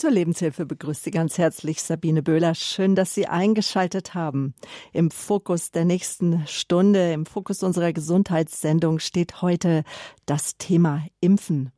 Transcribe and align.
Zur 0.00 0.12
Lebenshilfe 0.12 0.64
begrüßt 0.64 1.04
Sie 1.04 1.10
ganz 1.10 1.36
herzlich 1.36 1.82
Sabine 1.82 2.22
Böhler. 2.22 2.54
Schön, 2.54 2.94
dass 2.94 3.12
Sie 3.12 3.26
eingeschaltet 3.26 4.14
haben. 4.14 4.54
Im 4.94 5.10
Fokus 5.10 5.72
der 5.72 5.84
nächsten 5.84 6.46
Stunde, 6.46 7.12
im 7.12 7.26
Fokus 7.26 7.62
unserer 7.62 7.92
Gesundheitssendung 7.92 8.98
steht 8.98 9.42
heute 9.42 9.84
das 10.24 10.56
Thema 10.56 11.04
Impfen. 11.20 11.70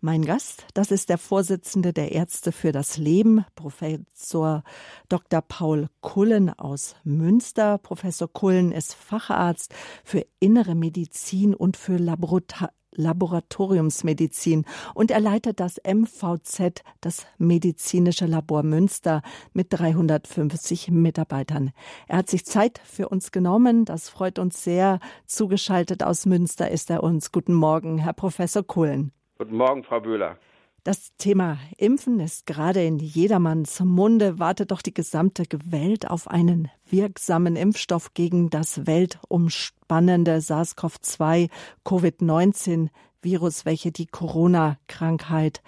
Mein 0.00 0.24
Gast, 0.24 0.66
das 0.74 0.90
ist 0.90 1.08
der 1.08 1.18
Vorsitzende 1.18 1.92
der 1.92 2.12
Ärzte 2.12 2.52
für 2.52 2.72
das 2.72 2.96
Leben, 2.96 3.44
Professor 3.54 4.62
Dr. 5.08 5.40
Paul 5.42 5.88
Kullen 6.00 6.50
aus 6.50 6.96
Münster. 7.04 7.78
Professor 7.78 8.32
Kullen 8.32 8.72
ist 8.72 8.94
Facharzt 8.94 9.74
für 10.04 10.26
innere 10.40 10.74
Medizin 10.74 11.54
und 11.54 11.76
für 11.76 11.96
Laboratorie 11.96 12.68
Laboratoriumsmedizin 12.96 14.64
und 14.94 15.10
er 15.10 15.20
leitet 15.20 15.60
das 15.60 15.76
MVZ, 15.86 16.82
das 17.00 17.26
medizinische 17.38 18.26
Labor 18.26 18.62
Münster, 18.62 19.22
mit 19.52 19.68
350 19.70 20.90
Mitarbeitern. 20.90 21.72
Er 22.08 22.18
hat 22.18 22.30
sich 22.30 22.44
Zeit 22.44 22.80
für 22.84 23.08
uns 23.08 23.32
genommen. 23.32 23.84
Das 23.84 24.08
freut 24.08 24.38
uns 24.38 24.62
sehr. 24.64 24.98
Zugeschaltet 25.26 26.02
aus 26.02 26.26
Münster 26.26 26.70
ist 26.70 26.90
er 26.90 27.02
uns. 27.02 27.32
Guten 27.32 27.54
Morgen, 27.54 27.98
Herr 27.98 28.14
Professor 28.14 28.62
Kohlen. 28.62 29.12
Guten 29.38 29.56
Morgen, 29.56 29.84
Frau 29.84 30.00
Böhler. 30.00 30.38
Das 30.82 31.14
Thema 31.18 31.58
Impfen 31.76 32.20
ist 32.20 32.46
gerade 32.46 32.82
in 32.82 32.98
jedermanns 32.98 33.80
Munde. 33.80 34.38
Wartet 34.38 34.70
doch 34.70 34.80
die 34.80 34.94
gesamte 34.94 35.44
Welt 35.66 36.08
auf 36.08 36.26
einen 36.26 36.70
wirksamen 36.88 37.54
Impfstoff 37.54 38.14
gegen 38.14 38.48
das 38.48 38.86
weltumspannende 38.86 40.40
SARS-CoV-2 40.40 41.50
Covid-19 41.84 42.88
Virus, 43.20 43.66
welche 43.66 43.92
die 43.92 44.06
Corona-Krankheit 44.06 45.60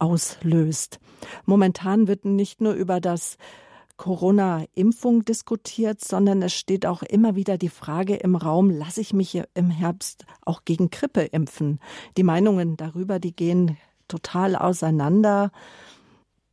auslöst. 0.00 0.98
Momentan 1.44 2.08
wird 2.08 2.24
nicht 2.24 2.60
nur 2.60 2.72
über 2.72 3.00
das 3.00 3.36
Corona-Impfung 4.02 5.24
diskutiert, 5.24 6.02
sondern 6.02 6.42
es 6.42 6.52
steht 6.52 6.86
auch 6.86 7.04
immer 7.04 7.36
wieder 7.36 7.56
die 7.56 7.68
Frage 7.68 8.16
im 8.16 8.34
Raum, 8.34 8.68
lasse 8.68 9.00
ich 9.00 9.12
mich 9.12 9.40
im 9.54 9.70
Herbst 9.70 10.26
auch 10.44 10.64
gegen 10.64 10.90
Grippe 10.90 11.20
impfen? 11.20 11.78
Die 12.16 12.24
Meinungen 12.24 12.76
darüber, 12.76 13.20
die 13.20 13.30
gehen 13.30 13.76
total 14.08 14.56
auseinander. 14.56 15.52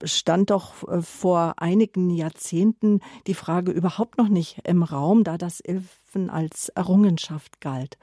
Stand 0.04 0.52
doch 0.52 0.88
äh, 0.88 1.02
vor 1.02 1.56
einigen 1.58 2.12
Jahrzehnten 2.12 3.00
die 3.26 3.34
Frage 3.34 3.72
überhaupt 3.72 4.20
noch 4.20 4.30
nicht 4.30 4.60
im 4.66 4.84
Raum, 4.84 5.24
da 5.24 5.40
das 5.40 5.60
Impfen 5.60 6.30
als 6.30 6.70
Errungenschaft 6.70 7.62
galt. 7.62 7.98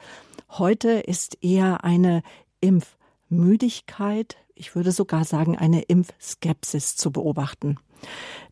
Heute 0.49 0.91
ist 0.91 1.39
eher 1.45 1.85
eine 1.85 2.25
Impfmüdigkeit, 2.59 4.39
ich 4.57 4.75
würde 4.75 4.91
sogar 4.91 5.25
sagen 5.25 5.57
eine 5.57 5.83
Impfskepsis 5.83 6.97
zu 6.97 7.13
beobachten. 7.13 7.79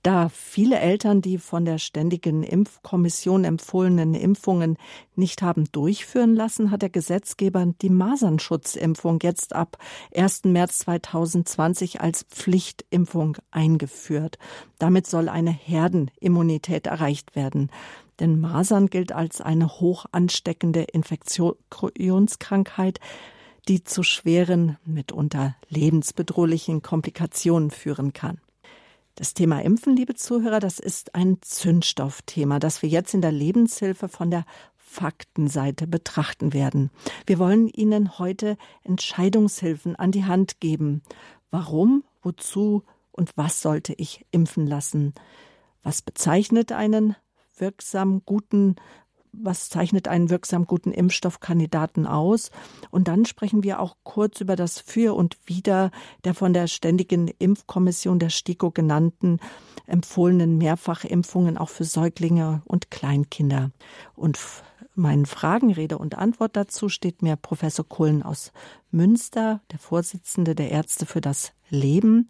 Da 0.05 0.29
viele 0.29 0.79
Eltern 0.81 1.23
die 1.23 1.39
von 1.39 1.65
der 1.65 1.79
Ständigen 1.79 2.43
Impfkommission 2.43 3.45
empfohlenen 3.45 4.13
Impfungen 4.15 4.77
nicht 5.17 5.41
haben 5.41 5.65
durchführen 5.73 6.37
lassen, 6.37 6.71
hat 6.71 6.83
der 6.83 6.91
Gesetzgeber 6.91 7.73
die 7.81 7.89
Masernschutzimpfung 7.89 9.21
jetzt 9.23 9.55
ab 9.55 9.79
1. 10.15 10.45
März 10.45 10.81
2020 10.81 12.03
als 12.03 12.25
Pflichtimpfung 12.25 13.39
eingeführt. 13.51 14.37
Damit 14.79 15.07
soll 15.07 15.31
eine 15.31 15.53
Herdenimmunität 15.53 16.87
erreicht 16.87 17.35
werden. 17.35 17.71
Denn 18.21 18.39
Masern 18.39 18.89
gilt 18.89 19.13
als 19.13 19.41
eine 19.41 19.81
hoch 19.81 20.05
ansteckende 20.13 20.83
Infektionskrankheit, 20.83 23.01
die 23.69 23.83
zu 23.83 24.03
schweren, 24.03 24.77
mitunter 24.85 25.57
lebensbedrohlichen 25.71 26.83
Komplikationen 26.83 27.71
führen 27.71 28.13
kann. 28.13 28.39
Das 29.17 29.33
Thema 29.33 29.63
Impfen, 29.63 29.95
liebe 29.95 30.15
Zuhörer, 30.17 30.59
das 30.59 30.81
ist 30.81 31.15
ein 31.15 31.39
Zündstoffthema, 31.41 32.59
das 32.59 32.83
wir 32.83 32.89
jetzt 32.89 33.15
in 33.15 33.21
der 33.21 33.31
Lebenshilfe 33.31 34.09
von 34.09 34.29
der 34.29 34.45
Faktenseite 34.77 35.87
betrachten 35.87 36.53
werden. 36.53 36.91
Wir 37.25 37.39
wollen 37.39 37.69
Ihnen 37.69 38.19
heute 38.19 38.57
Entscheidungshilfen 38.83 39.95
an 39.95 40.11
die 40.11 40.25
Hand 40.25 40.59
geben. 40.59 41.03
Warum, 41.53 42.03
wozu 42.23 42.83
und 43.13 43.37
was 43.37 43.63
sollte 43.63 43.93
ich 43.93 44.27
impfen 44.33 44.67
lassen? 44.67 45.15
Was 45.85 46.03
bezeichnet 46.03 46.73
einen 46.73 47.15
wirksam 47.57 48.23
guten 48.27 48.75
was 49.43 49.69
zeichnet 49.69 50.09
einen 50.09 50.31
wirksam 50.31 50.67
guten 50.67 50.93
Impfstoffkandidaten 50.93 52.07
aus? 52.07 52.51
Und 52.91 53.09
dann 53.09 53.25
sprechen 53.25 53.63
wir 53.63 53.81
auch 53.81 53.97
kurz 54.03 54.41
über 54.41 54.57
das 54.57 54.81
Für 54.81 55.15
und 55.15 55.37
Wider 55.47 55.91
der 56.25 56.35
von 56.35 56.53
der 56.53 56.67
Ständigen 56.67 57.29
Impfkommission 57.29 58.19
der 58.19 58.31
STIKO 58.31 58.71
genannten 58.71 59.39
empfohlenen 59.87 60.59
Mehrfachimpfungen 60.59 61.59
auch 61.59 61.69
für 61.69 61.85
Säuglinge 61.85 62.63
und 62.65 62.91
Kleinkinder. 62.91 63.71
Und 64.15 64.39
meinen 64.95 65.27
Fragen, 65.27 65.73
Rede 65.73 65.99
und 65.99 66.17
Antwort 66.17 66.57
dazu 66.57 66.89
steht 66.89 67.23
mir 67.23 67.37
Professor 67.37 67.87
Kohlen 67.87 68.23
aus 68.23 68.53
Münster, 68.91 69.61
der 69.73 69.79
Vorsitzende 69.79 70.55
der 70.55 70.71
Ärzte 70.71 71.07
für 71.07 71.21
das 71.21 71.53
Leben. 71.69 72.29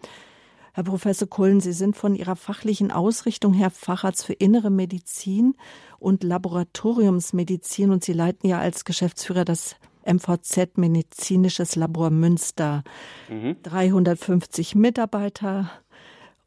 Herr 0.76 0.82
Professor 0.82 1.28
Kullen, 1.28 1.60
Sie 1.60 1.72
sind 1.72 1.96
von 1.96 2.16
Ihrer 2.16 2.34
fachlichen 2.34 2.90
Ausrichtung 2.90 3.52
her 3.54 3.70
Facharzt 3.70 4.26
für 4.26 4.32
innere 4.32 4.70
Medizin 4.70 5.54
und 6.00 6.24
Laboratoriumsmedizin 6.24 7.92
und 7.92 8.02
Sie 8.02 8.12
leiten 8.12 8.48
ja 8.48 8.58
als 8.58 8.84
Geschäftsführer 8.84 9.44
das 9.44 9.76
MVZ 10.04 10.76
Medizinisches 10.76 11.76
Labor 11.76 12.10
Münster. 12.10 12.82
Mhm. 13.30 13.54
350 13.62 14.74
Mitarbeiter, 14.74 15.70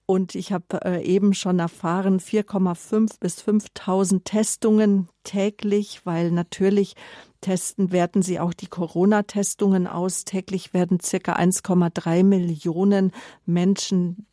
und 0.10 0.36
ich 0.36 0.54
habe 0.54 0.86
äh, 0.86 1.04
eben 1.04 1.34
schon 1.34 1.60
erfahren, 1.60 2.22
4,5 2.22 3.20
bis 3.20 3.42
5.000 3.42 4.24
Testungen 4.24 5.10
täglich, 5.26 6.06
weil 6.06 6.32
natürlich 6.32 6.96
testen 7.42 7.92
werden 7.92 8.22
sie 8.22 8.40
auch 8.40 8.54
die 8.54 8.68
Corona-Testungen 8.68 9.88
aus. 9.88 10.26
Täglich 10.26 10.74
werden 10.74 11.00
circa 11.00 11.36
1,3 11.36 12.24
Millionen 12.24 13.12
Menschen 13.46 14.26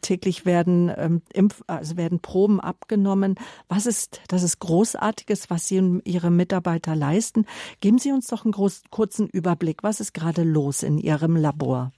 täglich 0.00 0.46
werden 0.46 0.92
ähm, 0.96 1.22
Impf 1.32 1.62
also 1.66 1.96
werden 1.96 2.20
Proben 2.20 2.60
abgenommen. 2.60 3.34
Was 3.68 3.86
ist 3.86 4.20
das 4.28 4.42
ist 4.42 4.60
großartiges, 4.60 5.50
was 5.50 5.68
Sie 5.68 5.78
und 5.78 6.02
Ihre 6.04 6.30
Mitarbeiter 6.30 6.94
leisten. 6.94 7.46
Geben 7.80 7.98
Sie 7.98 8.12
uns 8.12 8.28
doch 8.28 8.44
einen 8.44 8.52
großen, 8.52 8.84
kurzen 8.90 9.28
Überblick. 9.28 9.82
Was 9.82 10.00
ist 10.00 10.14
gerade 10.14 10.42
los 10.42 10.82
in 10.82 10.98
Ihrem 10.98 11.36
Labor? 11.36 11.92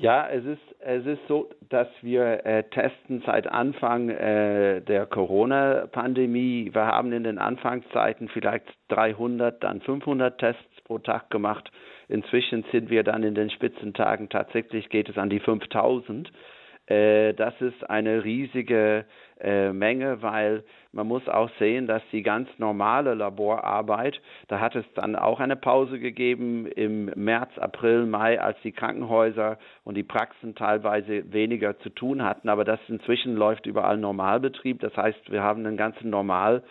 Ja, 0.00 0.28
es 0.28 0.44
ist, 0.44 0.62
es 0.78 1.04
ist 1.06 1.26
so, 1.26 1.50
dass 1.70 1.88
wir 2.02 2.46
äh, 2.46 2.62
testen 2.70 3.20
seit 3.26 3.48
Anfang 3.48 4.10
äh, 4.10 4.80
der 4.80 5.06
Corona-Pandemie. 5.06 6.70
Wir 6.72 6.86
haben 6.86 7.12
in 7.12 7.24
den 7.24 7.38
Anfangszeiten 7.38 8.28
vielleicht 8.28 8.64
300, 8.90 9.60
dann 9.64 9.80
500 9.80 10.38
Tests 10.38 10.80
pro 10.84 10.98
Tag 10.98 11.30
gemacht. 11.30 11.72
Inzwischen 12.06 12.64
sind 12.70 12.90
wir 12.90 13.02
dann 13.02 13.24
in 13.24 13.34
den 13.34 13.50
Spitzentagen 13.50 14.28
tatsächlich 14.28 14.88
geht 14.88 15.08
es 15.08 15.18
an 15.18 15.30
die 15.30 15.40
5000. 15.40 16.30
Äh, 16.86 17.34
das 17.34 17.60
ist 17.60 17.90
eine 17.90 18.22
riesige 18.22 19.04
äh, 19.40 19.72
Menge, 19.72 20.22
weil 20.22 20.64
man 20.92 21.06
muss 21.06 21.28
auch 21.28 21.50
sehen, 21.58 21.86
dass 21.86 22.02
die 22.12 22.22
ganz 22.22 22.48
normale 22.58 23.14
Laborarbeit, 23.14 24.20
da 24.48 24.60
hat 24.60 24.74
es 24.74 24.84
dann 24.94 25.16
auch 25.16 25.40
eine 25.40 25.56
Pause 25.56 25.98
gegeben 25.98 26.66
im 26.66 27.06
März, 27.14 27.56
April, 27.58 28.06
Mai, 28.06 28.40
als 28.40 28.58
die 28.62 28.72
Krankenhäuser 28.72 29.58
und 29.84 29.96
die 29.96 30.02
Praxen 30.02 30.54
teilweise 30.54 31.32
weniger 31.32 31.78
zu 31.80 31.90
tun 31.90 32.22
hatten. 32.22 32.48
Aber 32.48 32.64
das 32.64 32.80
inzwischen 32.88 33.36
läuft 33.36 33.66
überall 33.66 33.98
Normalbetrieb. 33.98 34.80
Das 34.80 34.96
heißt, 34.96 35.30
wir 35.30 35.42
haben 35.42 35.64
einen 35.64 35.76
ganzen 35.76 36.10
Normal 36.10 36.62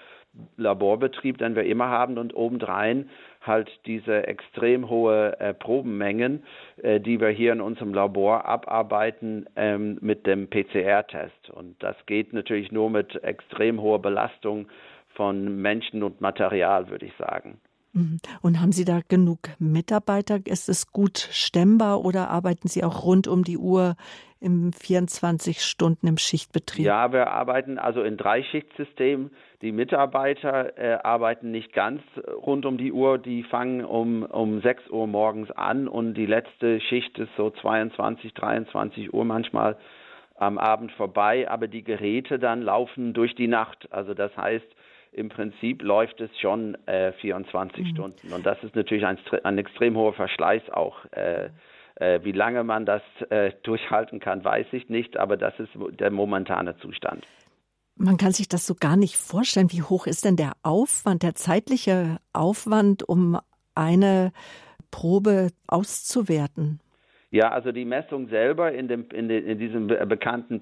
Laborbetrieb, 0.57 1.37
den 1.37 1.55
wir 1.55 1.63
immer 1.63 1.89
haben 1.89 2.17
und 2.17 2.35
obendrein 2.35 3.09
halt 3.47 3.69
diese 3.85 4.27
extrem 4.27 4.89
hohe 4.89 5.39
äh, 5.39 5.53
Probenmengen, 5.53 6.43
äh, 6.81 6.99
die 6.99 7.19
wir 7.19 7.29
hier 7.29 7.53
in 7.53 7.61
unserem 7.61 7.93
Labor 7.93 8.45
abarbeiten 8.45 9.45
ähm, 9.55 9.97
mit 10.01 10.27
dem 10.27 10.49
PCR-Test. 10.49 11.49
Und 11.49 11.81
das 11.81 11.95
geht 12.05 12.33
natürlich 12.33 12.71
nur 12.71 12.89
mit 12.89 13.23
extrem 13.23 13.81
hoher 13.81 14.01
Belastung 14.01 14.67
von 15.15 15.61
Menschen 15.61 16.03
und 16.03 16.21
Material, 16.21 16.89
würde 16.89 17.05
ich 17.07 17.13
sagen. 17.17 17.59
Mhm. 17.93 18.19
Und 18.41 18.61
haben 18.61 18.71
Sie 18.71 18.85
da 18.85 19.01
genug 19.07 19.39
Mitarbeiter? 19.59 20.39
Ist 20.45 20.69
es 20.69 20.91
gut 20.91 21.17
stemmbar 21.31 22.05
oder 22.05 22.29
arbeiten 22.29 22.67
Sie 22.67 22.83
auch 22.83 23.03
rund 23.03 23.27
um 23.27 23.43
die 23.43 23.57
Uhr 23.57 23.95
im 24.39 24.71
24 24.73 25.61
Stunden 25.61 26.07
im 26.07 26.17
Schichtbetrieb? 26.17 26.85
Ja, 26.85 27.11
wir 27.11 27.31
arbeiten 27.31 27.77
also 27.77 28.03
in 28.03 28.17
Dreischichtsystem. 28.17 29.31
Die 29.61 29.71
Mitarbeiter 29.71 30.77
äh, 30.77 30.99
arbeiten 31.03 31.51
nicht 31.51 31.73
ganz 31.73 32.01
rund 32.45 32.65
um 32.65 32.77
die 32.77 32.91
Uhr. 32.91 33.17
Die 33.17 33.43
fangen 33.43 33.83
um, 33.83 34.23
um 34.23 34.61
6 34.61 34.89
Uhr 34.89 35.07
morgens 35.07 35.51
an 35.51 35.87
und 35.87 36.13
die 36.13 36.25
letzte 36.25 36.79
Schicht 36.81 37.17
ist 37.17 37.31
so 37.37 37.49
22, 37.49 38.33
23 38.33 39.13
Uhr 39.13 39.25
manchmal 39.25 39.77
am 40.35 40.57
Abend 40.57 40.91
vorbei. 40.91 41.49
Aber 41.49 41.67
die 41.67 41.83
Geräte 41.83 42.39
dann 42.39 42.61
laufen 42.61 43.13
durch 43.13 43.35
die 43.35 43.47
Nacht. 43.47 43.87
Also 43.91 44.13
das 44.13 44.35
heißt, 44.37 44.67
im 45.11 45.29
Prinzip 45.29 45.81
läuft 45.81 46.21
es 46.21 46.29
schon 46.39 46.77
äh, 46.85 47.11
24 47.13 47.83
mhm. 47.83 47.89
Stunden. 47.89 48.33
Und 48.33 48.45
das 48.45 48.61
ist 48.63 48.75
natürlich 48.75 49.05
ein, 49.05 49.17
ein, 49.43 49.57
extrem 49.57 49.95
hoher 49.95 50.13
Verschleiß 50.13 50.69
auch. 50.69 51.05
Äh, 51.11 51.27
Äh, 51.37 51.49
wie 52.23 52.31
lange 52.31 52.63
man 52.63 52.85
das 52.85 53.01
äh, 53.29 53.51
durchhalten 53.63 54.19
kann, 54.19 54.43
weiß 54.43 54.67
ich 54.71 54.89
nicht, 54.89 55.17
aber 55.17 55.37
das 55.37 55.53
ist 55.59 55.69
der 55.99 56.11
momentane 56.11 56.77
Zustand. 56.77 57.25
Man 57.95 58.17
kann 58.17 58.31
sich 58.31 58.47
das 58.47 58.67
so 58.67 58.75
gar 58.75 58.95
nicht 58.95 59.17
vorstellen. 59.17 59.71
Wie 59.71 59.81
hoch 59.81 60.05
ist 60.05 60.23
denn 60.23 60.35
der 60.35 60.53
Aufwand, 60.61 61.23
der 61.23 61.33
zeitliche 61.33 62.19
Aufwand, 62.31 63.07
um 63.07 63.39
eine 63.73 64.31
Probe 64.91 65.49
auszuwerten? 65.65 66.79
Ja, 67.31 67.49
also 67.49 67.71
die 67.71 67.85
Messung 67.85 68.29
selber 68.29 68.71
in, 68.71 68.87
dem, 68.87 69.09
in, 69.11 69.27
de, 69.27 69.39
in 69.39 69.59
diesem 69.59 69.87
bekannten 69.87 70.61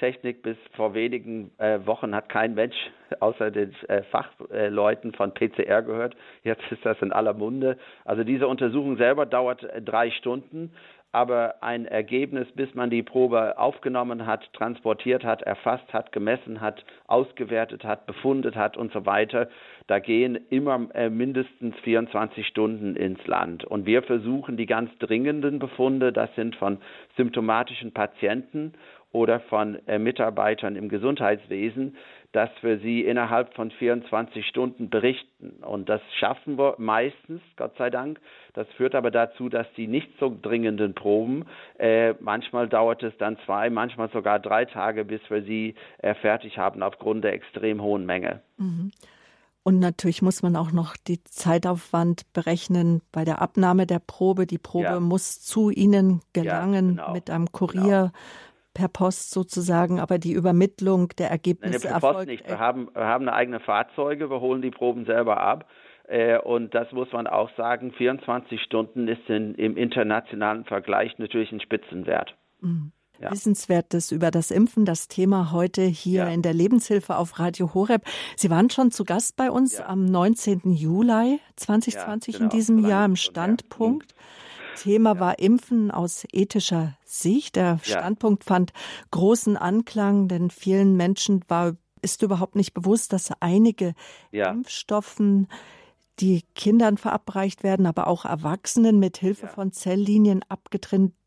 PCR-Technik 0.00 0.42
bis 0.42 0.56
vor 0.74 0.94
wenigen 0.94 1.50
äh, 1.58 1.78
Wochen 1.84 2.14
hat 2.14 2.28
kein 2.28 2.54
Mensch 2.54 2.76
außer 3.20 3.50
den 3.50 3.74
äh, 3.88 4.02
Fachleuten 4.04 5.12
von 5.12 5.32
PCR 5.34 5.82
gehört. 5.82 6.16
Jetzt 6.42 6.62
ist 6.70 6.84
das 6.84 7.00
in 7.02 7.12
aller 7.12 7.34
Munde. 7.34 7.76
Also 8.04 8.24
diese 8.24 8.48
Untersuchung 8.48 8.96
selber 8.96 9.26
dauert 9.26 9.62
äh, 9.64 9.82
drei 9.82 10.10
Stunden 10.10 10.72
aber 11.12 11.56
ein 11.60 11.86
Ergebnis, 11.86 12.46
bis 12.54 12.72
man 12.74 12.88
die 12.88 13.02
Probe 13.02 13.58
aufgenommen 13.58 14.26
hat, 14.26 14.52
transportiert 14.52 15.24
hat, 15.24 15.42
erfasst 15.42 15.92
hat, 15.92 16.12
gemessen 16.12 16.60
hat, 16.60 16.84
ausgewertet 17.08 17.84
hat, 17.84 18.06
befundet 18.06 18.54
hat 18.54 18.76
und 18.76 18.92
so 18.92 19.06
weiter, 19.06 19.48
da 19.88 19.98
gehen 19.98 20.38
immer 20.50 20.88
äh, 20.94 21.10
mindestens 21.10 21.74
24 21.82 22.46
Stunden 22.46 22.94
ins 22.94 23.26
Land. 23.26 23.64
Und 23.64 23.86
wir 23.86 24.02
versuchen 24.02 24.56
die 24.56 24.66
ganz 24.66 24.96
dringenden 24.98 25.58
Befunde, 25.58 26.12
das 26.12 26.32
sind 26.36 26.54
von 26.54 26.78
symptomatischen 27.16 27.92
Patienten 27.92 28.74
oder 29.12 29.40
von 29.40 29.78
äh, 29.86 29.98
Mitarbeitern 29.98 30.76
im 30.76 30.88
Gesundheitswesen, 30.88 31.96
dass 32.32 32.50
wir 32.60 32.78
sie 32.78 33.00
innerhalb 33.00 33.54
von 33.54 33.72
24 33.72 34.46
Stunden 34.46 34.88
berichten. 34.88 35.64
Und 35.64 35.88
das 35.88 36.00
schaffen 36.18 36.58
wir 36.58 36.76
meistens, 36.78 37.40
Gott 37.56 37.76
sei 37.76 37.90
Dank. 37.90 38.20
Das 38.54 38.68
führt 38.76 38.94
aber 38.94 39.10
dazu, 39.10 39.48
dass 39.48 39.66
die 39.76 39.88
nicht 39.88 40.08
so 40.20 40.36
dringenden 40.40 40.94
Proben, 40.94 41.46
äh, 41.78 42.14
manchmal 42.20 42.68
dauert 42.68 43.02
es 43.02 43.16
dann 43.18 43.36
zwei, 43.46 43.68
manchmal 43.68 44.10
sogar 44.10 44.38
drei 44.38 44.64
Tage, 44.64 45.04
bis 45.04 45.20
wir 45.28 45.42
sie 45.42 45.74
äh, 45.98 46.14
fertig 46.14 46.56
haben 46.56 46.82
aufgrund 46.82 47.24
der 47.24 47.32
extrem 47.32 47.82
hohen 47.82 48.06
Menge. 48.06 48.40
Mhm. 48.58 48.92
Und 49.62 49.78
natürlich 49.78 50.22
muss 50.22 50.42
man 50.42 50.56
auch 50.56 50.72
noch 50.72 50.96
die 50.96 51.22
Zeitaufwand 51.22 52.32
berechnen 52.32 53.02
bei 53.12 53.24
der 53.24 53.42
Abnahme 53.42 53.86
der 53.86 53.98
Probe. 53.98 54.46
Die 54.46 54.56
Probe 54.58 54.84
ja. 54.84 55.00
muss 55.00 55.42
zu 55.42 55.68
Ihnen 55.68 56.22
gelangen 56.32 56.96
ja, 56.96 57.02
genau, 57.02 57.12
mit 57.12 57.28
einem 57.28 57.52
Kurier. 57.52 58.10
Genau 58.12 58.49
per 58.74 58.88
Post 58.88 59.30
sozusagen, 59.30 60.00
aber 60.00 60.18
die 60.18 60.32
Übermittlung 60.32 61.08
der 61.18 61.30
Ergebnisse 61.30 61.88
Nein, 61.88 62.00
per 62.00 62.12
Post 62.12 62.26
nicht. 62.26 62.48
Wir 62.48 62.58
haben, 62.58 62.88
wir 62.94 63.04
haben 63.04 63.28
eine 63.28 63.36
eigene 63.36 63.60
Fahrzeuge, 63.60 64.30
wir 64.30 64.40
holen 64.40 64.62
die 64.62 64.70
Proben 64.70 65.06
selber 65.06 65.40
ab. 65.40 65.66
Äh, 66.08 66.38
und 66.38 66.74
das 66.74 66.90
muss 66.92 67.10
man 67.12 67.26
auch 67.26 67.50
sagen, 67.56 67.92
24 67.92 68.60
Stunden 68.62 69.08
ist 69.08 69.28
in, 69.28 69.54
im 69.54 69.76
internationalen 69.76 70.64
Vergleich 70.64 71.18
natürlich 71.18 71.52
ein 71.52 71.60
Spitzenwert. 71.60 72.34
Mhm. 72.60 72.92
Ja. 73.20 73.30
Wissenswertes 73.30 74.12
über 74.12 74.30
das 74.30 74.50
Impfen, 74.50 74.86
das 74.86 75.06
Thema 75.06 75.52
heute 75.52 75.82
hier 75.82 76.24
ja. 76.24 76.28
in 76.30 76.40
der 76.40 76.54
Lebenshilfe 76.54 77.16
auf 77.16 77.38
Radio 77.38 77.74
Horeb. 77.74 78.02
Sie 78.34 78.48
waren 78.48 78.70
schon 78.70 78.90
zu 78.90 79.04
Gast 79.04 79.36
bei 79.36 79.50
uns 79.50 79.76
ja. 79.76 79.86
am 79.86 80.06
19. 80.06 80.72
Juli 80.72 81.38
2020 81.56 82.36
genau. 82.36 82.44
in 82.44 82.50
diesem 82.50 82.78
Jahr 82.86 83.04
im 83.04 83.16
Standpunkt. 83.16 84.14
Mhm. 84.14 84.20
Thema 84.76 85.18
war 85.20 85.38
Impfen 85.38 85.90
aus 85.90 86.24
ethischer 86.32 86.96
Sicht. 87.04 87.56
Der 87.56 87.78
Standpunkt 87.82 88.44
fand 88.44 88.72
großen 89.10 89.56
Anklang, 89.56 90.28
denn 90.28 90.50
vielen 90.50 90.96
Menschen 90.96 91.44
war, 91.48 91.76
ist 92.02 92.22
überhaupt 92.22 92.56
nicht 92.56 92.74
bewusst, 92.74 93.12
dass 93.12 93.30
einige 93.40 93.94
ja. 94.32 94.50
Impfstoffen 94.50 95.48
die 96.20 96.42
Kindern 96.54 96.98
verabreicht 96.98 97.62
werden, 97.62 97.86
aber 97.86 98.06
auch 98.06 98.24
Erwachsenen 98.24 98.98
mit 98.98 99.16
Hilfe 99.16 99.46
ja. 99.46 99.52
von 99.52 99.72
Zelllinien 99.72 100.44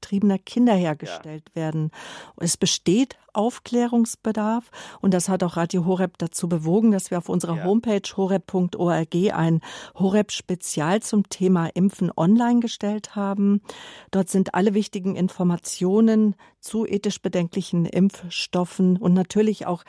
abgetriebener 0.04 0.38
Kinder 0.38 0.74
hergestellt 0.74 1.46
ja. 1.50 1.62
werden. 1.62 1.92
Es 2.38 2.58
besteht 2.58 3.18
Aufklärungsbedarf 3.32 4.70
und 5.02 5.14
das 5.14 5.28
hat 5.28 5.44
auch 5.44 5.58
Radio 5.58 5.86
Horeb 5.86 6.18
dazu 6.20 6.48
bewogen, 6.48 6.92
dass 6.92 7.10
wir 7.10 7.18
auf 7.18 7.30
unserer 7.30 7.58
ja. 7.58 7.64
Homepage 7.64 8.08
horeb.org 8.16 9.16
ein 9.34 9.62
Horeb-Spezial 9.96 11.02
zum 11.02 11.30
Thema 11.30 11.68
Impfen 11.68 12.12
online 12.16 12.60
gestellt 12.60 13.16
haben. 13.16 13.62
Dort 14.12 14.30
sind 14.30 14.54
alle 14.54 14.74
wichtigen 14.74 15.16
Informationen 15.16 16.36
zu 16.60 16.86
ethisch 16.86 17.22
bedenklichen 17.22 17.86
Impfstoffen 17.86 18.98
und 18.98 19.14
natürlich 19.14 19.66
auch 19.66 19.84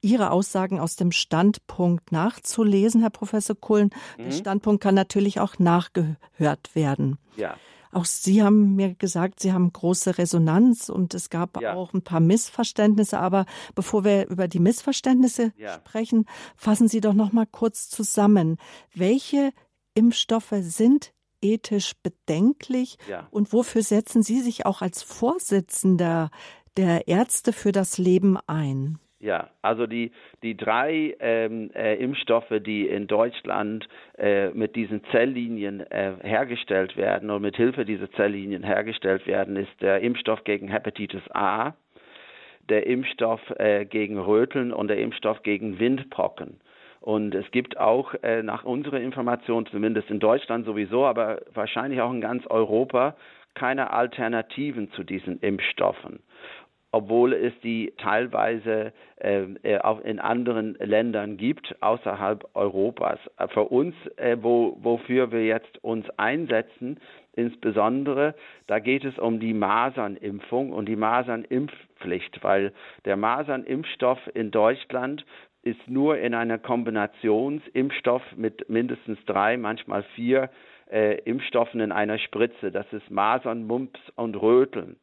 Ihre 0.00 0.30
Aussagen 0.30 0.80
aus 0.80 0.96
dem 0.96 1.12
Standpunkt 1.12 2.10
nachzulesen, 2.10 3.02
Herr 3.02 3.10
Professor 3.10 3.54
Kohlen. 3.54 3.90
Mhm. 4.16 4.24
Der 4.24 4.32
Standpunkt 4.32 4.82
kann 4.82 4.94
natürlich 4.94 5.38
auch 5.38 5.58
nachgehört 5.58 6.74
werden. 6.74 7.18
Ja. 7.36 7.54
Auch 7.92 8.04
Sie 8.04 8.42
haben 8.42 8.74
mir 8.74 8.94
gesagt, 8.94 9.40
Sie 9.40 9.52
haben 9.52 9.72
große 9.72 10.18
Resonanz 10.18 10.88
und 10.88 11.14
es 11.14 11.30
gab 11.30 11.60
ja. 11.60 11.74
auch 11.74 11.94
ein 11.94 12.02
paar 12.02 12.20
Missverständnisse. 12.20 13.18
Aber 13.18 13.46
bevor 13.74 14.04
wir 14.04 14.28
über 14.28 14.48
die 14.48 14.60
Missverständnisse 14.60 15.52
ja. 15.56 15.74
sprechen, 15.74 16.26
fassen 16.56 16.88
Sie 16.88 17.00
doch 17.00 17.14
noch 17.14 17.32
mal 17.32 17.46
kurz 17.46 17.88
zusammen. 17.88 18.56
Welche 18.94 19.52
Impfstoffe 19.94 20.54
sind 20.60 21.12
ethisch 21.40 21.92
bedenklich 22.02 22.98
ja. 23.08 23.28
und 23.30 23.52
wofür 23.52 23.82
setzen 23.82 24.22
Sie 24.22 24.40
sich 24.40 24.66
auch 24.66 24.82
als 24.82 25.02
Vorsitzender 25.02 26.30
der 26.76 27.08
Ärzte 27.08 27.52
für 27.52 27.72
das 27.72 27.98
Leben 27.98 28.38
ein? 28.46 28.98
Ja, 29.20 29.48
also 29.62 29.88
die, 29.88 30.12
die 30.44 30.56
drei 30.56 31.16
ähm, 31.18 31.72
äh, 31.74 31.96
Impfstoffe, 31.96 32.52
die 32.60 32.86
in 32.86 33.08
Deutschland 33.08 33.88
äh, 34.16 34.50
mit 34.50 34.76
diesen 34.76 35.02
Zelllinien 35.10 35.80
äh, 35.90 36.12
hergestellt 36.22 36.96
werden 36.96 37.28
und 37.30 37.42
mit 37.42 37.56
Hilfe 37.56 37.84
dieser 37.84 38.08
Zelllinien 38.12 38.62
hergestellt 38.62 39.26
werden, 39.26 39.56
ist 39.56 39.72
der 39.80 40.02
Impfstoff 40.02 40.44
gegen 40.44 40.68
Hepatitis 40.68 41.22
A, 41.34 41.72
der 42.68 42.86
Impfstoff 42.86 43.40
äh, 43.58 43.86
gegen 43.86 44.18
Röteln 44.18 44.72
und 44.72 44.86
der 44.86 44.98
Impfstoff 44.98 45.42
gegen 45.42 45.80
Windpocken. 45.80 46.60
Und 47.00 47.34
es 47.34 47.50
gibt 47.50 47.76
auch 47.76 48.14
äh, 48.22 48.44
nach 48.44 48.62
unserer 48.62 49.00
Information, 49.00 49.66
zumindest 49.66 50.10
in 50.10 50.20
Deutschland 50.20 50.64
sowieso, 50.64 51.04
aber 51.06 51.40
wahrscheinlich 51.54 52.00
auch 52.00 52.12
in 52.12 52.20
ganz 52.20 52.46
Europa, 52.46 53.16
keine 53.54 53.90
Alternativen 53.92 54.92
zu 54.92 55.02
diesen 55.02 55.40
Impfstoffen 55.40 56.20
obwohl 56.90 57.32
es 57.32 57.52
die 57.62 57.92
teilweise 57.98 58.92
äh, 59.16 59.42
äh, 59.62 59.78
auch 59.78 60.00
in 60.00 60.18
anderen 60.18 60.74
Ländern 60.80 61.36
gibt 61.36 61.76
außerhalb 61.80 62.48
Europas. 62.54 63.18
Für 63.52 63.64
uns, 63.64 63.94
äh, 64.16 64.36
wo, 64.40 64.78
wofür 64.80 65.30
wir 65.30 65.44
jetzt 65.44 65.82
uns 65.84 66.08
einsetzen, 66.16 66.98
insbesondere, 67.34 68.34
da 68.66 68.78
geht 68.78 69.04
es 69.04 69.18
um 69.18 69.38
die 69.38 69.54
Masernimpfung 69.54 70.72
und 70.72 70.86
die 70.86 70.96
Masernimpfpflicht, 70.96 72.42
weil 72.42 72.72
der 73.04 73.16
Masernimpfstoff 73.16 74.18
in 74.34 74.50
Deutschland 74.50 75.24
ist 75.62 75.88
nur 75.88 76.18
in 76.18 76.34
einer 76.34 76.58
Kombinationsimpfstoff 76.58 78.22
mit 78.36 78.68
mindestens 78.70 79.18
drei, 79.26 79.56
manchmal 79.56 80.04
vier 80.14 80.50
äh, 80.90 81.18
Impfstoffen 81.24 81.80
in 81.80 81.92
einer 81.92 82.18
Spritze. 82.18 82.70
Das 82.70 82.86
ist 82.92 83.10
Masern, 83.10 83.66
Mumps 83.66 84.00
und 84.16 84.36
Röteln. 84.36 84.96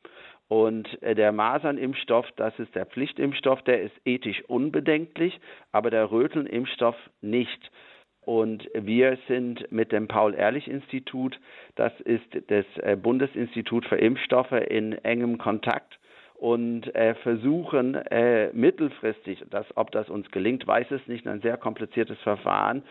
Und 0.47 1.01
äh, 1.01 1.15
der 1.15 1.31
Masernimpfstoff, 1.31 2.27
das 2.35 2.57
ist 2.59 2.75
der 2.75 2.85
Pflichtimpfstoff, 2.85 3.63
der 3.63 3.81
ist 3.81 3.95
ethisch 4.05 4.43
unbedenklich, 4.47 5.39
aber 5.71 5.89
der 5.89 6.11
Rötelnimpfstoff 6.11 6.95
nicht. 7.21 7.71
Und 8.21 8.67
wir 8.73 9.17
sind 9.27 9.71
mit 9.71 9.91
dem 9.91 10.07
Paul-Ehrlich-Institut, 10.07 11.39
das 11.75 11.93
ist 12.01 12.25
das 12.47 12.65
äh, 12.77 12.95
Bundesinstitut 12.95 13.85
für 13.85 13.97
Impfstoffe, 13.97 14.51
in 14.51 14.93
engem 15.03 15.37
Kontakt 15.37 15.99
und 16.35 16.93
äh, 16.95 17.15
versuchen 17.15 17.97
mittelfristig, 18.51 19.45
das, 19.49 19.65
ob 19.75 19.91
das 19.91 20.09
uns 20.09 20.29
gelingt, 20.31 20.67
weiß 20.67 20.91
es 20.91 21.07
nicht, 21.07 21.25
ein 21.27 21.39
sehr 21.41 21.55
kompliziertes 21.55 22.19
Verfahren, 22.19 22.83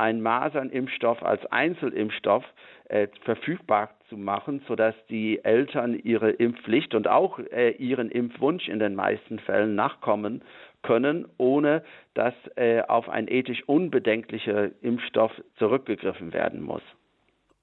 einen 0.00 0.22
Masernimpfstoff 0.22 1.22
als 1.22 1.44
Einzelimpfstoff 1.46 2.44
äh, 2.88 3.08
verfügbar 3.24 3.90
zu 4.08 4.16
machen, 4.16 4.62
sodass 4.66 4.94
die 5.08 5.44
Eltern 5.44 5.98
ihre 5.98 6.30
Impfpflicht 6.30 6.94
und 6.94 7.06
auch 7.06 7.38
äh, 7.38 7.70
ihren 7.72 8.10
Impfwunsch 8.10 8.68
in 8.68 8.78
den 8.78 8.94
meisten 8.94 9.38
Fällen 9.38 9.74
nachkommen 9.74 10.42
können, 10.82 11.28
ohne 11.36 11.84
dass 12.14 12.34
äh, 12.56 12.82
auf 12.82 13.08
ein 13.08 13.28
ethisch 13.28 13.62
unbedenklicher 13.66 14.70
Impfstoff 14.82 15.32
zurückgegriffen 15.58 16.32
werden 16.32 16.62
muss. 16.62 16.82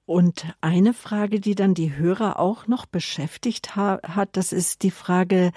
Und 0.06 0.46
eine 0.62 0.94
Frage, 0.94 1.40
die 1.40 1.54
dann 1.54 1.74
die 1.74 1.96
Hörer 1.98 2.38
auch 2.38 2.66
noch 2.66 2.86
beschäftigt 2.86 3.76
ha 3.76 4.00
hat, 4.02 4.36
das 4.38 4.54
ist 4.54 4.82
die 4.82 4.90
Frage, 4.90 5.50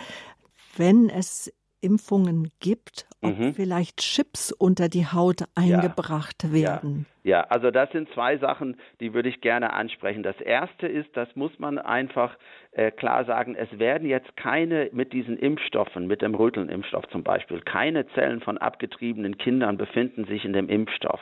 wenn 0.75 1.09
es 1.09 1.53
Impfungen 1.81 2.51
gibt, 2.59 3.07
ob 3.21 3.37
mhm. 3.37 3.53
vielleicht 3.53 3.97
Chips 3.97 4.51
unter 4.51 4.89
die 4.89 5.05
Haut 5.05 5.43
eingebracht 5.55 6.43
ja. 6.43 6.53
werden. 6.53 7.05
Ja. 7.23 7.39
ja, 7.39 7.41
also 7.49 7.71
das 7.71 7.91
sind 7.91 8.09
zwei 8.13 8.37
Sachen, 8.37 8.77
die 8.99 9.13
würde 9.13 9.29
ich 9.29 9.41
gerne 9.41 9.73
ansprechen. 9.73 10.23
Das 10.23 10.39
erste 10.39 10.87
ist, 10.87 11.09
das 11.15 11.27
muss 11.35 11.57
man 11.59 11.77
einfach 11.77 12.37
äh, 12.71 12.91
klar 12.91 13.25
sagen, 13.25 13.55
es 13.55 13.79
werden 13.79 14.07
jetzt 14.07 14.35
keine 14.37 14.89
mit 14.93 15.13
diesen 15.13 15.37
Impfstoffen, 15.37 16.07
mit 16.07 16.21
dem 16.21 16.35
Rötelnimpfstoff 16.35 17.07
zum 17.09 17.23
Beispiel, 17.23 17.61
keine 17.61 18.07
Zellen 18.09 18.41
von 18.41 18.57
abgetriebenen 18.57 19.37
Kindern 19.37 19.77
befinden 19.77 20.25
sich 20.25 20.45
in 20.45 20.53
dem 20.53 20.69
Impfstoff. 20.69 21.21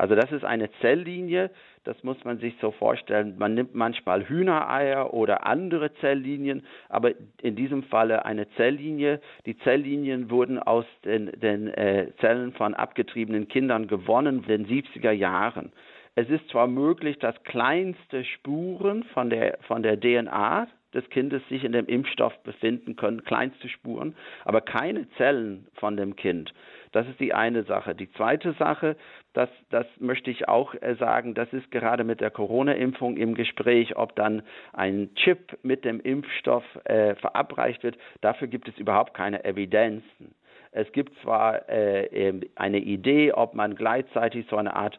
Also 0.00 0.14
das 0.14 0.32
ist 0.32 0.46
eine 0.46 0.70
Zelllinie, 0.80 1.50
das 1.84 2.02
muss 2.04 2.16
man 2.24 2.38
sich 2.38 2.54
so 2.62 2.70
vorstellen. 2.70 3.34
Man 3.36 3.52
nimmt 3.52 3.74
manchmal 3.74 4.26
Hühnereier 4.26 5.12
oder 5.12 5.46
andere 5.46 5.92
Zelllinien, 5.96 6.64
aber 6.88 7.10
in 7.42 7.54
diesem 7.54 7.82
Falle 7.82 8.24
eine 8.24 8.48
Zelllinie. 8.52 9.20
Die 9.44 9.58
Zelllinien 9.58 10.30
wurden 10.30 10.58
aus 10.58 10.86
den, 11.04 11.30
den 11.38 11.68
äh, 11.68 12.12
Zellen 12.18 12.54
von 12.54 12.72
abgetriebenen 12.72 13.48
Kindern 13.48 13.88
gewonnen 13.88 14.42
in 14.48 14.64
den 14.64 14.66
70er 14.66 15.10
Jahren. 15.10 15.70
Es 16.14 16.30
ist 16.30 16.48
zwar 16.48 16.66
möglich, 16.66 17.18
dass 17.18 17.34
kleinste 17.44 18.24
Spuren 18.24 19.04
von 19.12 19.28
der, 19.28 19.58
von 19.66 19.82
der 19.82 20.00
DNA 20.00 20.66
des 20.94 21.08
Kindes 21.10 21.42
sich 21.50 21.62
in 21.62 21.72
dem 21.72 21.84
Impfstoff 21.86 22.36
befinden 22.42 22.96
können, 22.96 23.22
kleinste 23.24 23.68
Spuren, 23.68 24.14
aber 24.46 24.62
keine 24.62 25.10
Zellen 25.18 25.66
von 25.74 25.98
dem 25.98 26.16
Kind. 26.16 26.54
Das 26.92 27.06
ist 27.06 27.20
die 27.20 27.32
eine 27.34 27.62
Sache. 27.64 27.94
Die 27.94 28.10
zweite 28.12 28.52
Sache, 28.54 28.96
das, 29.32 29.48
das 29.70 29.86
möchte 29.98 30.30
ich 30.30 30.48
auch 30.48 30.74
äh, 30.74 30.96
sagen, 30.96 31.34
das 31.34 31.52
ist 31.52 31.70
gerade 31.70 32.04
mit 32.04 32.20
der 32.20 32.30
Corona-Impfung 32.30 33.16
im 33.16 33.34
Gespräch, 33.34 33.96
ob 33.96 34.16
dann 34.16 34.42
ein 34.72 35.14
Chip 35.14 35.58
mit 35.62 35.84
dem 35.84 36.00
Impfstoff 36.00 36.64
äh, 36.84 37.14
verabreicht 37.16 37.82
wird. 37.82 37.96
Dafür 38.20 38.48
gibt 38.48 38.68
es 38.68 38.76
überhaupt 38.78 39.14
keine 39.14 39.44
Evidenzen. 39.44 40.34
Es 40.72 40.90
gibt 40.92 41.12
zwar 41.22 41.68
äh, 41.68 42.32
eine 42.54 42.78
Idee, 42.78 43.32
ob 43.32 43.54
man 43.54 43.74
gleichzeitig 43.74 44.46
so 44.48 44.56
eine 44.56 44.74
Art 44.74 44.98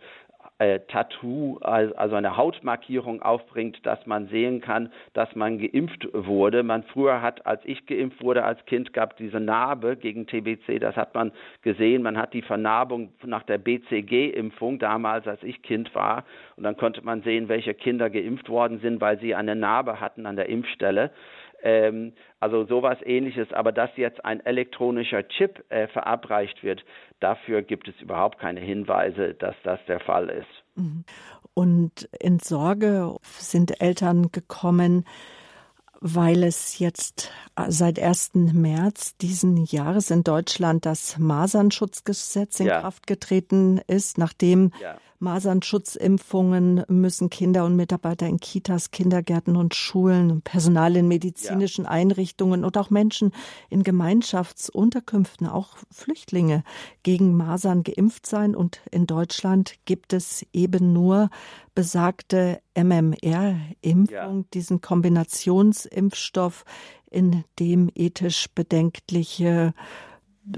äh, 0.61 0.79
Tattoo, 0.87 1.57
also 1.61 2.15
eine 2.15 2.37
Hautmarkierung 2.37 3.23
aufbringt, 3.23 3.83
dass 3.83 4.05
man 4.05 4.27
sehen 4.27 4.61
kann, 4.61 4.91
dass 5.13 5.35
man 5.35 5.57
geimpft 5.57 6.07
wurde. 6.13 6.61
Man 6.61 6.83
früher 6.83 7.23
hat, 7.23 7.47
als 7.47 7.61
ich 7.65 7.87
geimpft 7.87 8.23
wurde 8.23 8.43
als 8.43 8.63
Kind, 8.67 8.93
gab 8.93 9.17
diese 9.17 9.39
Narbe 9.39 9.97
gegen 9.97 10.27
TBC, 10.27 10.79
das 10.79 10.95
hat 10.95 11.15
man 11.15 11.31
gesehen. 11.63 12.03
Man 12.03 12.15
hat 12.15 12.35
die 12.35 12.43
Vernarbung 12.43 13.11
nach 13.23 13.41
der 13.43 13.57
BCG-Impfung 13.57 14.77
damals, 14.77 15.27
als 15.27 15.41
ich 15.41 15.63
Kind 15.63 15.95
war. 15.95 16.25
Und 16.57 16.63
dann 16.63 16.77
konnte 16.77 17.03
man 17.03 17.23
sehen, 17.23 17.49
welche 17.49 17.73
Kinder 17.73 18.11
geimpft 18.11 18.47
worden 18.47 18.79
sind, 18.81 19.01
weil 19.01 19.19
sie 19.19 19.33
eine 19.33 19.55
Narbe 19.55 19.99
hatten 19.99 20.27
an 20.27 20.35
der 20.35 20.47
Impfstelle. 20.47 21.09
Ähm, 21.63 22.13
also 22.39 22.65
sowas 22.65 22.97
ähnliches, 23.03 23.51
aber 23.53 23.71
dass 23.71 23.89
jetzt 23.95 24.23
ein 24.25 24.43
elektronischer 24.45 25.27
Chip 25.27 25.63
äh, 25.69 25.87
verabreicht 25.87 26.63
wird, 26.63 26.83
dafür 27.19 27.61
gibt 27.61 27.87
es 27.87 27.99
überhaupt 28.01 28.39
keine 28.39 28.59
Hinweise, 28.59 29.33
dass 29.35 29.55
das 29.63 29.79
der 29.87 29.99
Fall 29.99 30.29
ist. 30.29 30.63
Mhm. 30.75 31.03
Und 31.53 32.09
in 32.19 32.39
Sorge 32.39 33.15
sind 33.21 33.81
Eltern 33.81 34.31
gekommen, 34.31 35.05
weil 35.99 36.43
es 36.43 36.79
jetzt 36.79 37.31
äh, 37.55 37.65
seit 37.69 37.99
1. 37.99 38.31
März 38.33 39.17
diesen 39.17 39.63
Jahres 39.65 40.09
in 40.09 40.23
Deutschland 40.23 40.85
das 40.85 41.19
Masernschutzgesetz 41.19 42.59
in 42.59 42.67
ja. 42.67 42.81
Kraft 42.81 43.05
getreten 43.05 43.79
ist, 43.87 44.17
nachdem 44.17 44.71
ja. 44.81 44.97
Masernschutzimpfungen 45.21 46.83
müssen 46.87 47.29
Kinder 47.29 47.63
und 47.65 47.75
Mitarbeiter 47.75 48.27
in 48.27 48.39
Kitas, 48.39 48.91
Kindergärten 48.91 49.55
und 49.55 49.75
Schulen, 49.75 50.41
Personal 50.41 50.95
in 50.95 51.07
medizinischen 51.07 51.85
ja. 51.85 51.91
Einrichtungen 51.91 52.65
und 52.65 52.75
auch 52.77 52.89
Menschen 52.89 53.31
in 53.69 53.83
Gemeinschaftsunterkünften, 53.83 55.47
auch 55.47 55.77
Flüchtlinge, 55.91 56.63
gegen 57.03 57.35
Masern 57.37 57.83
geimpft 57.83 58.25
sein. 58.25 58.55
Und 58.55 58.81
in 58.89 59.05
Deutschland 59.05 59.75
gibt 59.85 60.11
es 60.11 60.45
eben 60.53 60.91
nur 60.91 61.29
besagte 61.75 62.59
MMR-Impfung, 62.75 64.09
ja. 64.09 64.43
diesen 64.53 64.81
Kombinationsimpfstoff, 64.81 66.65
in 67.11 67.43
dem 67.59 67.91
ethisch 67.93 68.47
bedenkliche 68.55 69.73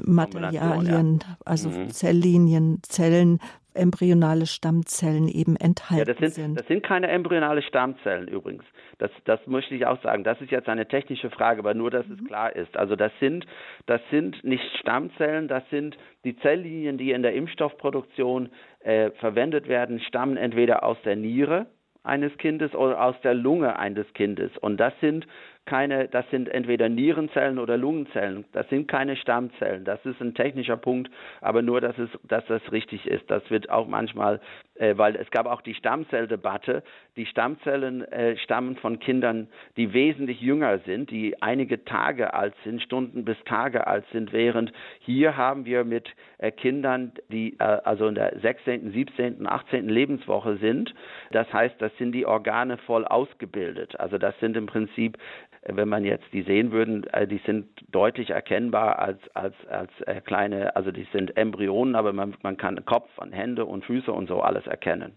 Materialien, 0.05 1.19
also 1.43 1.69
mhm. 1.69 1.89
Zelllinien, 1.89 2.79
Zellen 2.83 3.39
embryonale 3.75 4.45
Stammzellen 4.45 5.27
eben 5.27 5.55
enthalten 5.55 6.07
ja, 6.07 6.13
das 6.13 6.17
sind, 6.17 6.33
sind. 6.33 6.59
Das 6.59 6.67
sind 6.67 6.83
keine 6.83 7.07
embryonale 7.07 7.61
Stammzellen 7.61 8.27
übrigens. 8.27 8.63
Das, 8.97 9.11
das 9.25 9.39
möchte 9.47 9.75
ich 9.75 9.85
auch 9.85 10.01
sagen. 10.01 10.23
Das 10.23 10.39
ist 10.41 10.51
jetzt 10.51 10.69
eine 10.69 10.87
technische 10.87 11.29
Frage, 11.29 11.59
aber 11.59 11.73
nur, 11.73 11.91
dass 11.91 12.07
mhm. 12.07 12.13
es 12.13 12.27
klar 12.27 12.55
ist. 12.55 12.75
Also 12.77 12.95
das 12.95 13.11
sind, 13.19 13.45
das 13.85 14.01
sind 14.11 14.43
nicht 14.43 14.63
Stammzellen, 14.79 15.47
das 15.47 15.63
sind 15.69 15.97
die 16.23 16.37
Zelllinien, 16.37 16.97
die 16.97 17.11
in 17.11 17.23
der 17.23 17.33
Impfstoffproduktion 17.33 18.49
äh, 18.79 19.11
verwendet 19.19 19.67
werden, 19.67 19.99
stammen 19.99 20.37
entweder 20.37 20.83
aus 20.83 20.97
der 21.03 21.15
Niere 21.15 21.67
eines 22.03 22.37
Kindes 22.37 22.75
oder 22.75 23.01
aus 23.01 23.15
der 23.23 23.33
Lunge 23.33 23.77
eines 23.79 24.11
Kindes. 24.13 24.51
Und 24.57 24.77
das 24.77 24.93
sind 24.99 25.25
keine, 25.65 26.07
das 26.09 26.29
sind 26.29 26.49
entweder 26.49 26.89
Nierenzellen 26.89 27.57
oder 27.57 27.77
Lungenzellen. 27.77 28.45
Das 28.51 28.67
sind 28.69 28.87
keine 28.87 29.15
Stammzellen. 29.15 29.85
Das 29.85 30.05
ist 30.05 30.21
ein 30.21 30.33
technischer 30.33 30.77
Punkt, 30.77 31.09
aber 31.41 31.61
nur, 31.61 31.79
dass 31.79 31.97
es, 31.97 32.09
dass 32.23 32.45
das 32.47 32.61
richtig 32.71 33.07
ist. 33.07 33.29
Das 33.31 33.49
wird 33.49 33.69
auch 33.69 33.87
manchmal, 33.87 34.41
äh, 34.75 34.97
weil 34.97 35.15
es 35.15 35.29
gab 35.31 35.45
auch 35.45 35.61
die 35.61 35.73
Stammzelldebatte. 35.73 36.83
Die 37.15 37.25
Stammzellen 37.25 38.01
äh, 38.11 38.37
stammen 38.37 38.75
von 38.75 38.99
Kindern, 38.99 39.47
die 39.77 39.93
wesentlich 39.93 40.41
jünger 40.41 40.79
sind, 40.79 41.11
die 41.11 41.41
einige 41.41 41.85
Tage 41.85 42.33
alt 42.33 42.55
sind, 42.63 42.81
Stunden 42.81 43.23
bis 43.23 43.37
Tage 43.45 43.87
alt 43.87 44.05
sind, 44.11 44.33
während 44.33 44.73
hier 44.99 45.37
haben 45.37 45.65
wir 45.65 45.85
mit 45.85 46.09
äh, 46.39 46.51
Kindern, 46.51 47.13
die 47.29 47.55
äh, 47.59 47.63
also 47.63 48.07
in 48.07 48.15
der 48.15 48.37
16., 48.39 48.91
17., 48.91 49.47
18. 49.47 49.87
Lebenswoche 49.87 50.57
sind. 50.57 50.93
Das 51.31 51.51
heißt, 51.53 51.75
das 51.79 51.95
sind 51.97 52.11
die 52.11 52.25
Organe 52.25 52.77
voll 52.77 53.05
ausgebildet. 53.05 53.99
Also 53.99 54.17
das 54.17 54.37
sind 54.39 54.57
im 54.57 54.65
Prinzip 54.65 55.17
wenn 55.65 55.89
man 55.89 56.03
jetzt 56.03 56.25
die 56.33 56.43
sehen 56.43 56.71
würden, 56.71 57.05
äh, 57.05 57.27
die 57.27 57.41
sind 57.45 57.67
deutlich 57.89 58.31
erkennbar 58.31 58.99
als, 58.99 59.19
als, 59.33 59.55
als 59.69 59.91
äh, 60.05 60.21
kleine, 60.21 60.75
also 60.75 60.91
die 60.91 61.07
sind 61.13 61.37
Embryonen, 61.37 61.95
aber 61.95 62.13
man, 62.13 62.35
man 62.41 62.57
kann 62.57 62.83
Kopf 62.85 63.09
und 63.17 63.31
Hände 63.31 63.65
und 63.65 63.85
Füße 63.85 64.11
und 64.11 64.27
so 64.27 64.41
alles 64.41 64.65
erkennen. 64.67 65.13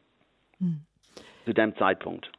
Hm. 0.58 0.80
Zu 1.44 1.52
dem 1.52 1.76
Zeitpunkt. 1.76 2.30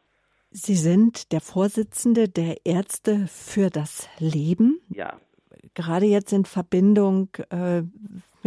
Sie 0.52 0.76
sind 0.76 1.32
der 1.32 1.42
Vorsitzende 1.42 2.30
der 2.30 2.66
Ärzte 2.66 3.28
für 3.28 3.70
das 3.70 4.10
Leben. 4.20 4.80
Ja. 4.90 5.20
Gerade 5.74 6.06
jetzt 6.06 6.34
in 6.34 6.46
Verbindung 6.46 7.30
äh, 7.50 7.84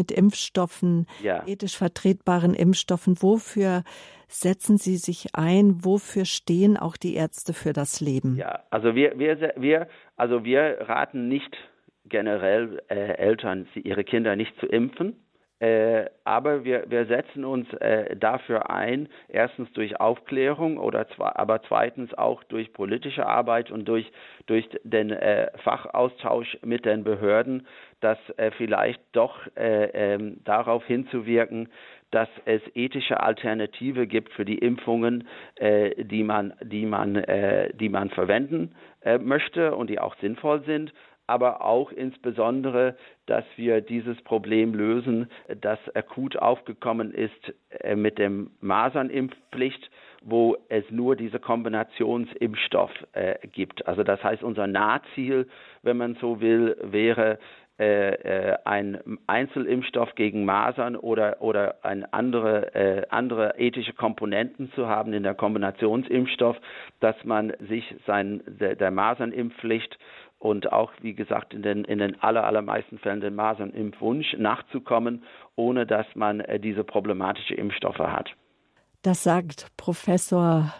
mit 0.00 0.10
Impfstoffen, 0.10 1.06
ja. 1.22 1.46
ethisch 1.46 1.76
vertretbaren 1.76 2.54
Impfstoffen. 2.54 3.20
Wofür 3.20 3.82
setzen 4.28 4.78
Sie 4.78 4.96
sich 4.96 5.34
ein? 5.34 5.84
Wofür 5.84 6.24
stehen 6.24 6.78
auch 6.78 6.96
die 6.96 7.14
Ärzte 7.14 7.52
für 7.52 7.74
das 7.74 8.00
Leben? 8.00 8.36
Ja, 8.36 8.60
also 8.70 8.94
wir, 8.94 9.18
wir, 9.18 9.52
wir, 9.56 9.88
also 10.16 10.44
wir 10.44 10.78
raten 10.80 11.28
nicht 11.28 11.54
generell 12.06 12.82
äh, 12.88 12.94
Eltern, 12.94 13.68
ihre 13.74 14.04
Kinder 14.04 14.36
nicht 14.36 14.58
zu 14.58 14.66
impfen. 14.66 15.16
Äh, 15.60 16.06
aber 16.24 16.64
wir, 16.64 16.84
wir 16.88 17.04
setzen 17.04 17.44
uns 17.44 17.70
äh, 17.74 18.16
dafür 18.16 18.70
ein, 18.70 19.10
erstens 19.28 19.70
durch 19.74 20.00
Aufklärung 20.00 20.78
oder 20.78 21.06
zwar, 21.10 21.38
aber 21.38 21.62
zweitens 21.62 22.14
auch 22.14 22.42
durch 22.44 22.72
politische 22.72 23.26
Arbeit 23.26 23.70
und 23.70 23.86
durch, 23.86 24.10
durch 24.46 24.66
den 24.84 25.10
äh, 25.10 25.50
Fachaustausch 25.58 26.56
mit 26.64 26.86
den 26.86 27.04
Behörden, 27.04 27.66
dass 28.00 28.18
äh, 28.38 28.50
vielleicht 28.52 29.02
doch 29.12 29.36
äh, 29.54 29.90
ähm, 29.92 30.40
darauf 30.44 30.82
hinzuwirken, 30.86 31.68
dass 32.10 32.28
es 32.46 32.62
ethische 32.74 33.20
Alternative 33.20 34.06
gibt 34.06 34.32
für 34.32 34.46
die 34.46 34.58
Impfungen, 34.58 35.28
äh, 35.56 36.04
die 36.04 36.24
man, 36.24 36.54
die 36.62 36.86
man, 36.86 37.16
äh, 37.16 37.72
die 37.74 37.90
man 37.90 38.08
verwenden 38.08 38.74
äh, 39.02 39.18
möchte 39.18 39.76
und 39.76 39.90
die 39.90 40.00
auch 40.00 40.16
sinnvoll 40.16 40.64
sind 40.64 40.92
aber 41.30 41.64
auch 41.64 41.92
insbesondere, 41.92 42.96
dass 43.26 43.44
wir 43.54 43.80
dieses 43.80 44.20
Problem 44.22 44.74
lösen, 44.74 45.30
das 45.60 45.78
akut 45.94 46.36
aufgekommen 46.36 47.14
ist 47.14 47.54
äh, 47.70 47.94
mit 47.94 48.18
dem 48.18 48.50
Masernimpfpflicht, 48.60 49.90
wo 50.22 50.56
es 50.68 50.84
nur 50.90 51.14
diese 51.14 51.38
Kombinationsimpfstoff 51.38 52.90
äh, 53.12 53.36
gibt. 53.46 53.86
Also 53.86 54.02
das 54.02 54.22
heißt, 54.24 54.42
unser 54.42 54.66
Nahziel, 54.66 55.46
wenn 55.82 55.98
man 55.98 56.16
so 56.16 56.40
will, 56.40 56.76
wäre 56.82 57.38
äh, 57.80 58.58
ein 58.64 58.98
Einzelimpfstoff 59.26 60.14
gegen 60.14 60.44
Masern 60.44 60.96
oder, 60.96 61.40
oder 61.40 61.76
ein 61.82 62.04
andere, 62.12 62.74
äh, 62.74 63.06
andere 63.08 63.54
ethische 63.58 63.94
Komponenten 63.94 64.70
zu 64.74 64.86
haben 64.86 65.14
in 65.14 65.22
der 65.22 65.34
Kombinationsimpfstoff, 65.34 66.58
dass 67.00 67.16
man 67.24 67.54
sich 67.68 67.94
sein, 68.06 68.42
der, 68.46 68.76
der 68.76 68.90
Masernimpfpflicht 68.90 69.98
und 70.40 70.72
auch, 70.72 70.90
wie 71.02 71.14
gesagt, 71.14 71.54
in 71.54 71.62
den, 71.62 71.84
in 71.84 71.98
den 71.98 72.20
aller, 72.20 72.44
allermeisten 72.44 72.98
Fällen 72.98 73.20
den 73.20 73.34
Masernimpfwunsch 73.34 74.34
nachzukommen, 74.38 75.22
ohne 75.54 75.86
dass 75.86 76.06
man 76.14 76.40
äh, 76.40 76.58
diese 76.58 76.82
problematische 76.82 77.54
Impfstoffe 77.54 77.98
hat. 77.98 78.30
Das 79.02 79.22
sagt 79.22 79.68
Professor 79.76 80.74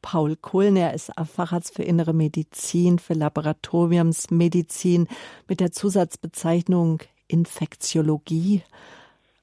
Paul 0.00 0.36
Kohlen. 0.36 0.76
Er 0.76 0.94
ist 0.94 1.12
Facharzt 1.24 1.74
für 1.74 1.82
Innere 1.82 2.14
Medizin, 2.14 2.98
für 3.00 3.14
Laboratoriumsmedizin 3.14 5.08
mit 5.48 5.60
der 5.60 5.72
Zusatzbezeichnung 5.72 7.00
Infektiologie. 7.26 8.62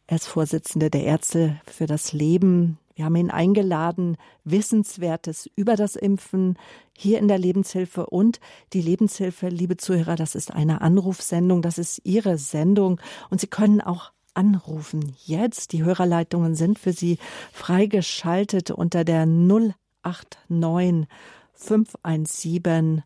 Er 0.07 0.15
ist 0.15 0.27
Vorsitzender 0.27 0.89
der 0.89 1.03
Ärzte 1.03 1.59
für 1.65 1.87
das 1.87 2.13
Leben. 2.13 2.77
Wir 2.95 3.05
haben 3.05 3.15
ihn 3.15 3.31
eingeladen, 3.31 4.17
Wissenswertes 4.43 5.49
über 5.55 5.75
das 5.75 5.95
Impfen 5.95 6.57
hier 6.97 7.19
in 7.19 7.27
der 7.27 7.37
Lebenshilfe. 7.37 8.05
Und 8.05 8.39
die 8.73 8.81
Lebenshilfe, 8.81 9.49
liebe 9.49 9.77
Zuhörer, 9.77 10.15
das 10.15 10.35
ist 10.35 10.51
eine 10.51 10.81
Anrufsendung, 10.81 11.61
das 11.61 11.77
ist 11.77 12.01
Ihre 12.03 12.37
Sendung. 12.37 12.99
Und 13.29 13.41
Sie 13.41 13.47
können 13.47 13.81
auch 13.81 14.11
anrufen. 14.33 15.15
Jetzt, 15.25 15.73
die 15.73 15.83
Hörerleitungen 15.83 16.55
sind 16.55 16.79
für 16.79 16.93
Sie 16.93 17.17
freigeschaltet 17.51 18.71
unter 18.71 19.03
der 19.03 19.25
089 19.25 21.07
517 21.53 23.03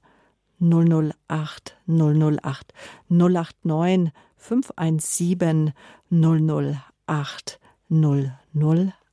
008 0.59 1.77
008 1.87 2.73
089 3.09 4.11
517 4.37 5.73
008 6.09 7.59
008 7.89 9.04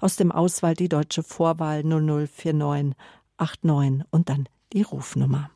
aus 0.00 0.16
dem 0.16 0.32
Auswahl 0.32 0.74
die 0.74 0.88
deutsche 0.88 1.22
Vorwahl 1.22 1.82
0049 1.82 2.94
89 3.38 4.06
und 4.10 4.28
dann 4.28 4.48
die 4.72 4.82
Rufnummer. 4.82 5.50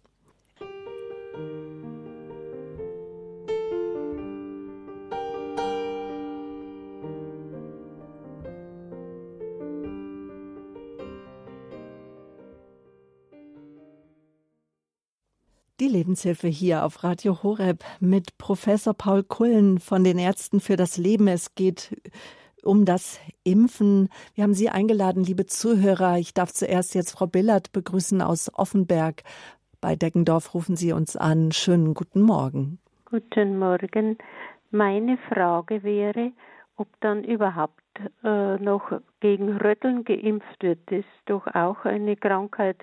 Die 15.81 15.89
Lebenshilfe 15.89 16.47
hier 16.47 16.85
auf 16.85 17.03
Radio 17.03 17.43
Horeb 17.43 17.85
mit 17.99 18.39
Professor 18.39 18.95
Paul 18.95 19.25
Kullen 19.25 19.81
von 19.81 20.05
den 20.05 20.17
Ärzten 20.17 20.61
für 20.61 20.77
das 20.77 20.97
Leben. 20.97 21.27
Es 21.27 21.57
geht 21.57 21.97
um 22.65 22.85
das 22.85 23.21
Impfen. 23.45 24.09
Wir 24.35 24.45
haben 24.45 24.55
Sie 24.55 24.69
eingeladen, 24.69 25.25
liebe 25.25 25.47
Zuhörer. 25.47 26.19
Ich 26.19 26.35
darf 26.35 26.53
zuerst 26.53 26.95
jetzt 26.95 27.13
Frau 27.13 27.27
Billert 27.27 27.73
begrüßen 27.73 28.23
aus 28.23 28.51
Offenberg. 28.55 29.23
Bei 29.81 29.97
Deggendorf 29.97 30.55
rufen 30.55 30.77
Sie 30.77 30.93
uns 30.93 31.17
an. 31.17 31.53
Schönen 31.53 31.95
guten 31.95 32.23
Morgen. 32.23 32.79
Guten 33.05 33.59
Morgen. 33.59 34.17
Meine 34.71 35.19
Frage 35.29 35.83
wäre, 35.83 36.33
ob 36.77 36.89
dann 37.01 37.25
überhaupt 37.25 37.83
äh, 38.25 38.57
noch 38.57 38.93
gegen 39.21 39.57
Rötteln 39.59 40.05
geimpft 40.05 40.63
wird. 40.63 40.79
Das 40.87 41.01
ist 41.01 41.07
doch 41.27 41.47
auch 41.49 41.85
eine 41.85 42.17
Krankheit, 42.17 42.77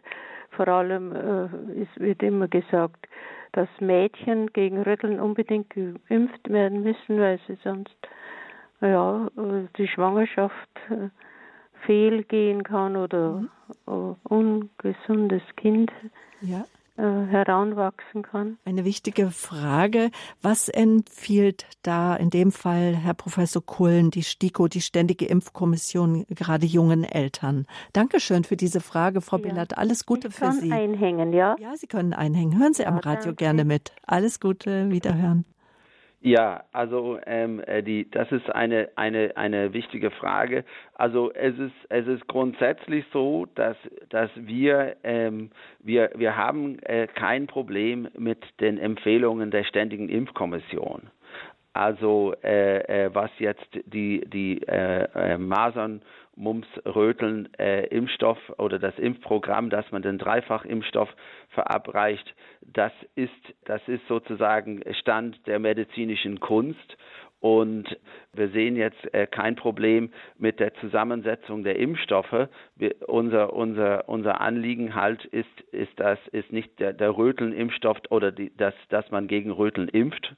vor 0.51 0.67
allem 0.67 1.15
äh, 1.15 1.81
es 1.81 1.87
wird 1.95 2.21
immer 2.21 2.47
gesagt, 2.47 3.07
dass 3.53 3.69
Mädchen 3.79 4.47
gegen 4.53 4.81
Rütteln 4.81 5.19
unbedingt 5.19 5.69
geimpft 5.71 6.49
werden 6.49 6.83
müssen, 6.83 7.19
weil 7.19 7.39
sie 7.47 7.57
sonst 7.63 7.95
ja, 8.81 9.27
äh, 9.37 9.67
die 9.77 9.87
Schwangerschaft 9.87 10.69
äh, 10.89 11.09
fehlgehen 11.85 12.63
kann 12.63 12.95
oder 12.95 13.31
mhm. 13.33 13.49
Äh, 13.85 14.15
ungesundes 14.23 15.43
Kind. 15.55 15.91
Ja. 16.41 16.65
Heranwachsen 17.01 18.23
kann. 18.23 18.57
Eine 18.65 18.83
wichtige 18.83 19.31
Frage. 19.31 20.11
Was 20.41 20.67
empfiehlt 20.67 21.65
da 21.81 22.13
in 22.13 22.29
dem 22.29 22.51
Fall 22.51 22.93
Herr 22.93 23.13
Professor 23.13 23.65
Kohlen, 23.65 24.11
die 24.11 24.21
STIKO, 24.21 24.67
die 24.67 24.81
Ständige 24.81 25.25
Impfkommission, 25.25 26.25
gerade 26.27 26.65
jungen 26.65 27.05
Eltern? 27.05 27.67
Dankeschön 27.93 28.43
für 28.43 28.57
diese 28.57 28.81
Frage, 28.81 29.21
Frau 29.21 29.37
ja. 29.37 29.43
Billert. 29.43 29.77
Alles 29.77 30.05
Gute 30.05 30.27
ich 30.27 30.35
für 30.35 30.51
Sie. 30.51 30.73
einhängen, 30.73 31.31
ja? 31.31 31.55
Ja, 31.57 31.77
Sie 31.77 31.87
können 31.87 32.11
einhängen. 32.11 32.59
Hören 32.59 32.73
Sie 32.73 32.83
ja, 32.83 32.89
am 32.89 32.97
Radio 32.97 33.27
danke. 33.27 33.35
gerne 33.35 33.63
mit. 33.63 33.93
Alles 34.05 34.41
Gute, 34.41 34.89
wiederhören. 34.89 35.45
Ja, 36.21 36.65
also 36.73 37.17
ähm, 37.25 37.61
äh, 37.65 37.81
die, 37.81 38.09
das 38.11 38.29
ist 38.33 38.49
eine, 38.49 38.89
eine, 38.95 39.37
eine 39.37 39.71
wichtige 39.71 40.11
Frage. 40.11 40.65
Also 40.95 41.31
es 41.31 41.57
ist, 41.57 41.73
es 41.87 42.07
ist 42.07 42.27
grundsätzlich 42.27 43.05
so, 43.13 43.45
dass, 43.55 43.77
dass 44.09 44.29
wir, 44.35 44.97
ähm, 45.03 45.49
wir, 45.79 46.11
wir 46.15 46.35
haben 46.35 46.77
äh, 46.79 47.07
kein 47.07 47.47
Problem 47.47 48.09
mit 48.17 48.43
den 48.59 48.77
Empfehlungen 48.77 49.49
der 49.49 49.63
Ständigen 49.63 50.09
Impfkommission. 50.09 51.09
Also 51.71 52.33
äh, 52.43 53.05
äh, 53.05 53.15
was 53.15 53.31
jetzt 53.37 53.69
die, 53.85 54.25
die 54.27 54.61
äh, 54.67 55.03
äh 55.13 55.37
Masern 55.37 56.01
Mumps, 56.39 56.67
Röteln, 56.85 57.49
äh, 57.59 57.85
Impfstoff 57.87 58.37
oder 58.57 58.79
das 58.79 58.97
Impfprogramm, 58.97 59.69
dass 59.69 59.91
man 59.91 60.01
den 60.01 60.17
Dreifachimpfstoff 60.17 61.09
verabreicht, 61.49 62.33
das 62.61 62.93
ist, 63.15 63.31
das 63.65 63.81
ist 63.87 64.07
sozusagen 64.07 64.81
Stand 64.93 65.45
der 65.47 65.59
medizinischen 65.59 66.39
Kunst. 66.39 66.97
Und 67.41 67.97
wir 68.33 68.49
sehen 68.49 68.75
jetzt 68.75 69.13
äh, 69.13 69.25
kein 69.25 69.55
Problem 69.55 70.11
mit 70.37 70.59
der 70.59 70.73
Zusammensetzung 70.75 71.63
der 71.63 71.77
Impfstoffe. 71.77 72.49
Wir, 72.75 72.95
unser, 73.07 73.53
unser, 73.53 74.09
unser 74.09 74.41
Anliegen 74.41 74.95
halt 74.95 75.23
ist, 75.25 75.61
ist, 75.71 75.91
das, 75.97 76.19
ist 76.31 76.51
nicht 76.51 76.79
der, 76.79 76.93
der 76.93 77.15
Röteln-Impfstoff 77.17 77.97
oder 78.09 78.31
die, 78.31 78.55
dass, 78.55 78.73
dass 78.89 79.09
man 79.11 79.27
gegen 79.27 79.51
Röteln 79.51 79.87
impft, 79.87 80.35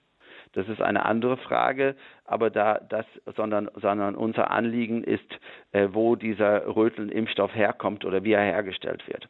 das 0.53 0.67
ist 0.67 0.81
eine 0.81 1.05
andere 1.05 1.37
Frage, 1.37 1.95
aber 2.25 2.49
da 2.49 2.79
das, 2.89 3.05
sondern, 3.35 3.69
sondern 3.75 4.15
unser 4.15 4.51
Anliegen 4.51 5.03
ist, 5.03 5.21
äh, 5.71 5.89
wo 5.91 6.15
dieser 6.15 6.75
Röteln-Impfstoff 6.75 7.53
herkommt 7.55 8.05
oder 8.05 8.23
wie 8.23 8.33
er 8.33 8.43
hergestellt 8.43 9.07
wird. 9.07 9.29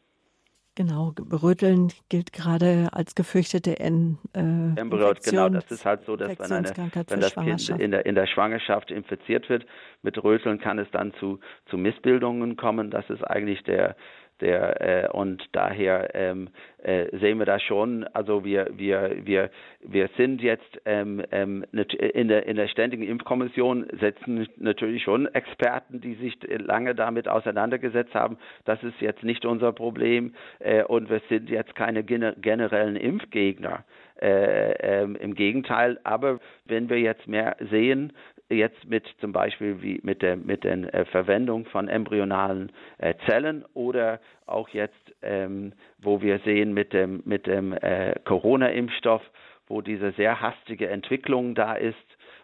Genau, 0.76 1.14
Röteln 1.44 1.92
gilt 2.08 2.32
gerade 2.32 2.88
als 2.94 3.14
gefürchtete 3.14 3.78
en, 3.78 4.20
äh, 4.34 4.40
Embryo, 4.80 5.14
genau, 5.22 5.50
das 5.50 5.70
ist 5.70 5.86
halt 5.86 6.06
so, 6.06 6.16
dass 6.16 6.40
wenn, 6.40 6.52
eine, 6.52 6.72
wenn 7.08 7.20
das 7.20 7.36
Kind 7.36 7.70
in 7.82 7.92
der, 7.92 8.06
in 8.06 8.16
der 8.16 8.26
Schwangerschaft 8.26 8.90
infiziert 8.90 9.50
wird 9.50 9.66
mit 10.02 10.24
Röteln, 10.24 10.62
kann 10.62 10.80
es 10.80 10.90
dann 10.92 11.14
zu, 11.16 11.42
zu 11.66 11.78
Missbildungen 11.78 12.56
kommen. 12.56 12.90
Das 12.90 13.10
ist 13.10 13.22
eigentlich 13.22 13.62
der, 13.64 13.98
der, 14.42 15.06
äh, 15.06 15.10
und 15.10 15.48
daher 15.52 16.14
ähm, 16.16 16.50
äh, 16.84 17.06
sehen 17.18 17.40
wir 17.40 17.46
das 17.46 17.62
schon. 17.62 18.04
Also 18.14 18.44
wir, 18.44 18.70
wir, 18.76 19.18
wir, 19.24 19.50
wir 19.82 20.10
sind 20.18 20.42
jetzt 20.42 20.82
ähm, 20.86 21.24
ähm, 21.32 21.66
in, 21.72 22.28
der, 22.28 22.46
in 22.48 22.58
der 22.58 22.68
ständigen 22.68 23.04
Impfkommission 23.04 23.86
setzen 24.00 24.48
natürlich 24.58 25.04
schon 25.04 25.28
Experten, 25.34 26.02
die 26.02 26.16
sich 26.16 26.38
lange 26.48 26.96
damit 26.96 27.28
auseinandergesetzt 27.28 28.14
haben. 28.14 28.38
Das 28.66 28.82
ist 28.84 29.00
jetzt 29.00 29.24
nicht 29.24 29.46
unser 29.46 29.72
Problem 29.72 30.34
äh, 30.60 30.84
und 30.84 31.10
wir 31.10 31.22
sind 31.30 31.50
jetzt 31.50 31.76
keine 31.76 32.04
generellen 32.04 32.96
Impfgegner. 32.96 33.84
Äh, 34.22 34.74
ähm, 34.82 35.16
Im 35.16 35.34
Gegenteil, 35.34 36.00
aber 36.04 36.40
wenn 36.66 36.90
wir 36.90 37.00
jetzt 37.00 37.28
mehr 37.28 37.56
sehen, 37.72 38.14
jetzt 38.52 38.88
mit 38.88 39.06
zum 39.20 39.32
Beispiel 39.32 39.82
wie 39.82 40.00
mit 40.04 40.22
der 40.22 40.36
mit 40.36 40.64
der 40.64 40.94
äh, 40.94 41.06
Verwendung 41.06 41.66
von 41.66 41.88
embryonalen 41.88 42.72
äh, 42.98 43.14
Zellen 43.28 43.66
oder 43.74 44.20
auch 44.46 44.70
jetzt, 44.70 44.94
ähm, 45.22 45.74
wo 46.00 46.22
wir 46.22 46.40
sehen 46.40 46.74
mit 46.74 46.94
dem 46.94 47.22
mit 47.26 47.48
dem 47.48 47.74
äh, 47.74 48.16
Corona-Impfstoff, 48.26 49.22
wo 49.68 49.82
diese 49.82 50.12
sehr 50.14 50.42
hastige 50.42 50.90
Entwicklung 50.90 51.56
da 51.56 51.74
ist 51.74 51.96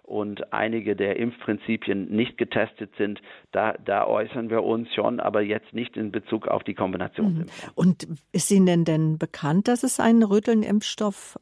und 0.07 0.53
einige 0.53 0.95
der 0.95 1.17
Impfprinzipien 1.17 2.09
nicht 2.09 2.37
getestet 2.37 2.91
sind, 2.97 3.21
da, 3.51 3.73
da 3.73 4.07
äußern 4.07 4.49
wir 4.49 4.63
uns 4.63 4.87
schon, 4.95 5.19
aber 5.19 5.41
jetzt 5.41 5.73
nicht 5.73 5.97
in 5.97 6.13
Bezug 6.13 6.47
auf 6.47 6.63
die 6.63 6.73
Kombinationsimpfung. 6.73 7.69
Mhm. 7.69 7.73
Und 7.75 8.07
ist 8.31 8.49
Ihnen 8.49 8.85
denn 8.85 9.17
bekannt, 9.17 9.67
dass 9.67 9.83
es 9.83 9.99
einen 9.99 10.23
Röteln-Impfstoff 10.23 11.37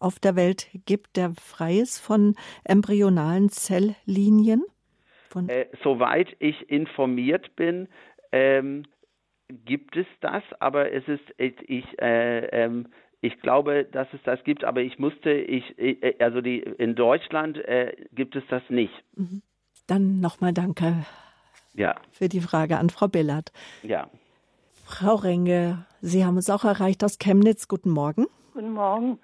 auf 0.00 0.18
der 0.18 0.34
Welt 0.34 0.68
gibt, 0.86 1.16
der 1.16 1.32
frei 1.40 1.76
ist 1.76 2.00
von 2.00 2.34
embryonalen 2.64 3.50
Zelllinien? 3.50 4.64
Äh, 5.46 5.66
soweit 5.84 6.34
ich 6.40 6.68
informiert 6.68 7.54
bin, 7.54 7.88
ähm, 8.32 8.84
gibt 9.48 9.96
es 9.96 10.06
das, 10.20 10.42
aber 10.58 10.92
es 10.92 11.06
ist, 11.06 11.22
ich, 11.38 11.84
äh, 12.00 12.46
ähm, 12.46 12.88
ich 13.20 13.40
glaube, 13.40 13.84
dass 13.84 14.08
es 14.12 14.20
das 14.24 14.42
gibt, 14.44 14.64
aber 14.64 14.80
ich 14.80 14.98
musste, 14.98 15.30
ich, 15.30 15.78
äh, 15.78 16.16
also 16.18 16.40
die, 16.40 16.58
in 16.58 16.94
Deutschland 16.94 17.58
äh, 17.58 17.94
gibt 18.12 18.34
es 18.34 18.44
das 18.48 18.62
nicht. 18.68 18.92
Mhm. 19.14 19.42
Dann 19.86 20.20
nochmal 20.20 20.52
danke 20.52 21.04
ja. 21.74 21.94
für 22.12 22.28
die 22.28 22.40
Frage 22.40 22.78
an 22.78 22.90
Frau 22.90 23.08
Billert. 23.08 23.52
Ja. 23.82 24.08
Frau 24.84 25.14
Renge, 25.14 25.86
Sie 26.00 26.24
haben 26.24 26.36
uns 26.36 26.50
auch 26.50 26.64
erreicht 26.64 27.04
aus 27.04 27.18
Chemnitz. 27.18 27.68
Guten 27.68 27.90
Morgen. 27.90 28.26
Guten 28.54 28.72
Morgen. 28.72 29.18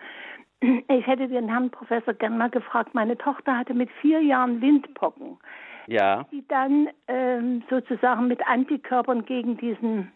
Ich 0.89 1.07
hätte 1.07 1.29
den 1.29 1.49
Herrn 1.49 1.71
Professor 1.71 2.15
gern 2.15 2.39
mal 2.39 2.51
gefragt. 2.51 2.95
Meine 2.95 3.17
Tochter 3.17 3.57
hatte 3.57 3.75
mit 3.75 3.91
vier 4.01 4.21
Jahren 4.21 4.61
Windpocken. 4.61 5.39
Ja. 5.87 6.25
Die 6.33 6.47
dann 6.49 6.89
ähm, 7.07 7.63
sozusagen 7.71 8.27
mit 8.27 8.45
Antikörpern 8.47 9.25
gegen 9.25 9.57
diesen, 9.57 10.11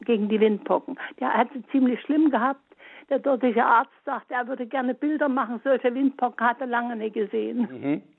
gegen 0.00 0.28
die 0.28 0.40
Windpocken. 0.40 0.98
Der 1.20 1.32
hat 1.32 1.48
sie 1.54 1.64
ziemlich 1.68 2.00
schlimm 2.02 2.30
gehabt. 2.30 2.60
Der 3.08 3.18
dortige 3.18 3.64
Arzt 3.64 3.92
sagte, 4.04 4.34
er 4.34 4.46
würde 4.46 4.66
gerne 4.66 4.94
Bilder 4.94 5.28
machen. 5.28 5.60
Solche 5.64 5.94
Windpocken 5.94 6.46
hat 6.46 6.60
er 6.60 6.66
lange 6.66 6.96
nicht 6.96 7.14
gesehen. 7.14 7.68
Mhm. 7.70 8.02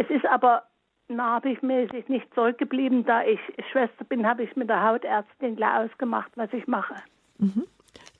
Es 0.00 0.08
ist 0.10 0.26
aber 0.26 0.62
narbigmäßig 1.08 2.08
nicht 2.08 2.32
zurückgeblieben. 2.32 3.04
Da 3.04 3.24
ich 3.24 3.40
Schwester 3.72 4.04
bin, 4.04 4.24
habe 4.24 4.44
ich 4.44 4.54
mit 4.54 4.68
der 4.68 4.84
Hautärztin 4.84 5.56
gleich 5.56 5.90
ausgemacht, 5.90 6.30
was 6.36 6.52
ich 6.52 6.68
mache. 6.68 6.94
Mhm. 7.38 7.64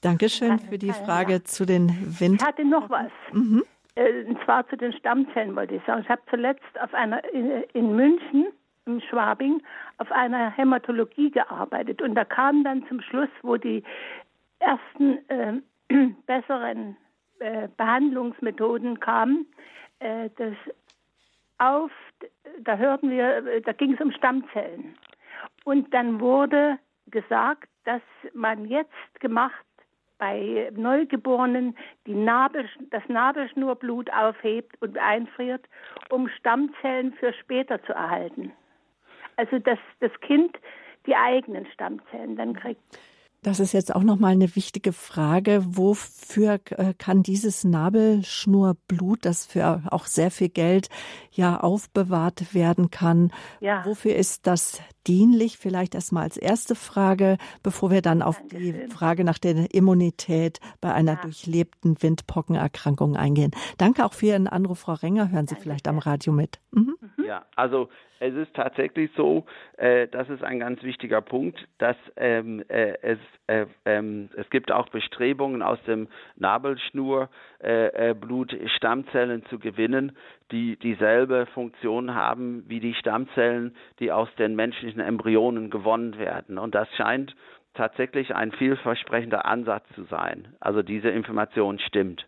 Dankeschön 0.01 0.59
für 0.59 0.79
die 0.79 0.93
Frage 0.93 1.43
zu 1.45 1.67
den 1.67 1.89
Wind. 2.21 2.41
Ich 2.41 2.47
hatte 2.47 2.65
noch 2.65 2.89
was. 2.89 3.11
Mhm. 3.33 3.65
Äh, 3.95 4.25
und 4.25 4.43
zwar 4.45 4.69
zu 4.69 4.77
den 4.77 4.93
Stammzellen 4.93 5.57
wollte 5.57 5.77
ich 5.77 5.83
sagen. 5.85 6.03
Ich 6.03 6.09
habe 6.09 6.23
zuletzt 6.31 6.81
auf 6.81 6.95
einer 6.95 7.23
in, 7.33 7.97
München 7.97 8.47
in 8.87 9.01
Schwabing 9.03 9.63
auf 9.99 10.11
einer 10.13 10.51
Hämatologie 10.51 11.31
gearbeitet 11.31 12.01
und 12.01 12.15
da 12.15 12.25
kam 12.25 12.65
dann 12.65 12.87
zum 12.87 13.01
Schluss, 13.01 13.29
wo 13.43 13.57
die 13.57 13.83
ersten 14.61 15.19
äh, 15.29 15.55
besseren 16.27 16.97
äh, 17.41 17.69
Behandlungsmethoden 17.77 19.01
kamen, 19.01 19.47
äh, 19.99 20.31
dass 20.37 20.55
auf, 21.59 21.91
da 22.61 22.77
hörten 22.77 23.11
wir, 23.11 23.61
da 23.63 23.73
ging 23.73 23.95
es 23.95 24.01
um 24.01 24.13
Stammzellen. 24.13 24.97
Und 25.65 25.93
dann 25.93 26.21
wurde 26.21 26.79
gesagt, 27.11 27.69
dass 27.85 28.03
man 28.33 28.65
jetzt 28.67 29.21
gemacht 29.21 29.65
bei 30.19 30.71
Neugeborenen 30.75 31.77
die 32.07 32.15
Nabel, 32.15 32.69
das 32.91 33.03
Nabelschnurblut 33.09 34.13
aufhebt 34.13 34.81
und 34.83 34.99
einfriert, 34.99 35.65
um 36.11 36.29
Stammzellen 36.29 37.13
für 37.15 37.33
später 37.33 37.83
zu 37.85 37.93
erhalten. 37.93 38.53
Also 39.37 39.59
dass 39.59 39.79
das 40.01 40.13
Kind 40.21 40.59
die 41.07 41.15
eigenen 41.15 41.67
Stammzellen 41.73 42.37
dann 42.37 42.55
kriegt. 42.55 42.83
Das 43.43 43.61
ist 43.61 43.73
jetzt 43.73 43.95
auch 43.95 44.03
noch 44.03 44.19
mal 44.19 44.33
eine 44.33 44.57
wichtige 44.57 44.93
Frage. 44.93 45.63
Wofür 45.65 46.61
äh, 46.71 46.93
kann 46.95 47.23
dieses 47.23 47.63
Nabelschnurblut, 47.63 49.25
das 49.25 49.47
für 49.47 49.83
auch 49.91 50.07
sehr 50.07 50.33
viel 50.33 50.49
Geld 50.49 50.89
ja 51.31 51.61
aufbewahrt 51.61 52.53
werden 52.53 52.91
kann, 52.91 53.31
ja. 53.61 53.85
wofür 53.85 54.17
ist 54.17 54.49
das 54.49 54.81
dienlich? 55.07 55.57
Vielleicht 55.57 55.95
erstmal 55.95 56.25
als 56.25 56.37
erste 56.37 56.75
Frage, 56.75 57.39
bevor 57.63 57.93
wir 57.93 58.03
dann 58.03 58.23
auf 58.23 58.39
Dankeschön. 58.39 58.89
die 58.89 58.93
Frage 58.93 59.23
nach 59.23 59.39
der 59.39 59.73
Immunität 59.73 60.59
bei 60.81 60.93
einer 60.93 61.15
ja. 61.15 61.21
durchlebten 61.21 62.03
Windpockenerkrankung 62.03 63.17
eingehen. 63.17 63.53
Danke 63.79 64.05
auch 64.05 64.15
für 64.15 64.27
Ihren 64.27 64.49
Anruf, 64.49 64.81
Frau 64.81 64.95
Renger. 64.95 65.31
Hören 65.31 65.47
Sie 65.47 65.55
Danke. 65.55 65.63
vielleicht 65.63 65.87
am 65.87 65.99
Radio 65.99 66.33
mit. 66.33 66.59
Mhm. 66.73 66.97
Ja, 67.25 67.47
also 67.55 67.89
es 68.21 68.35
ist 68.35 68.55
tatsächlich 68.55 69.11
so, 69.17 69.45
äh, 69.77 70.09
das 70.09 70.29
ist 70.29 70.43
ein 70.43 70.59
ganz 70.61 70.83
wichtiger 70.83 71.21
Punkt, 71.21 71.67
dass 71.79 71.97
ähm, 72.17 72.65
äh, 72.69 72.95
es, 73.03 73.19
äh, 73.47 73.67
ähm, 73.85 74.29
es 74.37 74.49
gibt 74.51 74.73
auch 74.73 74.89
Bestrebungen 74.89 75.63
aus 75.63 75.83
dem 75.85 76.09
Nabelschnurblut 76.37 77.31
äh, 77.61 78.57
äh, 78.57 78.69
Stammzellen 78.69 79.45
zu 79.47 79.59
gewinnen, 79.59 80.17
die 80.51 80.77
dieselbe 80.77 81.47
Funktion 81.47 82.15
haben 82.15 82.65
wie 82.69 82.81
die 82.81 82.95
Stammzellen, 82.95 83.75
die 84.01 84.13
aus 84.13 84.29
den 84.37 84.57
menschlichen 84.57 85.01
Embryonen 85.01 85.71
gewonnen 85.71 86.19
werden. 86.19 86.59
Und 86.59 86.75
das 86.75 86.89
scheint 86.97 87.35
tatsächlich 87.75 88.35
ein 88.35 88.51
vielversprechender 88.53 89.47
Ansatz 89.47 89.85
zu 89.95 90.05
sein. 90.05 90.49
Also 90.61 90.83
diese 90.83 91.11
Information 91.11 91.79
stimmt. 91.79 92.27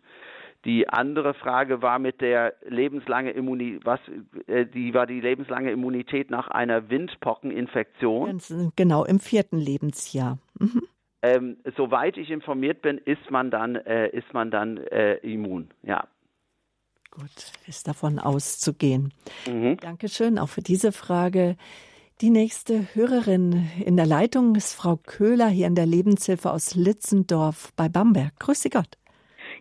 Die 0.65 0.87
andere 0.87 1.33
Frage 1.33 1.81
war 1.81 1.97
mit 1.97 2.21
der 2.21 2.53
lebenslange 2.67 3.31
Immunität, 3.31 3.83
was, 3.83 3.99
äh, 4.47 4.65
die 4.65 4.93
war 4.93 5.07
die 5.07 5.19
lebenslange 5.19 5.71
Immunität 5.71 6.29
nach 6.29 6.49
einer 6.49 6.89
Windpockeninfektion. 6.89 8.39
Genau, 8.75 9.03
im 9.03 9.19
vierten 9.19 9.57
Lebensjahr. 9.57 10.37
Mhm. 10.59 10.83
Ähm, 11.23 11.57
soweit 11.77 12.17
ich 12.17 12.29
informiert 12.29 12.81
bin, 12.81 12.97
ist 12.99 13.29
man 13.29 13.49
dann, 13.51 13.75
äh, 13.75 14.09
ist 14.09 14.33
man 14.33 14.51
dann 14.51 14.77
äh, 14.77 15.15
immun, 15.17 15.69
ja. 15.83 16.07
Gut, 17.11 17.51
ist 17.67 17.87
davon 17.87 18.19
auszugehen. 18.19 19.13
Mhm. 19.47 19.77
Dankeschön 19.77 20.39
auch 20.39 20.49
für 20.49 20.61
diese 20.61 20.91
Frage. 20.91 21.57
Die 22.21 22.29
nächste 22.29 22.93
Hörerin 22.93 23.67
in 23.83 23.97
der 23.97 24.05
Leitung 24.05 24.55
ist 24.55 24.73
Frau 24.73 24.95
Köhler 24.95 25.47
hier 25.47 25.67
in 25.67 25.75
der 25.75 25.87
Lebenshilfe 25.87 26.51
aus 26.51 26.75
Litzendorf 26.75 27.73
bei 27.75 27.89
Bamberg. 27.89 28.39
Grüße 28.39 28.69
Gott. 28.69 28.97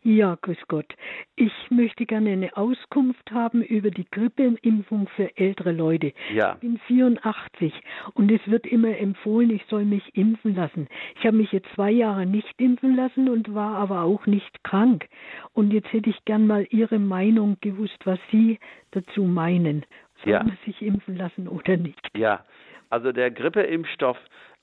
Ja, 0.02 0.38
grüß 0.40 0.58
Gott. 0.68 0.94
Ich 1.36 1.52
möchte 1.70 2.06
gerne 2.06 2.30
eine 2.30 2.56
Auskunft 2.56 3.30
haben 3.32 3.62
über 3.62 3.90
die 3.90 4.06
Grippeimpfung 4.10 5.08
für 5.14 5.36
ältere 5.36 5.72
Leute. 5.72 6.12
Ja. 6.32 6.54
Ich 6.54 6.60
bin 6.60 6.78
84 6.86 7.72
und 8.14 8.30
es 8.32 8.40
wird 8.46 8.66
immer 8.66 8.96
empfohlen, 8.96 9.50
ich 9.50 9.64
soll 9.68 9.84
mich 9.84 10.16
impfen 10.16 10.54
lassen. 10.54 10.88
Ich 11.18 11.26
habe 11.26 11.36
mich 11.36 11.52
jetzt 11.52 11.68
zwei 11.74 11.90
Jahre 11.90 12.24
nicht 12.24 12.54
impfen 12.58 12.96
lassen 12.96 13.28
und 13.28 13.54
war 13.54 13.76
aber 13.76 14.02
auch 14.02 14.26
nicht 14.26 14.64
krank. 14.64 15.06
Und 15.52 15.70
jetzt 15.72 15.92
hätte 15.92 16.08
ich 16.08 16.24
gern 16.24 16.46
mal 16.46 16.66
Ihre 16.70 16.98
Meinung 16.98 17.58
gewusst, 17.60 17.98
was 18.04 18.18
Sie 18.30 18.58
dazu 18.92 19.24
meinen. 19.24 19.84
Soll 20.24 20.32
ja. 20.32 20.42
man 20.42 20.56
sich 20.64 20.80
impfen 20.80 21.16
lassen 21.16 21.46
oder 21.46 21.76
nicht? 21.76 22.00
Ja, 22.16 22.44
also 22.88 23.12
der 23.12 23.30
Grippeimpfstoff 23.30 24.18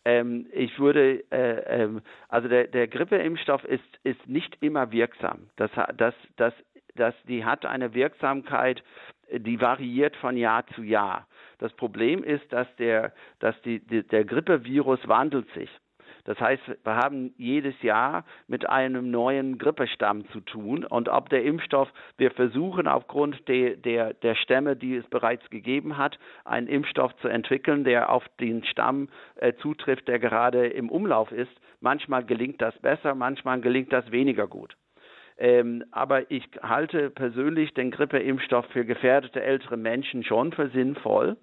ähm, 0.08 0.48
ich 0.54 0.80
würde, 0.80 1.30
äh, 1.32 1.84
ähm, 1.84 2.02
also 2.30 2.48
der, 2.48 2.68
der 2.68 2.88
Grippeimpfstoff 2.88 3.66
ist, 3.66 3.84
ist 4.04 4.26
nicht 4.26 4.58
immer 4.62 4.90
wirksam. 4.94 5.50
Das, 5.58 5.70
das, 5.98 6.16
das, 6.38 6.54
das, 6.96 7.14
die 7.28 7.44
hat 7.44 7.66
eine 7.66 7.94
Wirksamkeit, 7.94 8.82
die 9.30 9.60
variiert 9.60 10.16
von 10.16 10.38
Jahr 10.38 10.66
zu 10.68 10.84
Jahr. 10.84 11.28
Das 11.60 11.74
Problem 11.74 12.24
ist, 12.24 12.54
dass 12.54 12.74
der, 12.78 13.12
dass 13.40 13.62
die, 13.64 13.80
die 13.86 14.08
der 14.08 14.24
Grippevirus 14.24 15.06
wandelt 15.10 15.52
sich. 15.54 15.70
Das 16.28 16.40
heißt, 16.42 16.62
wir 16.84 16.96
haben 16.98 17.34
jedes 17.38 17.82
Jahr 17.82 18.26
mit 18.48 18.70
einem 18.70 19.10
neuen 19.12 19.58
Grippestamm 19.58 20.28
zu 20.32 20.42
tun 20.42 20.84
und 20.84 21.08
ob 21.08 21.30
der 21.30 21.44
Impfstoff, 21.44 21.88
wir 22.18 22.32
versuchen 22.32 22.86
aufgrund 22.86 23.48
der, 23.48 23.78
der, 23.78 24.14
der 24.14 24.36
Stämme, 24.36 24.76
die 24.76 24.98
es 24.98 25.08
bereits 25.08 25.50
gegeben 25.50 25.98
hat, 25.98 26.20
einen 26.44 26.68
Impfstoff 26.68 27.16
zu 27.22 27.30
entwickeln, 27.30 27.86
der 27.86 28.12
auf 28.12 28.26
den 28.42 28.66
Stamm 28.66 29.08
äh, 29.36 29.54
zutrifft, 29.62 30.10
der 30.10 30.20
gerade 30.20 30.68
im 30.68 30.90
Umlauf 30.90 31.32
ist. 31.32 31.52
Manchmal 31.80 32.26
gelingt 32.26 32.62
das 32.62 32.78
besser, 32.80 33.16
manchmal 33.16 33.62
gelingt 33.62 33.94
das 33.94 34.12
weniger 34.12 34.48
gut. 34.48 34.76
Ähm, 35.38 35.86
aber 35.92 36.30
ich 36.30 36.44
halte 36.62 37.10
persönlich 37.10 37.74
den 37.74 37.90
Grippeimpfstoff 37.90 38.66
für 38.74 38.84
gefährdete 38.84 39.42
ältere 39.42 39.78
Menschen 39.78 40.26
schon 40.26 40.52
für 40.52 40.68
sinnvoll 40.72 41.38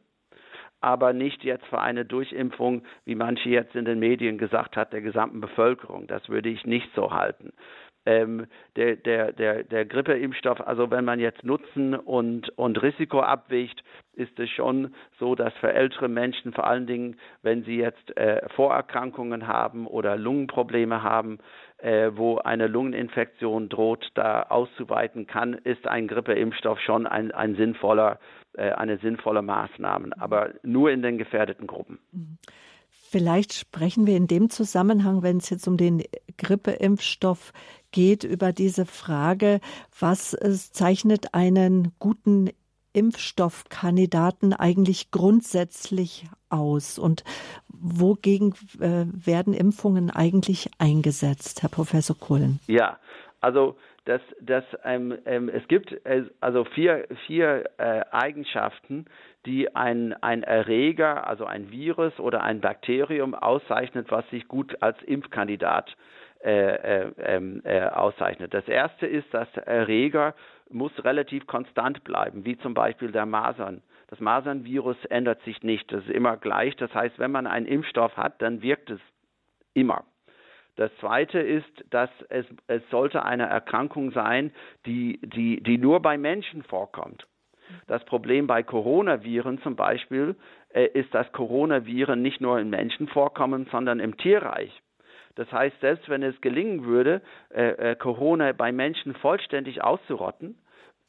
aber 0.85 1.15
nicht 1.15 1.43
jetzt 1.45 1.65
für 1.67 1.81
eine 1.81 2.05
Durchimpfung, 2.05 2.83
wie 3.07 3.15
manche 3.15 3.49
jetzt 3.49 3.75
in 3.75 3.87
den 3.87 3.99
Medien 3.99 4.37
gesagt 4.37 4.77
hat, 4.77 4.93
der 4.93 5.01
gesamten 5.01 5.41
Bevölkerung. 5.41 6.07
Das 6.07 6.29
würde 6.29 6.51
ich 6.51 6.67
nicht 6.67 6.89
so 6.95 7.11
halten. 7.11 7.53
Ähm, 8.07 8.47
der, 8.77 8.97
der, 8.97 9.33
der, 9.33 9.65
der 9.65 9.87
Grippeimpfstoff, 9.87 10.61
also 10.61 10.91
wenn 10.91 11.07
man 11.07 11.21
jetzt 11.21 11.43
Nutzen 11.43 11.95
und, 11.95 12.51
und 12.59 12.83
Risiko 12.83 13.21
abwägt, 13.21 13.83
ist 14.13 14.39
es 14.39 14.51
schon 14.51 14.95
so, 15.19 15.35
dass 15.35 15.55
für 15.55 15.73
ältere 15.73 16.09
Menschen, 16.09 16.53
vor 16.53 16.67
allen 16.67 16.87
Dingen, 16.87 17.17
wenn 17.41 17.65
sie 17.65 17.79
jetzt 17.79 18.15
äh, 18.19 18.47
Vorerkrankungen 18.51 19.47
haben 19.47 19.87
oder 19.87 20.17
Lungenprobleme 20.17 21.03
haben, 21.03 21.39
äh, 21.85 22.17
wo 22.17 22.39
eine 22.39 22.67
Lungeninfektion 22.67 23.69
droht, 23.69 24.11
da 24.15 24.45
auszuweiten 24.45 25.27
kann, 25.27 25.53
ist 25.53 25.87
ein 25.87 26.09
Grippeimpfstoff 26.09 26.81
schon 26.81 27.07
ein, 27.07 27.31
ein 27.31 27.57
sinnvoller 27.57 28.19
äh, 28.55 28.71
eine 28.71 28.99
sinnvolle 28.99 29.43
Maßnahme, 29.43 30.11
aber 30.19 30.55
nur 30.63 30.91
in 30.91 31.03
den 31.03 31.19
gefährdeten 31.19 31.67
Gruppen. 31.67 31.99
Vielleicht 32.89 33.53
sprechen 33.53 34.07
wir 34.07 34.17
in 34.17 34.29
dem 34.29 34.49
Zusammenhang, 34.49 35.23
wenn 35.23 35.37
es 35.37 35.51
jetzt 35.51 35.69
um 35.69 35.77
den 35.77 36.03
Grippeimpfstoff 36.39 37.53
geht, 37.91 38.25
über 38.25 38.53
diese 38.53 38.87
Frage, 38.87 39.61
was 39.99 40.37
zeichnet 40.73 41.35
einen 41.35 41.93
guten 41.99 42.51
Impfstoffkandidaten 42.95 44.55
eigentlich 44.55 45.11
grundsätzlich 45.11 46.27
aus 46.49 46.99
und 46.99 47.25
wogegen 47.69 48.55
äh, 48.81 49.05
werden 49.27 49.53
Impfungen 49.53 50.11
eigentlich 50.11 50.71
eingesetzt, 50.79 51.63
Herr 51.63 51.69
Professor 51.69 52.17
Kohlen? 52.19 52.61
Ja, 52.67 52.99
also 53.41 53.77
dass, 54.05 54.21
dass 54.41 54.65
ähm, 54.85 55.17
ähm, 55.25 55.49
es 55.49 55.67
gibt 55.69 55.93
äh, 56.05 56.25
also 56.41 56.65
vier, 56.65 57.07
vier 57.27 57.65
äh, 57.79 58.03
Eigenschaften, 58.11 59.07
die 59.47 59.75
ein, 59.75 60.15
ein 60.23 60.43
Erreger, 60.43 61.27
also 61.27 61.45
ein 61.47 61.71
Virus 61.71 62.19
oder 62.19 62.43
ein 62.43 62.61
Bakterium 62.61 63.35
auszeichnet, 63.35 64.11
was 64.11 64.29
sich 64.31 64.47
gut 64.49 64.77
als 64.83 65.03
Impfkandidat 65.03 65.97
äh, 66.45 67.05
äh, 67.05 67.13
ähm, 67.19 67.63
äh, 67.65 67.87
auszeichnet. 67.87 68.53
Das 68.53 68.69
erste 68.69 69.07
ist, 69.07 69.33
dass 69.33 69.51
der 69.53 69.67
Erreger 69.67 70.35
muss 70.71 70.93
relativ 71.05 71.47
konstant 71.47 72.05
bleiben, 72.05 72.45
wie 72.45 72.59
zum 72.59 72.75
Beispiel 72.75 73.13
der 73.13 73.27
Masern. 73.27 73.83
Das 74.09 74.21
Masernvirus 74.21 74.97
ändert 75.07 75.43
sich 75.43 75.63
nicht, 75.63 75.91
das 75.93 76.05
ist 76.05 76.11
immer 76.11 76.37
gleich. 76.37 76.77
Das 76.77 76.95
heißt, 76.95 77.19
wenn 77.19 77.33
man 77.33 77.47
einen 77.47 77.67
Impfstoff 77.67 78.17
hat, 78.17 78.41
dann 78.43 78.63
wirkt 78.63 78.91
es 78.91 79.01
immer. 79.73 80.05
Das 80.77 80.91
zweite 80.99 81.39
ist, 81.39 81.85
dass 81.91 82.11
es, 82.29 82.47
es 82.67 82.83
sollte 82.91 83.25
eine 83.25 83.45
Erkrankung 83.45 84.11
sein, 84.11 84.53
die, 84.87 85.21
die, 85.23 85.63
die 85.63 85.79
nur 85.79 86.01
bei 86.01 86.19
Menschen 86.19 86.63
vorkommt. 86.65 87.27
Das 87.87 88.05
Problem 88.05 88.47
bei 88.47 88.63
Coronaviren 88.63 89.61
zum 89.63 89.77
Beispiel 89.77 90.37
äh, 90.71 90.87
ist, 90.87 91.15
dass 91.15 91.31
Coronaviren 91.33 92.21
nicht 92.21 92.41
nur 92.41 92.59
in 92.59 92.71
Menschen 92.71 93.09
vorkommen, 93.09 93.67
sondern 93.71 94.01
im 94.01 94.17
Tierreich. 94.17 94.83
Das 95.37 95.51
heißt, 95.51 95.81
selbst 95.81 96.09
wenn 96.09 96.23
es 96.23 96.41
gelingen 96.41 96.85
würde, 96.85 97.21
äh, 97.51 97.93
äh, 97.93 97.97
Corona 97.97 98.53
bei 98.53 98.73
Menschen 98.73 99.15
vollständig 99.15 99.83
auszurotten, 99.83 100.57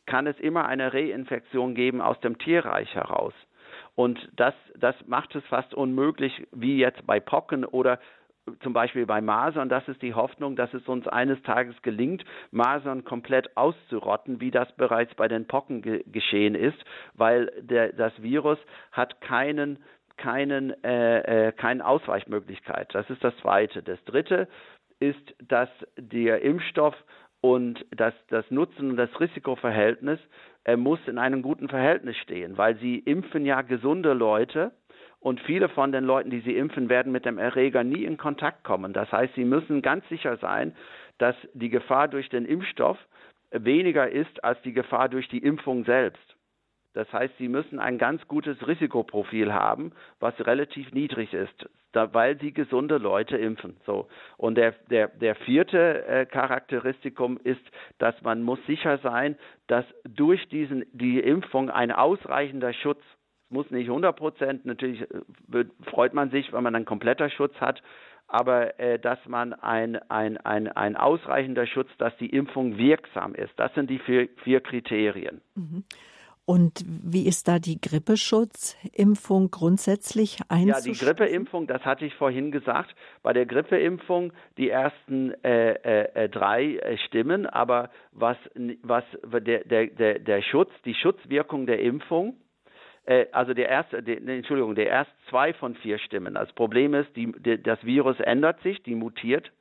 kann 0.05 0.27
es 0.27 0.39
immer 0.39 0.65
eine 0.65 0.93
Reinfektion 0.93 1.75
geben 1.75 2.01
aus 2.01 2.19
dem 2.19 2.37
Tierreich 2.37 2.93
heraus. 2.93 3.33
Und 3.95 4.19
das, 4.35 4.53
das 4.77 4.95
macht 5.07 5.35
es 5.35 5.43
fast 5.45 5.73
unmöglich, 5.73 6.47
wie 6.51 6.77
jetzt 6.77 7.05
bei 7.05 7.19
Pocken 7.19 7.65
oder 7.65 7.99
zum 8.61 8.73
Beispiel 8.73 9.05
bei 9.05 9.21
Masern, 9.21 9.69
das 9.69 9.87
ist 9.87 10.01
die 10.01 10.13
Hoffnung, 10.13 10.55
dass 10.55 10.71
es 10.73 10.87
uns 10.87 11.07
eines 11.07 11.41
Tages 11.41 11.75
gelingt, 11.81 12.23
Masern 12.51 13.03
komplett 13.03 13.57
auszurotten, 13.57 14.39
wie 14.39 14.51
das 14.51 14.71
bereits 14.75 15.13
bei 15.15 15.27
den 15.27 15.47
Pocken 15.47 15.81
ge 15.81 16.03
geschehen 16.05 16.53
ist, 16.53 16.77
weil 17.15 17.51
der, 17.59 17.93
das 17.93 18.13
Virus 18.21 18.59
hat 18.91 19.19
keinen 19.21 19.79
keinen 20.17 20.73
äh, 20.83 21.47
äh, 21.47 21.51
keine 21.51 21.85
Ausweichmöglichkeit. 21.85 22.93
Das 22.93 23.09
ist 23.09 23.23
das 23.23 23.35
Zweite. 23.37 23.83
Das 23.83 24.03
Dritte 24.05 24.47
ist, 24.99 25.35
dass 25.39 25.69
der 25.97 26.41
Impfstoff 26.41 26.95
Und 27.41 27.85
das, 27.91 28.13
das 28.29 28.49
Nutzen 28.49 28.89
und 28.91 28.97
das 28.97 29.19
Risikoverhältnis 29.19 30.19
äh, 30.63 30.75
muss 30.77 30.99
in 31.05 31.19
einem 31.19 31.43
guten 31.43 31.69
Verhältnis 31.69 32.17
stehen, 32.17 32.57
weil 32.57 32.75
sie 32.77 32.97
impfen 32.97 33.45
ja 33.45 33.61
gesunde 33.61 34.13
Leute 34.13 34.71
und 35.19 35.39
viele 35.41 35.69
von 35.69 35.91
den 35.91 36.05
Leuten, 36.05 36.31
die 36.31 36.41
sie 36.41 36.57
impfen, 36.57 36.89
werden 36.89 37.11
mit 37.11 37.23
dem 37.25 37.37
Erreger 37.37 37.83
nie 37.83 38.03
in 38.03 38.17
Kontakt 38.17 38.63
kommen. 38.63 38.93
Das 38.93 39.11
heißt, 39.11 39.35
sie 39.35 39.45
müssen 39.45 39.83
ganz 39.83 40.07
sicher 40.09 40.37
sein, 40.37 40.75
dass 41.19 41.35
die 41.53 41.69
Gefahr 41.69 42.07
durch 42.07 42.29
den 42.29 42.45
Impfstoff 42.45 42.97
weniger 43.51 44.09
ist 44.09 44.43
als 44.43 44.59
die 44.63 44.73
Gefahr 44.73 45.07
durch 45.07 45.27
die 45.27 45.39
Impfung 45.39 45.85
selbst. 45.85 46.34
Das 46.95 47.11
heißt, 47.11 47.37
sie 47.37 47.49
müssen 47.49 47.79
ein 47.79 47.97
ganz 47.97 48.25
gutes 48.29 48.65
Risikoprofil 48.65 49.53
haben, 49.53 49.91
was 50.21 50.33
relativ 50.39 50.93
niedrig 50.93 51.33
ist, 51.33 51.69
da, 51.91 52.13
weil 52.13 52.39
sie 52.39 52.53
gesunde 52.53 52.97
Leute 52.97 53.35
impfen. 53.35 53.75
So. 53.85 54.07
Und 54.37 54.55
der, 54.55 54.71
der, 54.89 55.09
der 55.09 55.35
vierte 55.35 56.05
äh, 56.07 56.25
Charakteristikum 56.25 57.37
ist, 57.43 57.61
dass 57.97 58.19
man 58.21 58.43
muss 58.43 58.59
sicher 58.65 58.97
sein, 58.99 59.35
dass 59.67 59.83
durch 60.05 60.47
diesen, 60.47 60.85
die 60.93 61.19
Impfung 61.19 61.69
ein 61.69 61.91
ausreichender 61.91 62.71
Schutz 62.71 63.01
muss 63.49 63.69
nicht 63.71 63.89
100 63.89 64.15
Prozent, 64.15 64.65
natürlich 64.65 65.01
äh, 65.51 65.65
freut 65.91 66.13
man 66.13 66.31
sich, 66.31 66.53
wenn 66.53 66.63
man 66.63 66.75
einen 66.75 66.85
kompletter 66.85 67.29
Schutz 67.29 67.53
hat, 67.55 67.83
aber 68.27 68.79
äh, 68.79 68.99
dass 68.99 69.19
man 69.27 69.51
ein, 69.53 69.97
ein, 70.09 70.37
ein, 70.37 70.69
ein 70.69 70.95
ausreichender 70.95 71.67
Schutz, 71.67 71.89
dass 71.97 72.15
die 72.17 72.29
Impfung 72.29 72.77
wirksam 72.77 73.35
ist. 73.35 73.51
Das 73.57 73.73
sind 73.73 73.89
die 73.89 73.99
vier, 73.99 74.29
vier 74.45 74.61
Kriterien. 74.61 75.41
Mhm. 75.55 75.83
Und 76.45 76.83
wie 76.85 77.27
ist 77.27 77.47
da 77.47 77.57
die 77.57 77.81
Grippeschutzimpfung 77.81 79.49
grundsätzlich 79.49 80.37
einzuschätzen? 80.47 80.93
Ja, 80.93 80.93
die 80.93 81.05
Grippeimpfung, 81.05 81.65
das 81.65 81.83
hatte 81.83 82.05
ich 82.05 82.13
vorhin 82.13 82.51
gesagt. 82.51 82.95
Bei 83.23 83.33
der 83.33 83.47
Grippeimpfung 83.47 84.31
die 84.57 84.69
ersten 84.69 85.31
äh, 85.43 85.71
äh, 85.71 86.25
äh 86.25 86.29
drei 86.29 86.75
äh, 86.75 86.97
stimmen, 86.99 87.47
aber 87.47 87.89
was, 88.11 88.37
was 88.83 89.03
der, 89.23 89.63
der, 89.63 89.87
der, 89.87 90.19
der 90.19 90.41
Schutz, 90.43 90.69
die 90.85 90.93
Schutzwirkung 90.93 91.65
der 91.65 91.79
Impfung, 91.79 92.37
äh, 93.05 93.25
also 93.31 93.55
der 93.55 93.69
erste, 93.69 94.03
die, 94.03 94.15
Entschuldigung, 94.15 94.75
der 94.75 94.87
erst 94.87 95.11
zwei 95.29 95.51
von 95.53 95.73
vier 95.75 95.97
Stimmen. 95.97 96.35
Das 96.35 96.51
Problem 96.53 96.93
ist, 96.93 97.09
die, 97.15 97.31
das 97.63 97.83
Virus 97.83 98.19
ändert 98.19 98.61
sich, 98.61 98.83
die 98.83 98.93
mutiert, 98.93 99.51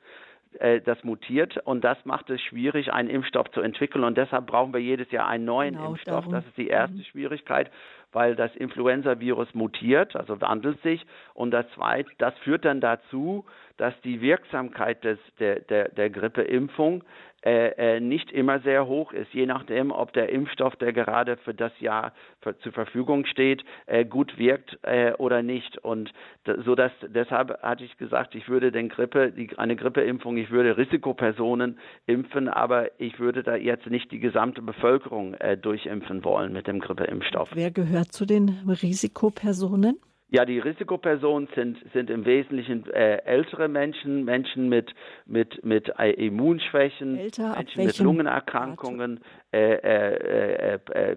äh, 0.61 0.81
das 0.81 1.03
mutiert 1.05 1.57
und 1.59 1.85
das 1.85 1.99
macht 2.05 2.31
es 2.31 2.40
schwierig, 2.40 2.93
einen 2.93 3.09
Impfstoff 3.09 3.51
zu 3.51 3.61
entwickeln 3.61 4.05
und 4.05 4.17
deshalb 4.17 4.47
brauchen 4.47 4.73
wir 4.73 4.81
jedes 4.81 5.11
Jahr 5.11 5.29
einen 5.29 5.45
neuen 5.45 5.75
genau, 5.75 5.90
Impfstoff. 5.90 6.25
Darum. 6.25 6.33
Das 6.33 6.47
ist 6.47 6.57
die 6.57 6.69
erste 6.69 6.97
mhm. 6.97 7.05
Schwierigkeit, 7.05 7.71
weil 8.12 8.37
das 8.37 8.55
Influenza-Virus 8.57 9.55
mutiert, 9.55 10.17
also 10.17 10.40
wandelt 10.40 10.81
sich 10.83 11.05
und 11.35 11.51
das 11.51 11.67
zweite, 11.75 12.11
das 12.19 12.37
führt 12.38 12.64
dann 12.64 12.81
dazu, 12.81 13.45
dass 13.77 13.99
die 14.03 14.21
Wirksamkeit 14.21 15.03
des, 15.05 15.19
der, 15.38 15.61
der, 15.61 15.88
der 15.88 16.11
Grippeimpfung 16.11 17.03
äh, 17.44 18.00
nicht 18.00 18.33
immer 18.33 18.61
sehr 18.61 18.87
hoch 18.87 19.12
ist, 19.12 19.33
je 19.33 19.46
nachdem, 19.46 19.90
ob 19.90 20.12
der 20.12 20.30
Impfstoff, 20.30 20.76
der 20.76 20.92
gerade 20.92 21.37
für 21.37 21.54
das 21.54 21.72
Jahr 21.80 22.12
für, 22.40 22.59
zur 22.59 22.72
Verfügung 22.72 23.26
steht, 23.26 23.64
äh, 23.87 24.04
gut 24.04 24.38
wirkt 24.38 24.78
äh, 24.83 25.12
oder 25.14 25.42
nicht. 25.42 25.78
Und 25.78 26.12
so 26.64 26.74
dass 26.74 26.92
deshalb 27.07 27.62
hatte 27.62 27.85
ich 27.85 27.96
gesagt, 27.98 28.35
ich 28.35 28.48
würde 28.48 28.72
den 28.72 28.88
Grippe, 28.88 29.33
die, 29.33 29.50
eine 29.59 29.76
Grippeimpfung, 29.76 30.37
ich 30.37 30.50
würde 30.50 30.76
Risikopersonen 30.76 31.78
impfen, 32.07 32.48
aber 32.48 32.98
ich 32.98 33.18
würde 33.18 33.42
da 33.42 33.57
jetzt 33.57 33.87
nicht 33.87 34.11
die 34.11 34.20
gesamte 34.20 34.62
Bevölkerung 34.62 35.35
äh, 35.35 35.57
durchimpfen 35.57 36.24
wollen 36.24 36.52
mit 36.52 36.66
dem 36.66 36.80
Grippeimpfstoff. 36.80 37.50
Wer 37.54 37.70
gehört 37.70 38.12
zu 38.12 38.24
den 38.24 38.48
Risikopersonen? 38.68 39.98
Ja, 40.29 40.45
die 40.45 40.59
Risikopersonen 40.59 41.49
sind, 41.55 41.79
sind 41.93 42.11
im 42.11 42.25
Wesentlichen 42.25 42.91
äh, 42.91 43.19
ältere 43.19 43.69
Menschen, 43.69 44.25
Menschen 44.25 44.69
mit, 44.69 44.95
mit, 45.27 45.65
mit 45.65 45.93
äh, 45.99 46.11
Immunschwächen, 46.13 47.19
Älter, 47.19 47.55
Menschen 47.57 47.85
mit 47.85 47.99
Lungenerkrankungen, 47.99 49.21
äh, 49.53 49.75
äh, 49.75 50.75
äh, 50.75 51.13
äh, 51.13 51.17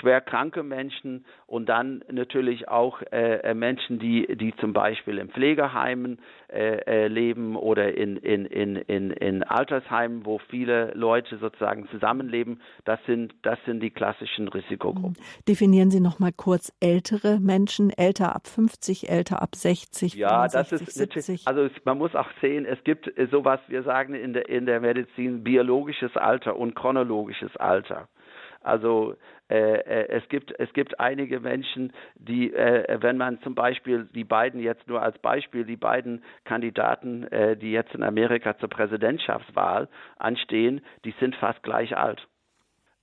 schwer 0.00 0.20
kranke 0.20 0.62
Menschen 0.62 1.24
und 1.46 1.68
dann 1.68 2.04
natürlich 2.10 2.68
auch 2.68 3.00
äh, 3.10 3.36
äh, 3.36 3.54
Menschen, 3.54 3.98
die, 3.98 4.26
die 4.36 4.54
zum 4.56 4.72
Beispiel 4.72 5.18
in 5.18 5.30
Pflegeheimen 5.30 6.18
äh, 6.48 6.76
äh, 6.86 7.08
leben 7.08 7.56
oder 7.56 7.94
in, 7.94 8.16
in, 8.18 8.44
in, 8.44 8.76
in, 8.76 9.10
in 9.10 9.42
Altersheimen, 9.42 10.26
wo 10.26 10.38
viele 10.50 10.92
Leute 10.94 11.38
sozusagen 11.38 11.88
zusammenleben. 11.88 12.60
Das 12.84 13.00
sind, 13.06 13.34
das 13.42 13.58
sind 13.64 13.80
die 13.80 13.90
klassischen 13.90 14.48
Risikogruppen. 14.48 15.12
Mhm. 15.12 15.44
Definieren 15.48 15.90
Sie 15.90 16.00
noch 16.00 16.18
mal 16.18 16.32
kurz 16.32 16.72
ältere 16.80 17.40
Menschen, 17.40 17.90
älter 17.90 18.36
ab 18.36 18.46
50, 18.46 19.08
älter 19.08 19.40
ab 19.40 19.54
60, 19.54 20.14
ja, 20.14 20.48
65, 20.48 20.52
das 20.52 20.88
ist 20.88 20.94
70. 20.94 21.48
Also 21.48 21.68
man 21.84 21.96
muss 21.96 22.14
auch 22.14 22.28
sehen, 22.40 22.66
es 22.66 22.82
gibt 22.84 23.10
sowas, 23.30 23.60
wir 23.68 23.82
sagen 23.82 24.14
in 24.14 24.34
der, 24.34 24.48
in 24.48 24.66
der 24.66 24.80
Medizin 24.80 25.42
biologisches 25.42 26.16
Alter 26.16 26.56
und 26.56 26.74
chronologisches 26.74 27.56
Alter. 27.56 28.08
Also 28.62 29.12
äh, 29.12 29.16
äh, 29.16 29.41
es 29.52 30.28
gibt 30.28 30.54
es 30.58 30.72
gibt 30.72 30.98
einige 31.00 31.40
Menschen, 31.40 31.92
die, 32.14 32.52
äh, 32.54 32.98
wenn 33.00 33.16
man 33.16 33.40
zum 33.42 33.54
Beispiel 33.54 34.08
die 34.14 34.24
beiden 34.24 34.60
jetzt 34.60 34.86
nur 34.88 35.02
als 35.02 35.18
Beispiel 35.18 35.64
die 35.64 35.76
beiden 35.76 36.22
Kandidaten, 36.44 37.24
äh, 37.24 37.56
die 37.56 37.72
jetzt 37.72 37.94
in 37.94 38.02
Amerika 38.02 38.56
zur 38.58 38.68
Präsidentschaftswahl 38.68 39.88
anstehen, 40.18 40.80
die 41.04 41.14
sind 41.20 41.34
fast 41.36 41.62
gleich 41.62 41.96
alt, 41.96 42.26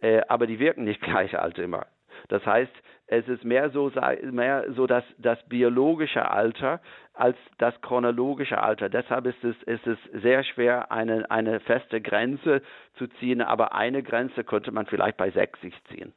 äh, 0.02 0.22
aber 0.28 0.48
die 0.48 0.60
wirken 0.60 0.84
nicht 0.84 1.02
gleich 1.10 1.38
alt 1.38 1.58
immer. 1.58 1.88
Das 2.28 2.46
heißt, 2.46 2.74
es 3.08 3.28
ist 3.28 3.44
mehr 3.44 3.72
so, 3.72 3.92
mehr 4.32 4.66
so 4.74 4.86
das, 4.86 5.04
das 5.18 5.42
biologische 5.48 6.30
Alter 6.30 6.80
als 7.14 7.38
das 7.58 7.80
chronologische 7.82 8.62
Alter. 8.62 8.88
Deshalb 8.88 9.26
ist 9.26 9.44
es, 9.44 9.56
ist 9.64 9.88
es 9.88 9.98
sehr 10.22 10.44
schwer, 10.44 10.92
eine, 10.92 11.30
eine 11.32 11.60
feste 11.60 12.02
Grenze 12.02 12.62
zu 12.98 13.08
ziehen, 13.20 13.42
aber 13.42 13.74
eine 13.74 14.04
Grenze 14.04 14.44
könnte 14.44 14.72
man 14.72 14.86
vielleicht 14.86 15.18
bei 15.18 15.32
60 15.32 15.74
ziehen. 15.90 16.14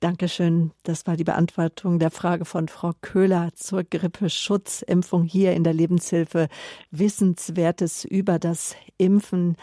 Dankeschön. 0.00 0.72
Das 0.82 1.06
war 1.06 1.16
die 1.16 1.24
Beantwortung 1.24 1.98
der 1.98 2.10
Frage 2.10 2.44
von 2.44 2.68
Frau 2.68 2.92
Köhler 3.00 3.50
zur 3.54 3.82
Grippeschutzimpfung 3.82 5.24
hier 5.24 5.54
in 5.54 5.64
der 5.64 5.72
Lebenshilfe. 5.72 6.48
Wissenswertes 6.90 8.04
über 8.04 8.38
das 8.38 8.76
Impfen. 8.98 9.56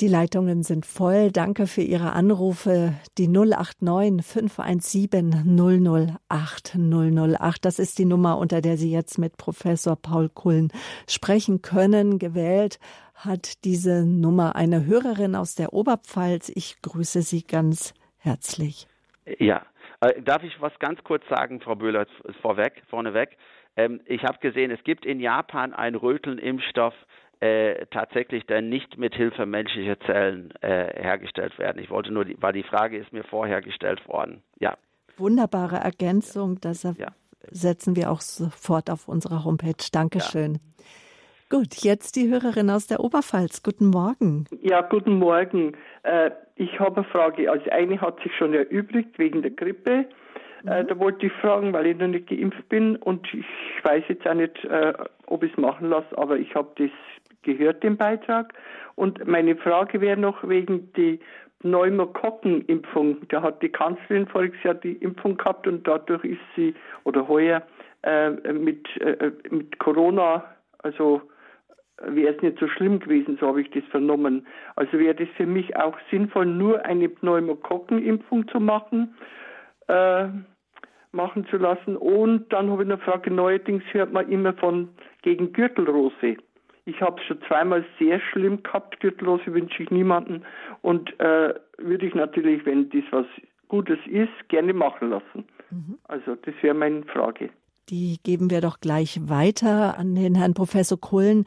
Die 0.00 0.08
Leitungen 0.08 0.62
sind 0.62 0.86
voll. 0.86 1.30
Danke 1.30 1.66
für 1.66 1.82
Ihre 1.82 2.14
Anrufe. 2.14 2.94
Die 3.18 3.28
089 3.28 4.26
517 4.26 5.54
008 6.28 6.74
008. 6.74 7.64
Das 7.64 7.78
ist 7.78 7.98
die 7.98 8.06
Nummer, 8.06 8.38
unter 8.38 8.62
der 8.62 8.78
Sie 8.78 8.90
jetzt 8.90 9.18
mit 9.18 9.36
Professor 9.36 9.96
Paul 9.96 10.30
Kullen 10.30 10.72
sprechen 11.06 11.60
können. 11.60 12.18
Gewählt 12.18 12.78
hat 13.14 13.64
diese 13.64 14.06
Nummer 14.06 14.56
eine 14.56 14.86
Hörerin 14.86 15.36
aus 15.36 15.54
der 15.54 15.74
Oberpfalz. 15.74 16.50
Ich 16.54 16.80
grüße 16.80 17.20
Sie 17.20 17.42
ganz 17.42 17.92
herzlich. 18.16 18.88
Ja, 19.38 19.62
äh, 20.00 20.20
darf 20.22 20.42
ich 20.42 20.60
was 20.60 20.78
ganz 20.78 21.02
kurz 21.04 21.26
sagen, 21.28 21.60
Frau 21.60 21.74
Böhler, 21.74 22.06
vorweg, 22.42 22.82
vorneweg? 22.88 23.36
Ähm, 23.76 24.00
ich 24.06 24.22
habe 24.24 24.38
gesehen, 24.38 24.70
es 24.70 24.82
gibt 24.84 25.04
in 25.04 25.20
Japan 25.20 25.72
einen 25.72 25.96
Rötelnimpfstoff, 25.96 26.94
äh, 27.40 27.86
tatsächlich 27.90 28.46
der 28.46 28.62
nicht 28.62 28.96
mit 28.96 29.14
Hilfe 29.14 29.46
menschlicher 29.46 29.98
Zellen 30.00 30.52
äh, 30.60 31.02
hergestellt 31.02 31.58
werden. 31.58 31.82
Ich 31.82 31.90
wollte 31.90 32.12
nur, 32.12 32.24
die, 32.24 32.40
weil 32.40 32.52
die 32.52 32.62
Frage 32.62 32.96
ist 32.96 33.12
mir 33.12 33.24
vorher 33.24 33.60
gestellt 33.60 34.06
worden. 34.06 34.42
Ja. 34.60 34.76
Wunderbare 35.16 35.76
Ergänzung, 35.76 36.60
das 36.60 36.82
ja. 36.82 37.08
setzen 37.50 37.96
wir 37.96 38.10
auch 38.10 38.20
sofort 38.20 38.90
auf 38.90 39.08
unserer 39.08 39.44
Homepage. 39.44 39.84
Dankeschön. 39.92 40.54
Ja. 40.54 40.60
Gut, 41.50 41.74
jetzt 41.84 42.16
die 42.16 42.28
Hörerin 42.30 42.70
aus 42.70 42.86
der 42.86 43.00
Oberpfalz. 43.00 43.62
Guten 43.62 43.88
Morgen. 43.88 44.46
Ja, 44.62 44.80
guten 44.80 45.18
Morgen. 45.18 45.76
Äh, 46.02 46.30
ich 46.56 46.78
habe 46.78 46.98
eine 46.98 47.04
Frage. 47.04 47.50
Also 47.50 47.68
eine 47.70 48.00
hat 48.00 48.20
sich 48.20 48.34
schon 48.36 48.54
erübrigt 48.54 49.18
wegen 49.18 49.42
der 49.42 49.50
Grippe. 49.50 50.06
Äh, 50.66 50.82
mhm. 50.82 50.88
da 50.88 50.98
wollte 50.98 51.26
ich 51.26 51.32
fragen, 51.34 51.72
weil 51.72 51.86
ich 51.86 51.98
noch 51.98 52.06
nicht 52.06 52.28
geimpft 52.28 52.68
bin 52.68 52.96
und 52.96 53.26
ich 53.34 53.44
weiß 53.82 54.04
jetzt 54.08 54.26
auch 54.26 54.34
nicht, 54.34 54.64
äh, 54.64 54.92
ob 55.26 55.42
ich 55.42 55.52
es 55.52 55.58
machen 55.58 55.90
lasse, 55.90 56.16
aber 56.16 56.38
ich 56.38 56.54
habe 56.54 56.70
das 56.76 56.90
gehört, 57.42 57.82
den 57.82 57.96
Beitrag. 57.96 58.54
Und 58.94 59.26
meine 59.26 59.56
Frage 59.56 60.00
wäre 60.00 60.16
noch 60.16 60.48
wegen 60.48 60.92
die 60.94 61.20
Pneumokokkenimpfung. 61.60 63.28
Da 63.28 63.42
hat 63.42 63.62
die 63.62 63.68
Kanzlerin 63.68 64.26
voriges 64.26 64.62
Jahr 64.62 64.74
die 64.74 64.94
Impfung 64.94 65.36
gehabt 65.36 65.66
und 65.66 65.86
dadurch 65.86 66.24
ist 66.24 66.40
sie, 66.56 66.74
oder 67.04 67.26
heuer, 67.28 67.62
äh, 68.02 68.30
mit, 68.52 68.86
mit 69.50 69.78
Corona, 69.78 70.44
also 70.78 71.22
wäre 72.02 72.34
es 72.34 72.42
nicht 72.42 72.58
so 72.58 72.68
schlimm 72.68 73.00
gewesen, 73.00 73.36
so 73.40 73.48
habe 73.48 73.60
ich 73.60 73.70
das 73.70 73.84
vernommen. 73.90 74.46
Also 74.76 74.98
wäre 74.98 75.14
das 75.14 75.28
für 75.36 75.46
mich 75.46 75.76
auch 75.76 75.96
sinnvoll, 76.10 76.46
nur 76.46 76.84
eine 76.84 77.08
Pneumokokkenimpfung 77.08 78.48
zu 78.48 78.60
machen, 78.60 79.14
äh, 79.88 80.28
machen 81.12 81.46
zu 81.50 81.56
lassen. 81.56 81.96
Und 81.96 82.52
dann 82.52 82.70
habe 82.70 82.82
ich 82.82 82.88
eine 82.88 82.98
Frage, 82.98 83.30
neuerdings 83.30 83.84
hört 83.92 84.12
man 84.12 84.28
immer 84.28 84.52
von 84.54 84.88
gegen 85.22 85.52
Gürtelrose. 85.52 86.36
Ich 86.86 87.00
habe 87.00 87.20
es 87.20 87.26
schon 87.26 87.40
zweimal 87.48 87.84
sehr 87.98 88.20
schlimm 88.20 88.62
gehabt, 88.62 89.00
Gürtelrose 89.00 89.54
wünsche 89.54 89.82
ich 89.82 89.90
niemanden. 89.90 90.44
Und 90.82 91.18
äh, 91.20 91.54
würde 91.78 92.06
ich 92.06 92.14
natürlich, 92.14 92.66
wenn 92.66 92.90
das 92.90 93.04
was 93.10 93.26
Gutes 93.68 93.98
ist, 94.06 94.48
gerne 94.48 94.74
machen 94.74 95.10
lassen. 95.10 95.44
Mhm. 95.70 95.98
Also 96.04 96.34
das 96.34 96.54
wäre 96.60 96.74
meine 96.74 97.04
Frage. 97.04 97.50
Die 97.90 98.18
geben 98.22 98.50
wir 98.50 98.62
doch 98.62 98.80
gleich 98.80 99.20
weiter 99.28 99.98
an 99.98 100.14
den 100.14 100.34
Herrn 100.34 100.54
Professor 100.54 100.98
Kohlen 100.98 101.44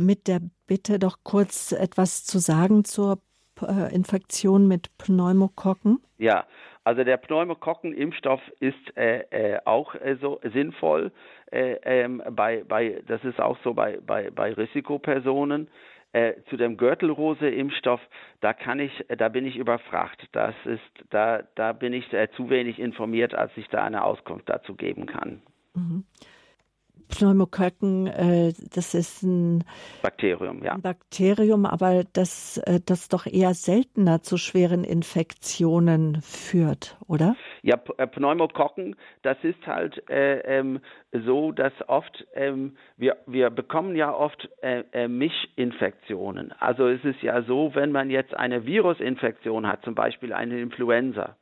mit 0.00 0.26
der 0.28 0.40
Bitte, 0.66 0.98
doch 0.98 1.18
kurz 1.22 1.72
etwas 1.72 2.24
zu 2.24 2.38
sagen 2.38 2.84
zur 2.84 3.18
äh, 3.62 3.94
Infektion 3.94 4.66
mit 4.66 4.96
Pneumokokken? 4.98 6.00
Ja, 6.18 6.46
also 6.84 7.04
der 7.04 7.18
Pneumokokkenimpfstoff 7.18 8.40
ist 8.60 8.96
äh, 8.96 9.20
äh, 9.30 9.58
auch 9.64 9.94
äh, 9.94 10.16
so 10.20 10.40
sinnvoll. 10.52 11.12
Äh, 11.50 11.76
ähm, 11.84 12.22
bei, 12.30 12.64
bei, 12.64 13.02
das 13.06 13.22
ist 13.24 13.40
auch 13.40 13.58
so 13.62 13.74
bei, 13.74 13.98
bei, 14.04 14.30
bei 14.30 14.52
Risikopersonen. 14.52 15.68
Äh, 16.12 16.42
zu 16.48 16.56
dem 16.56 16.76
Gürtelrose-Impfstoff, 16.76 18.00
da 18.40 18.52
kann 18.52 18.80
ich, 18.80 18.92
da 19.16 19.28
bin 19.28 19.46
ich 19.46 19.56
überfragt. 19.56 20.26
Das 20.32 20.54
ist, 20.64 20.80
da, 21.10 21.42
da 21.54 21.72
bin 21.72 21.92
ich 21.92 22.06
zu 22.34 22.50
wenig 22.50 22.80
informiert, 22.80 23.32
als 23.32 23.52
ich 23.54 23.68
da 23.68 23.84
eine 23.84 24.02
Auskunft 24.02 24.48
dazu 24.48 24.74
geben 24.74 25.06
kann. 25.06 25.40
Mhm. 25.74 26.04
Pneumokokken, 27.10 28.06
äh, 28.06 28.52
das 28.72 28.94
ist 28.94 29.22
ein 29.22 29.64
Bakterium, 30.02 30.62
ja. 30.62 30.72
Ein 30.72 30.82
Bakterium, 30.82 31.66
aber 31.66 32.04
das, 32.12 32.58
äh, 32.58 32.80
das 32.84 33.08
doch 33.08 33.26
eher 33.26 33.54
seltener 33.54 34.22
zu 34.22 34.36
schweren 34.36 34.84
Infektionen 34.84 36.22
führt, 36.22 36.96
oder? 37.06 37.36
Ja, 37.62 37.78
äh, 37.98 38.06
Pneumokokken, 38.06 38.96
das 39.22 39.36
ist 39.42 39.66
halt 39.66 40.08
äh, 40.08 40.38
ähm, 40.58 40.80
so, 41.12 41.52
dass 41.52 41.72
oft 41.88 42.26
ähm, 42.34 42.76
wir 42.96 43.16
wir 43.26 43.50
bekommen 43.50 43.96
ja 43.96 44.14
oft 44.14 44.48
äh, 44.62 44.84
äh, 44.92 45.08
Mischinfektionen. 45.08 46.52
Also 46.58 46.88
es 46.88 47.04
ist 47.04 47.20
ja 47.22 47.42
so, 47.42 47.74
wenn 47.74 47.92
man 47.92 48.10
jetzt 48.10 48.34
eine 48.34 48.64
Virusinfektion 48.64 49.66
hat, 49.66 49.84
zum 49.84 49.94
Beispiel 49.94 50.32
eine 50.32 50.60
Influenza, 50.60 51.36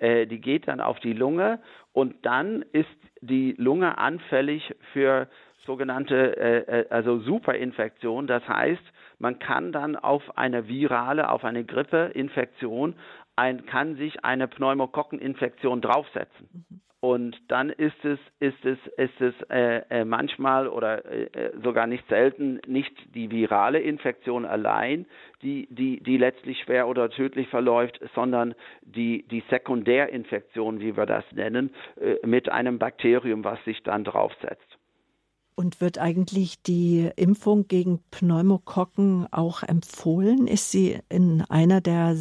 die 0.00 0.40
geht 0.40 0.66
dann 0.66 0.80
auf 0.80 0.98
die 0.98 1.12
Lunge 1.12 1.60
und 1.92 2.26
dann 2.26 2.64
ist 2.72 2.88
die 3.26 3.54
Lunge 3.58 3.98
anfällig 3.98 4.74
für 4.92 5.28
sogenannte 5.66 6.36
äh, 6.36 6.80
äh, 6.80 6.86
also 6.90 7.18
Superinfektion. 7.20 8.26
Das 8.26 8.46
heißt, 8.48 8.82
man 9.18 9.38
kann 9.38 9.72
dann 9.72 9.96
auf 9.96 10.36
eine 10.36 10.68
virale, 10.68 11.30
auf 11.30 11.44
eine 11.44 11.64
Grippeinfektion, 11.64 12.94
ein, 13.36 13.66
kann 13.66 13.96
sich 13.96 14.24
eine 14.24 14.48
Pneumokokkeninfektion 14.48 15.80
draufsetzen. 15.80 16.48
Mhm. 16.52 16.80
Und 17.04 17.38
dann 17.48 17.68
ist 17.68 18.02
es, 18.02 18.18
ist 18.40 18.64
es, 18.64 18.78
ist 18.96 19.20
es 19.20 19.34
äh, 19.50 19.82
äh, 19.90 20.04
manchmal 20.06 20.66
oder 20.66 21.04
äh, 21.04 21.24
äh, 21.24 21.52
sogar 21.62 21.86
nicht 21.86 22.08
selten 22.08 22.62
nicht 22.66 22.94
die 23.14 23.30
virale 23.30 23.78
Infektion 23.78 24.46
allein, 24.46 25.04
die, 25.42 25.68
die, 25.70 26.02
die 26.02 26.16
letztlich 26.16 26.62
schwer 26.62 26.88
oder 26.88 27.10
tödlich 27.10 27.48
verläuft, 27.48 28.00
sondern 28.14 28.54
die, 28.80 29.22
die 29.28 29.42
Sekundärinfektion, 29.50 30.80
wie 30.80 30.96
wir 30.96 31.04
das 31.04 31.24
nennen, 31.32 31.74
äh, 32.00 32.26
mit 32.26 32.50
einem 32.50 32.78
Bakterium, 32.78 33.44
was 33.44 33.62
sich 33.66 33.82
dann 33.82 34.04
draufsetzt. 34.04 34.73
Und 35.56 35.80
wird 35.80 35.98
eigentlich 35.98 36.60
die 36.62 37.10
Impfung 37.14 37.68
gegen 37.68 38.00
Pneumokokken 38.10 39.28
auch 39.30 39.62
empfohlen? 39.62 40.48
Ist 40.48 40.72
sie 40.72 40.98
in 41.08 41.44
einer 41.48 41.80
der 41.80 42.16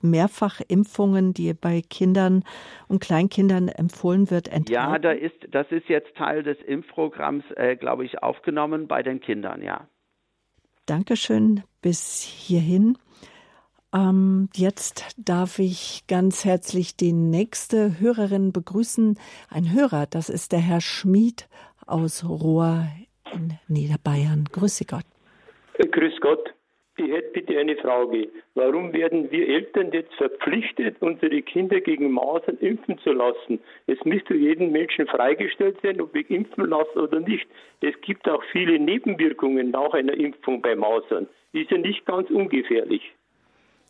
Mehrfachimpfungen, 0.00 1.34
die 1.34 1.52
bei 1.52 1.82
Kindern 1.82 2.44
und 2.88 3.02
Kleinkindern 3.02 3.68
empfohlen 3.68 4.30
wird, 4.30 4.48
enthalten? 4.48 4.72
Ja, 4.72 4.98
da 4.98 5.12
ist, 5.12 5.36
das 5.50 5.66
ist 5.70 5.88
jetzt 5.88 6.16
Teil 6.16 6.42
des 6.42 6.56
Impfprogramms, 6.66 7.44
äh, 7.56 7.76
glaube 7.76 8.06
ich, 8.06 8.22
aufgenommen 8.22 8.88
bei 8.88 9.02
den 9.02 9.20
Kindern, 9.20 9.60
ja. 9.60 9.86
Dankeschön 10.86 11.62
bis 11.82 12.22
hierhin. 12.22 12.96
Ähm, 13.94 14.48
jetzt 14.54 15.14
darf 15.18 15.58
ich 15.58 16.04
ganz 16.08 16.44
herzlich 16.44 16.96
die 16.96 17.12
nächste 17.12 18.00
Hörerin 18.00 18.52
begrüßen. 18.52 19.18
Ein 19.50 19.70
Hörer, 19.70 20.06
das 20.06 20.30
ist 20.30 20.52
der 20.52 20.60
Herr 20.60 20.80
Schmid 20.80 21.48
aus 21.92 22.24
Rohr 22.24 22.86
in 23.32 23.58
Niederbayern. 23.68 24.46
Grüße 24.50 24.84
Gott. 24.86 25.04
Grüß 25.78 26.20
Gott. 26.20 26.54
Ich 26.98 27.10
hätte 27.10 27.30
bitte 27.32 27.58
eine 27.58 27.76
Frage. 27.76 28.28
Warum 28.54 28.92
werden 28.92 29.30
wir 29.30 29.48
Eltern 29.48 29.92
jetzt 29.92 30.12
verpflichtet, 30.14 30.96
unsere 31.00 31.40
Kinder 31.40 31.80
gegen 31.80 32.12
Masern 32.12 32.58
impfen 32.58 32.98
zu 32.98 33.12
lassen? 33.12 33.60
Es 33.86 33.98
müsste 34.04 34.34
jedem 34.34 34.72
Menschen 34.72 35.06
freigestellt 35.06 35.78
sein, 35.82 36.00
ob 36.02 36.14
ich 36.14 36.28
impfen 36.30 36.68
lasse 36.68 36.98
oder 36.98 37.20
nicht. 37.20 37.46
Es 37.80 37.98
gibt 38.02 38.28
auch 38.28 38.42
viele 38.52 38.78
Nebenwirkungen 38.78 39.70
nach 39.70 39.94
einer 39.94 40.14
Impfung 40.14 40.60
bei 40.60 40.76
Masern. 40.76 41.28
Ist 41.52 41.70
ja 41.70 41.78
nicht 41.78 42.04
ganz 42.04 42.28
ungefährlich. 42.30 43.02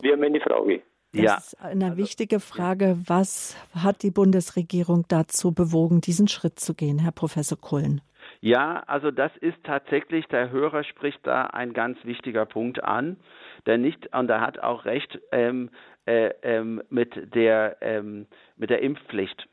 Wäre 0.00 0.16
meine 0.16 0.40
Frage. 0.40 0.82
Das 1.12 1.22
ja. 1.22 1.36
ist 1.36 1.60
eine 1.60 1.84
also, 1.86 1.96
wichtige 1.98 2.40
Frage. 2.40 2.96
Was 3.06 3.56
hat 3.74 4.02
die 4.02 4.10
Bundesregierung 4.10 5.04
dazu 5.08 5.52
bewogen, 5.52 6.00
diesen 6.00 6.26
Schritt 6.26 6.58
zu 6.58 6.74
gehen, 6.74 6.98
Herr 6.98 7.12
Professor 7.12 7.60
Kullen? 7.60 8.00
Ja, 8.40 8.82
also 8.86 9.10
das 9.10 9.30
ist 9.36 9.58
tatsächlich, 9.62 10.26
der 10.26 10.50
Hörer 10.50 10.84
spricht 10.84 11.26
da 11.26 11.46
ein 11.48 11.74
ganz 11.74 11.98
wichtiger 12.04 12.46
Punkt 12.46 12.82
an, 12.82 13.18
der 13.66 13.76
nicht, 13.78 14.14
und 14.16 14.30
er 14.30 14.40
hat 14.40 14.58
auch 14.58 14.86
recht 14.86 15.20
ähm, 15.32 15.70
äh, 16.06 16.30
ähm, 16.42 16.82
mit, 16.88 17.34
der, 17.34 17.76
ähm, 17.82 18.26
mit 18.56 18.70
der 18.70 18.80
Impfpflicht. 18.80 19.48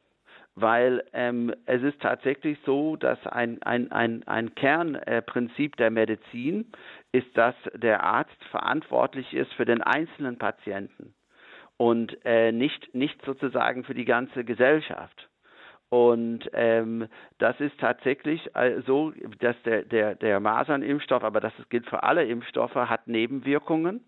Weil 0.56 1.04
ähm, 1.13 1.54
es 1.65 1.84
ist 1.84 2.02
tatsächlich 2.02 2.58
so, 2.65 2.95
dass 2.95 3.19
ein, 3.28 3.62
ein, 3.63 3.91
ein, 3.91 4.26
ein 4.28 4.56
Kernprinzip 4.56 5.76
der 5.78 5.91
Medizin 5.91 6.72
ist, 7.12 7.28
dass 7.38 7.56
der 7.76 8.04
Arzt 8.04 8.43
verantwortlich 8.50 9.34
ist 9.34 9.54
für 9.54 9.65
den 9.65 9.82
einzelnen 9.82 10.38
Patienten 10.38 11.13
und 11.80 12.18
äh, 12.26 12.52
nicht, 12.52 12.94
nicht 12.94 13.24
sozusagen 13.26 13.86
für 13.86 13.94
die 13.94 14.04
ganze 14.04 14.44
Gesellschaft. 14.44 15.30
Und 15.88 16.42
ähm, 16.52 17.08
das 17.38 17.58
ist 17.62 17.80
tatsächlich 17.80 18.54
äh, 18.54 18.82
so, 18.86 19.13
dass 19.39 19.56
der, 19.63 19.84
der, 19.84 20.15
der 20.15 20.42
Masernimpfstoff, 20.42 21.24
aber 21.24 21.39
das 21.39 21.54
gilt 21.70 21.88
für 21.88 22.04
alle 22.04 22.26
Impfstoffe, 22.26 22.76
hat 22.76 23.08
Nebenwirkungen. 23.08 24.04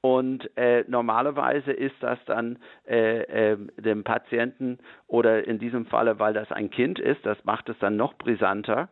Und 0.00 0.48
äh, 0.56 0.84
normalerweise 0.86 1.72
ist 1.72 1.96
das 2.00 2.18
dann 2.26 2.58
äh, 2.88 3.52
äh, 3.52 3.58
dem 3.78 4.04
Patienten 4.04 4.78
oder 5.08 5.44
in 5.44 5.58
diesem 5.58 5.86
Falle, 5.86 6.20
weil 6.20 6.34
das 6.34 6.52
ein 6.52 6.70
Kind 6.70 7.00
ist, 7.00 7.26
das 7.26 7.44
macht 7.44 7.68
es 7.68 7.78
dann 7.80 7.96
noch 7.96 8.14
brisanter, 8.14 8.88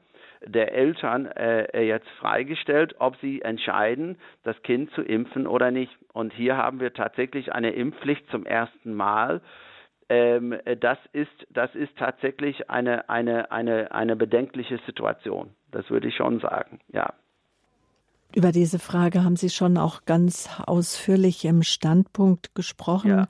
der 0.46 0.72
Eltern 0.72 1.26
äh, 1.26 1.82
jetzt 1.82 2.08
freigestellt, 2.18 2.96
ob 2.98 3.16
sie 3.20 3.42
entscheiden, 3.42 4.16
das 4.42 4.60
Kind 4.62 4.90
zu 4.92 5.02
impfen 5.02 5.46
oder 5.46 5.70
nicht. 5.70 5.92
Und 6.12 6.32
hier 6.32 6.56
haben 6.56 6.80
wir 6.80 6.94
tatsächlich 6.94 7.52
eine 7.52 7.70
Impfpflicht 7.70 8.28
zum 8.30 8.46
ersten 8.46 8.94
Mal. 8.94 9.42
Ähm, 10.08 10.56
das 10.80 10.98
ist, 11.12 11.46
das 11.50 11.74
ist 11.74 11.96
tatsächlich 11.96 12.70
eine, 12.70 13.08
eine, 13.08 13.52
eine, 13.52 13.92
eine 13.92 14.16
bedenkliche 14.16 14.78
Situation. 14.86 15.50
Das 15.70 15.88
würde 15.90 16.08
ich 16.08 16.16
schon 16.16 16.40
sagen, 16.40 16.80
ja. 16.88 17.12
Über 18.34 18.52
diese 18.52 18.78
Frage 18.78 19.24
haben 19.24 19.36
Sie 19.36 19.50
schon 19.50 19.76
auch 19.76 20.04
ganz 20.04 20.48
ausführlich 20.64 21.44
im 21.44 21.62
Standpunkt 21.62 22.54
gesprochen. 22.54 23.10
Ja 23.10 23.28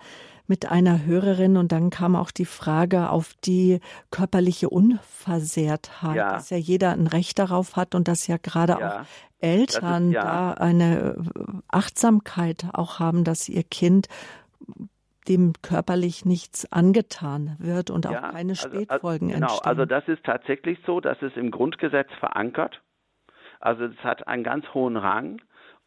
mit 0.51 0.69
einer 0.69 1.07
Hörerin 1.07 1.57
und 1.57 1.71
dann 1.71 1.91
kam 1.91 2.17
auch 2.17 2.33
die 2.33 2.45
Frage 2.45 3.11
auf 3.11 3.35
die 3.45 3.79
körperliche 4.11 4.69
Unversehrtheit, 4.69 6.17
ja. 6.17 6.33
dass 6.33 6.51
ja 6.51 6.57
jeder 6.57 6.91
ein 6.91 7.07
Recht 7.07 7.39
darauf 7.39 7.77
hat 7.77 7.95
und 7.95 8.09
dass 8.09 8.27
ja 8.27 8.37
gerade 8.37 8.73
ja. 8.73 9.01
auch 9.01 9.07
Eltern 9.39 10.09
ist, 10.09 10.15
ja. 10.15 10.23
da 10.23 10.53
eine 10.55 11.17
Achtsamkeit 11.69 12.67
auch 12.73 12.99
haben, 12.99 13.23
dass 13.23 13.49
ihr 13.49 13.63
Kind 13.63 14.09
dem 15.29 15.53
körperlich 15.63 16.25
nichts 16.25 16.71
angetan 16.73 17.55
wird 17.61 17.91
und 17.91 18.09
auch 18.09 18.21
keine 18.33 18.51
also, 18.51 18.69
Spätfolgen 18.69 19.29
also, 19.29 19.39
genau, 19.41 19.53
entstehen. 19.53 19.69
Also 19.69 19.85
das 19.85 20.09
ist 20.09 20.25
tatsächlich 20.25 20.81
so, 20.85 21.01
dass 21.01 21.23
es 21.23 21.37
im 21.37 21.53
Grundgesetz 21.53 22.11
verankert. 22.19 22.81
Also 23.61 23.85
es 23.85 23.99
hat 23.99 24.27
einen 24.27 24.43
ganz 24.43 24.67
hohen 24.75 24.97
Rang 24.97 25.41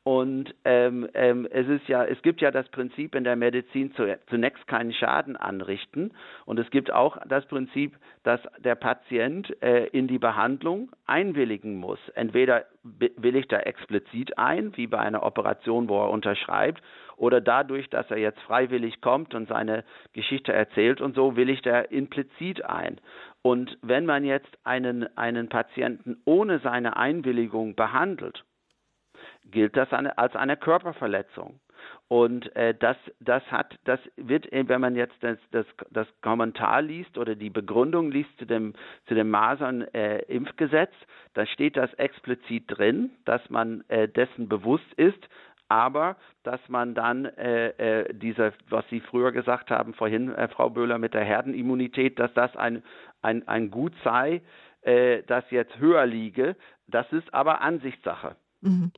und 0.06 0.54
ähm, 0.66 1.08
ähm, 1.14 1.48
es 1.50 1.66
ist 1.70 1.88
ja, 1.88 2.04
es 2.04 2.22
gibt 2.24 2.42
ja 2.42 2.52
das 2.52 2.68
Prinzip 2.70 3.16
in 3.16 3.24
der 3.24 3.38
Medizin 3.38 3.94
zu, 3.94 4.18
zunächst 4.30 4.68
keinen 4.68 4.92
Schaden 4.92 5.38
anrichten. 5.38 6.12
Und 6.46 6.60
es 6.60 6.70
gibt 6.72 6.92
auch 6.92 7.18
das 7.26 7.46
Prinzip, 7.46 7.96
dass 8.24 8.42
der 8.60 8.76
Patient 8.76 9.56
äh, 9.64 9.86
in 9.88 10.08
die 10.08 10.20
Behandlung 10.20 10.92
einwilligen 11.06 11.78
muss. 11.78 12.00
Entweder 12.16 12.66
willigt 12.84 13.54
er 13.54 13.66
explizit 13.66 14.38
ein, 14.38 14.76
wie 14.76 14.88
bei 14.88 15.00
einer 15.00 15.24
Operation, 15.24 15.88
wo 15.88 16.02
er 16.02 16.10
unterschreibt, 16.10 16.84
oder 17.16 17.40
dadurch, 17.40 17.90
dass 17.90 18.10
er 18.12 18.18
jetzt 18.18 18.42
freiwillig 18.42 19.00
kommt 19.00 19.34
und 19.34 19.48
seine 19.48 19.86
Geschichte 20.12 20.52
erzählt 20.52 21.00
und 21.00 21.16
so, 21.16 21.38
willigt 21.38 21.66
er 21.66 21.92
implizit 21.92 22.66
ein. 22.66 23.00
Und 23.42 23.78
wenn 23.82 24.06
man 24.06 24.26
jetzt 24.26 24.58
einen, 24.66 25.16
einen 25.16 25.48
Patienten 25.48 26.18
ohne 26.26 26.60
seine 26.60 26.98
Einwilligung 26.98 27.76
behandelt, 27.76 28.44
gilt 29.54 29.78
das 29.78 29.94
eine, 29.94 30.18
als 30.18 30.36
eine 30.36 30.58
Körperverletzung. 30.58 31.60
Und 32.08 32.56
äh, 32.56 32.74
das, 32.78 32.98
das 33.20 33.44
hat, 33.52 33.78
das 33.86 34.00
wird, 34.18 34.52
äh, 34.52 34.68
wenn 34.68 34.82
man 34.82 34.96
jetzt 34.96 35.16
das, 35.22 35.38
das, 35.52 35.66
das 35.90 36.08
Kommentar 36.22 36.82
liest 36.82 37.18
oder 37.18 37.36
die 37.36 37.50
Begründung 37.50 38.12
liest 38.12 38.38
zu 38.38 38.46
dem, 38.46 38.74
zu 39.08 39.16
dem 39.16 39.30
Masern-Impfgesetz, 39.30 40.92
äh, 40.92 41.06
dann 41.34 41.48
steht 41.48 41.78
das 41.78 41.94
explizit 41.96 42.66
drin, 42.68 43.12
dass 43.26 43.50
man 43.50 43.84
äh, 43.88 44.08
dessen 44.08 44.50
bewusst 44.50 44.92
ist, 44.96 45.28
aber 45.70 46.18
dass 46.44 46.60
man 46.68 46.94
dann 46.94 47.26
äh, 47.26 47.70
äh, 48.02 48.14
diese, 48.14 48.54
was 48.70 48.86
Sie 48.90 49.00
früher 49.00 49.32
gesagt 49.32 49.72
haben, 49.72 49.94
vorhin, 49.94 50.34
äh, 50.36 50.48
Frau 50.50 50.70
Böhler, 50.70 51.00
mit 51.00 51.14
der 51.14 51.24
Herdenimmunität, 51.24 52.20
dass 52.20 52.34
das 52.34 52.56
ein, 52.56 52.84
ein, 53.22 53.48
ein 53.48 53.72
Gut 53.72 53.94
sei, 54.04 54.42
äh, 54.82 55.24
das 55.24 55.50
jetzt 55.50 55.80
höher 55.80 56.06
liege. 56.06 56.56
Das 56.88 57.12
ist 57.12 57.34
aber 57.34 57.62
Ansichtssache. 57.62 58.36
Mhm. 58.62 58.92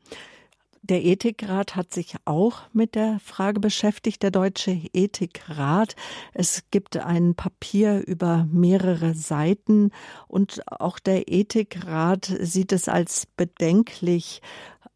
Der 0.87 1.03
Ethikrat 1.03 1.75
hat 1.75 1.91
sich 1.93 2.13
auch 2.25 2.61
mit 2.71 2.93
der 2.93 3.17
Frage 3.19 3.59
beschäftigt, 3.59 4.21
der 4.21 4.29
Deutsche 4.29 4.81
Ethikrat. 4.93 5.95
Es 6.35 6.69
gibt 6.69 6.95
ein 6.97 7.33
Papier 7.33 8.03
über 8.05 8.45
mehrere 8.51 9.15
Seiten 9.15 9.89
und 10.27 10.61
auch 10.67 10.99
der 10.99 11.23
Ethikrat 11.27 12.25
sieht 12.25 12.71
es 12.71 12.87
als 12.87 13.25
bedenklich, 13.25 14.43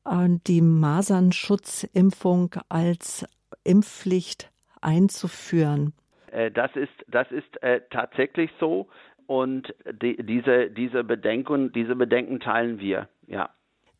äh, 0.05 0.27
die 0.45 0.61
Masernschutzimpfung 0.61 2.53
als 2.69 3.25
Impfpflicht 3.63 4.51
einzuführen. 4.81 5.93
Äh, 6.31 6.51
das 6.51 6.69
ist, 6.75 6.93
das 7.07 7.31
ist 7.31 7.63
äh, 7.63 7.81
tatsächlich 7.89 8.51
so 8.59 8.89
und 9.25 9.73
die, 10.03 10.23
diese, 10.23 10.69
diese, 10.69 11.03
Bedenken, 11.03 11.71
diese 11.71 11.95
Bedenken 11.95 12.39
teilen 12.39 12.79
wir, 12.79 13.09
ja. 13.25 13.49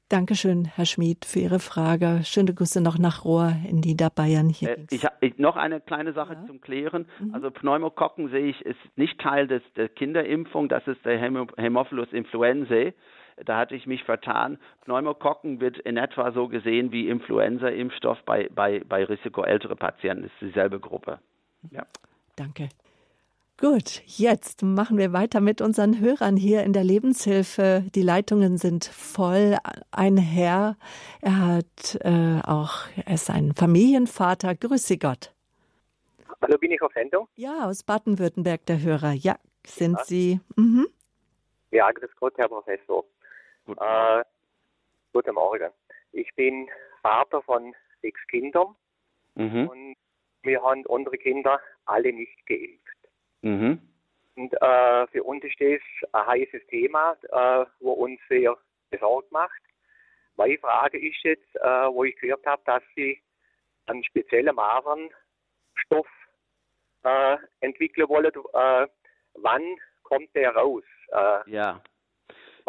Dankeschön, 0.09 0.65
Herr 0.65 0.87
Schmid, 0.87 1.23
für 1.23 1.37
Ihre 1.37 1.59
Frage. 1.59 2.21
Schöne 2.23 2.55
Grüße 2.55 2.81
noch 2.81 2.97
nach 2.97 3.25
Rohr 3.25 3.53
in 3.69 3.81
Niederbayern. 3.81 4.49
Hier 4.49 4.71
äh, 4.71 4.85
ich, 4.89 5.05
ich, 5.21 5.37
noch 5.37 5.55
eine 5.55 5.79
kleine 5.81 6.13
Sache 6.13 6.33
ja. 6.33 6.45
zum 6.47 6.61
Klären. 6.61 7.05
Mhm. 7.19 7.35
Also 7.35 7.51
Pneumokokken 7.51 8.29
sehe 8.29 8.47
ich 8.47 8.59
ist 8.61 8.79
nicht 8.95 9.19
Teil 9.19 9.47
des, 9.47 9.61
der 9.75 9.87
Kinderimpfung. 9.87 10.67
Das 10.67 10.87
ist 10.87 11.05
der 11.05 11.19
Hämophilus 11.19 12.11
influenzae. 12.11 12.95
Da 13.45 13.57
hatte 13.57 13.75
ich 13.75 13.85
mich 13.85 14.03
vertan. 14.03 14.57
Pneumokokken 14.83 15.61
wird 15.61 15.77
in 15.77 15.97
etwa 15.97 16.31
so 16.31 16.47
gesehen 16.47 16.91
wie 16.91 17.07
Influenza-Impfstoff 17.07 18.17
bei, 18.25 18.49
bei, 18.53 18.81
bei 18.83 19.05
Risiko 19.05 19.43
ältere 19.43 19.75
Patienten. 19.75 20.23
Das 20.23 20.31
ist 20.31 20.41
dieselbe 20.41 20.79
Gruppe. 20.79 21.19
Ja. 21.69 21.85
Danke. 22.35 22.69
Gut, 23.59 24.01
jetzt 24.05 24.63
machen 24.63 24.97
wir 24.97 25.11
weiter 25.11 25.41
mit 25.41 25.59
unseren 25.59 25.99
Hörern 25.99 26.37
hier 26.37 26.63
in 26.63 26.71
der 26.71 26.85
Lebenshilfe. 26.85 27.83
Die 27.93 28.01
Leitungen 28.01 28.57
sind 28.57 28.85
voll. 28.85 29.57
Ein 29.91 30.15
Herr, 30.15 30.77
er 31.21 31.45
hat 31.45 31.99
äh, 32.05 32.39
auch, 32.47 32.87
er 33.05 33.15
ist 33.15 33.29
ein 33.29 33.53
Familienvater. 33.53 34.55
Grüße 34.55 34.97
Gott. 34.97 35.33
Hallo, 36.41 36.57
bin 36.57 36.71
ich 36.71 36.81
auf 36.81 36.93
Sendung? 36.93 37.27
Ja, 37.35 37.65
aus 37.65 37.83
Baden-Württemberg, 37.83 38.65
der 38.65 38.81
Hörer. 38.81 39.11
Ja, 39.11 39.35
sind 39.67 39.97
ja. 39.97 40.03
Sie. 40.05 40.39
Mhm. 40.55 40.87
Ja, 41.71 41.91
grüß 41.91 42.15
Gott, 42.17 42.37
Herr 42.37 42.47
Professor. 42.47 43.03
Guten 43.65 43.77
Morgen. 43.77 44.21
Äh, 44.21 44.23
guten 45.11 45.35
Morgen. 45.35 45.71
Ich 46.13 46.33
bin 46.35 46.69
Vater 47.01 47.41
von 47.41 47.75
sechs 48.01 48.25
Kindern 48.27 48.73
mhm. 49.35 49.67
und 49.67 49.95
wir 50.43 50.61
haben 50.63 50.85
unsere 50.85 51.17
Kinder 51.17 51.59
alle 51.83 52.13
nicht 52.13 52.45
geimpft. 52.45 52.88
Mhm. 53.41 53.81
Und 54.35 54.53
äh, 54.61 55.07
für 55.07 55.23
uns 55.23 55.43
ist 55.43 55.59
das 55.59 55.81
ein 56.13 56.27
heißes 56.27 56.65
Thema, 56.67 57.17
äh, 57.23 57.65
wo 57.79 57.91
uns 57.91 58.19
sehr 58.29 58.57
besorgt 58.89 59.31
macht. 59.31 59.61
Meine 60.35 60.57
Frage 60.57 60.97
ist 60.97 61.21
jetzt, 61.23 61.55
äh, 61.55 61.87
wo 61.91 62.05
ich 62.05 62.15
gehört 62.15 62.45
habe, 62.45 62.61
dass 62.65 62.83
Sie 62.95 63.21
einen 63.87 64.03
speziellen 64.03 64.55
Masernstoff 64.55 66.07
äh, 67.03 67.37
entwickeln 67.59 68.07
wollen. 68.07 68.31
Äh, 68.53 68.87
wann 69.33 69.63
kommt 70.03 70.33
der 70.35 70.55
raus? 70.55 70.83
Äh, 71.09 71.51
ja. 71.51 71.81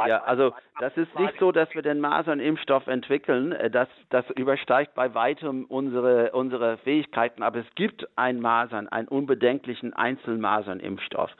Ja, 0.08 0.22
also 0.24 0.52
das 0.78 0.96
ist 0.96 1.18
nicht 1.18 1.38
so, 1.38 1.52
dass 1.52 1.72
wir 1.74 1.82
den 1.82 2.00
Masernimpfstoff 2.00 2.86
entwickeln. 2.86 3.52
Äh, 3.52 3.70
das, 3.70 3.88
das 4.10 4.28
übersteigt 4.30 4.94
bei 4.94 5.14
weitem 5.14 5.64
unsere, 5.66 6.32
unsere 6.32 6.78
Fähigkeiten. 6.78 7.42
Aber 7.42 7.60
es 7.60 7.74
gibt 7.74 8.06
einen 8.16 8.40
Masern, 8.40 8.88
einen 8.88 9.08
unbedenklichen 9.08 9.92
Einzelmasernimpfstoff. 9.92 11.30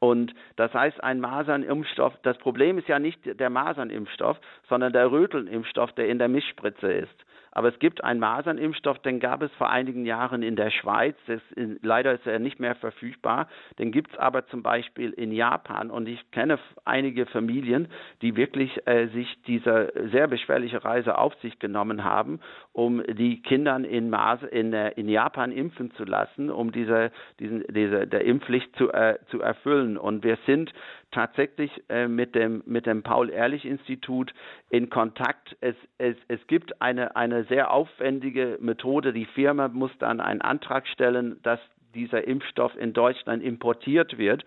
Und 0.00 0.32
das 0.56 0.72
heißt, 0.72 1.02
ein 1.02 1.20
Masernimpfstoff, 1.20 2.14
das 2.22 2.38
Problem 2.38 2.78
ist 2.78 2.88
ja 2.88 2.98
nicht 2.98 3.18
der 3.24 3.50
Masernimpfstoff, 3.50 4.38
sondern 4.68 4.92
der 4.92 5.10
Rötelnimpfstoff, 5.10 5.92
der 5.92 6.08
in 6.08 6.18
der 6.18 6.28
Mischspritze 6.28 6.92
ist. 6.92 7.24
Aber 7.58 7.70
es 7.70 7.78
gibt 7.80 8.04
einen 8.04 8.20
Masernimpfstoff, 8.20 9.00
den 9.00 9.18
gab 9.18 9.42
es 9.42 9.50
vor 9.54 9.68
einigen 9.68 10.06
Jahren 10.06 10.44
in 10.44 10.54
der 10.54 10.70
Schweiz. 10.70 11.16
In, 11.56 11.80
leider 11.82 12.12
ist 12.12 12.24
er 12.24 12.38
nicht 12.38 12.60
mehr 12.60 12.76
verfügbar. 12.76 13.48
Den 13.80 13.90
gibt 13.90 14.12
es 14.12 14.18
aber 14.18 14.46
zum 14.46 14.62
Beispiel 14.62 15.10
in 15.10 15.32
Japan. 15.32 15.90
Und 15.90 16.08
ich 16.08 16.30
kenne 16.30 16.60
einige 16.84 17.26
Familien, 17.26 17.88
die 18.22 18.36
wirklich 18.36 18.86
äh, 18.86 19.08
sich 19.08 19.42
diese 19.48 19.92
sehr 20.12 20.28
beschwerliche 20.28 20.84
Reise 20.84 21.18
auf 21.18 21.34
sich 21.40 21.58
genommen 21.58 22.04
haben, 22.04 22.38
um 22.72 23.02
die 23.02 23.42
Kindern 23.42 23.82
in, 23.82 24.08
Maser, 24.08 24.52
in, 24.52 24.72
äh, 24.72 24.90
in 24.90 25.08
Japan 25.08 25.50
impfen 25.50 25.90
zu 25.96 26.04
lassen, 26.04 26.50
um 26.50 26.70
diese, 26.70 27.10
diesen, 27.40 27.64
diese, 27.70 28.06
der 28.06 28.24
Impfpflicht 28.24 28.76
zu, 28.76 28.92
äh, 28.92 29.18
zu 29.32 29.40
erfüllen. 29.40 29.98
Und 29.98 30.22
wir 30.22 30.38
sind 30.46 30.72
tatsächlich 31.10 31.70
äh, 31.88 32.08
mit 32.08 32.34
dem, 32.34 32.62
mit 32.66 32.86
dem 32.86 33.02
Paul-Ehrlich-Institut 33.02 34.32
in 34.70 34.90
Kontakt. 34.90 35.56
Es, 35.60 35.76
es, 35.98 36.16
es 36.28 36.46
gibt 36.46 36.80
eine, 36.82 37.16
eine 37.16 37.44
sehr 37.44 37.70
aufwendige 37.70 38.58
Methode. 38.60 39.12
Die 39.12 39.26
Firma 39.26 39.68
muss 39.68 39.92
dann 39.98 40.20
einen 40.20 40.42
Antrag 40.42 40.86
stellen, 40.88 41.40
dass 41.42 41.60
dieser 41.94 42.26
Impfstoff 42.26 42.76
in 42.76 42.92
Deutschland 42.92 43.42
importiert 43.42 44.18
wird. 44.18 44.44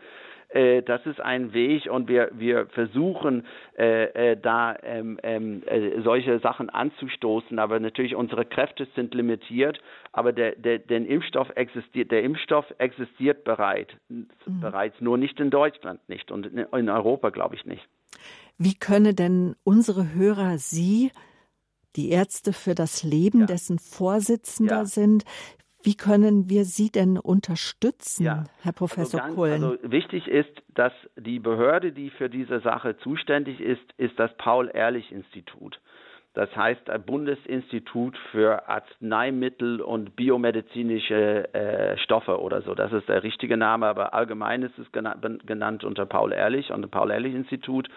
Äh, 0.54 0.82
das 0.82 1.06
ist 1.06 1.22
ein 1.22 1.54
Weg 1.54 1.90
und 1.90 2.08
wir, 2.08 2.32
wir 2.34 2.68
versuchen 2.68 3.46
äh, 3.78 4.32
äh, 4.32 4.38
da 4.38 4.76
ähm, 4.84 5.20
ähm, 5.24 5.64
äh, 5.66 6.02
solche 6.02 6.40
Sachen 6.40 6.70
anzustoßen, 6.70 7.58
aber 7.60 7.80
natürlich 7.80 8.16
unsere 8.16 8.46
Kräfte 8.46 8.88
sind 8.96 9.14
limitiert, 9.14 9.82
aber 10.12 10.34
der, 10.34 10.56
der, 10.56 10.80
der 10.80 11.06
Impfstoff 11.08 11.50
existiert, 11.56 12.12
der 12.12 12.24
Impfstoff 12.24 12.66
existiert 12.78 13.44
bereit, 13.44 13.96
mhm. 14.10 14.28
bereits, 14.60 15.00
nur 15.00 15.18
nicht 15.18 15.40
in 15.40 15.50
Deutschland 15.50 16.00
nicht 16.10 16.32
und 16.32 16.48
in 16.48 16.90
Europa 16.90 17.30
glaube 17.30 17.56
ich 17.56 17.66
nicht. 17.66 17.88
Wie 18.58 18.76
könne 18.76 19.14
denn 19.14 19.56
unsere 19.64 20.14
Hörer 20.14 20.58
Sie 20.58 21.12
die 21.96 22.10
Ärzte 22.10 22.54
für 22.54 22.76
das 22.76 23.04
Leben, 23.04 23.42
ja. 23.42 23.46
dessen 23.46 23.80
Vorsitzender 23.80 24.80
ja. 24.80 24.86
sind. 24.86 25.24
Wie 25.84 25.96
können 25.96 26.50
wir 26.50 26.66
Sie 26.66 26.92
denn 26.92 27.18
unterstützen, 27.18 28.24
ja. 28.24 28.44
Herr 28.62 28.74
Professor 28.74 29.22
also 29.24 29.36
Kohlen? 29.36 29.64
Also 29.64 29.78
wichtig 29.84 30.28
ist, 30.28 30.52
dass 30.76 30.94
die 31.16 31.40
Behörde, 31.40 31.92
die 31.92 32.10
für 32.10 32.30
diese 32.30 32.60
Sache 32.60 32.98
zuständig 32.98 33.60
ist, 33.60 33.82
ist 33.98 34.18
das 34.20 34.36
Paul-Ehrlich-Institut. 34.38 35.80
Das 36.34 36.56
heißt 36.56 36.90
Bundesinstitut 37.06 38.18
für 38.32 38.70
Arzneimittel 38.70 39.82
und 39.82 40.16
biomedizinische 40.16 41.54
äh, 41.54 41.98
Stoffe 41.98 42.40
oder 42.40 42.62
so. 42.62 42.74
Das 42.74 42.94
ist 42.94 43.10
der 43.10 43.24
richtige 43.24 43.58
Name, 43.58 43.88
aber 43.88 44.14
allgemein 44.14 44.64
ist 44.64 44.80
es 44.80 44.90
genannt, 44.94 45.46
genannt 45.46 45.84
unter 45.84 46.06
Paul 46.06 46.32
Ehrlich 46.32 46.72
und 46.72 46.90
Paul 46.90 47.12
Ehrlich 47.12 47.36
Institut 47.36 47.90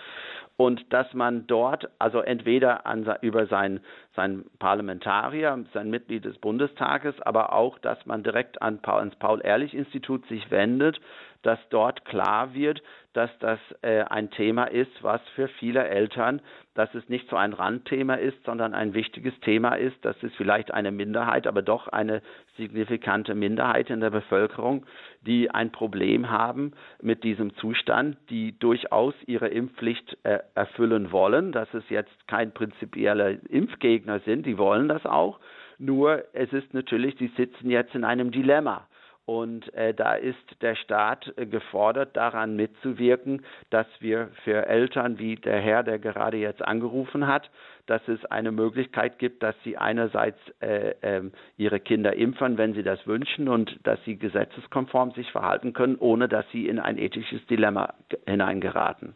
und 0.57 0.93
dass 0.93 1.13
man 1.15 1.47
dort 1.47 1.89
also 1.99 2.21
entweder 2.21 2.87
an, 2.87 3.13
über 3.23 3.47
sein, 3.47 3.81
sein 4.15 4.45
Parlamentarier, 4.59 5.65
sein 5.73 5.91
Mitglied 5.91 6.25
des 6.25 6.39
Bundestages, 6.39 7.21
aber 7.23 7.53
auch, 7.53 7.79
dass 7.79 8.07
man 8.07 8.23
direkt 8.23 8.63
an, 8.63 8.79
ans 8.85 9.17
Paul-Ehrlich-Institut 9.17 10.27
sich 10.27 10.51
wendet, 10.51 11.01
dass 11.43 11.59
dort 11.71 12.05
klar 12.05 12.55
wird, 12.55 12.83
dass 13.13 13.31
das 13.39 13.59
äh, 13.83 14.03
ein 14.03 14.31
Thema 14.31 14.65
ist, 14.65 14.91
was 15.03 15.21
für 15.35 15.49
viele 15.49 15.87
Eltern, 15.87 16.41
dass 16.75 16.93
es 16.95 17.09
nicht 17.09 17.29
so 17.29 17.37
ein 17.37 17.53
Randthema 17.53 18.15
ist, 18.15 18.43
sondern 18.45 18.75
ein 18.75 18.95
wichtiges 18.95 19.39
Thema 19.41 19.75
ist. 19.75 19.97
Das 20.03 20.21
ist 20.23 20.35
vielleicht 20.37 20.73
eine 20.73 20.91
Minderheit, 20.91 21.47
aber 21.47 21.63
doch 21.63 21.89
eine 21.89 22.23
signifikante 22.57 23.35
Minderheit 23.35 23.91
in 23.91 24.01
der 24.01 24.11
Bevölkerung, 24.11 24.87
die 25.27 25.51
ein 25.51 25.73
Problem 25.73 26.31
haben 26.31 26.73
mit 27.03 27.25
diesem 27.25 27.55
Zustand, 27.57 28.17
die 28.31 28.59
durchaus 28.59 29.15
ihre 29.27 29.49
Impfpflicht 29.49 30.17
äh, 30.23 30.39
erfüllen 30.55 31.13
wollen. 31.13 31.53
Dass 31.53 31.73
es 31.75 31.89
jetzt 31.89 32.29
kein 32.29 32.53
prinzipieller 32.53 33.37
Impfgegner 33.49 34.21
sind, 34.21 34.47
die 34.47 34.59
wollen 34.59 34.89
das 34.89 35.05
auch. 35.07 35.41
Nur 35.79 36.25
es 36.33 36.53
ist 36.53 36.73
natürlich, 36.73 37.17
sie 37.19 37.33
sitzen 37.37 37.71
jetzt 37.71 37.95
in 37.95 38.05
einem 38.05 38.31
Dilemma. 38.31 38.87
Und 39.27 39.73
äh, 39.73 39.95
da 39.95 40.15
ist 40.15 40.37
der 40.61 40.75
Staat 40.75 41.33
äh, 41.37 41.47
gefordert, 41.47 42.15
daran 42.15 42.57
mitzuwirken, 42.57 43.43
dass 43.71 43.87
wir 44.01 44.29
für 44.45 44.67
Eltern 44.67 45.19
wie 45.19 45.37
der 45.37 45.61
Herr, 45.61 45.83
der 45.83 45.99
gerade 45.99 46.37
jetzt 46.37 46.61
angerufen 46.61 47.27
hat, 47.27 47.51
dass 47.87 48.07
es 48.07 48.23
eine 48.27 48.53
Möglichkeit 48.53 49.19
gibt, 49.19 49.43
dass 49.43 49.55
sie 49.65 49.79
einerseits 49.79 50.39
äh, 50.61 50.91
äh, 51.01 51.23
ihre 51.57 51.81
Kinder 51.81 52.15
impfen, 52.15 52.59
wenn 52.59 52.75
sie 52.75 52.83
das 52.83 53.07
wünschen, 53.07 53.49
und 53.49 53.79
dass 53.85 54.03
sie 54.05 54.19
gesetzeskonform 54.19 55.13
sich 55.13 55.31
verhalten 55.33 55.73
können, 55.73 55.97
ohne 55.97 56.29
dass 56.29 56.45
sie 56.51 56.69
in 56.69 56.79
ein 56.79 56.99
ethisches 56.99 57.47
Dilemma 57.47 57.95
hineingeraten. 58.27 59.15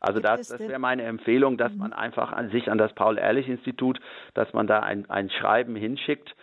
Also 0.00 0.20
das, 0.20 0.48
das 0.48 0.60
wäre 0.60 0.78
meine 0.78 1.04
Empfehlung, 1.04 1.56
dass 1.56 1.72
mhm. 1.72 1.78
man 1.78 1.92
einfach 1.94 2.32
an 2.32 2.50
sich 2.50 2.70
an 2.70 2.78
das 2.78 2.92
Paul-Ehrlich-Institut, 2.94 4.00
dass 4.34 4.52
man 4.52 4.66
da 4.66 4.80
ein, 4.80 5.08
ein 5.08 5.30
Schreiben 5.30 5.76
hinschickt, 5.76 6.34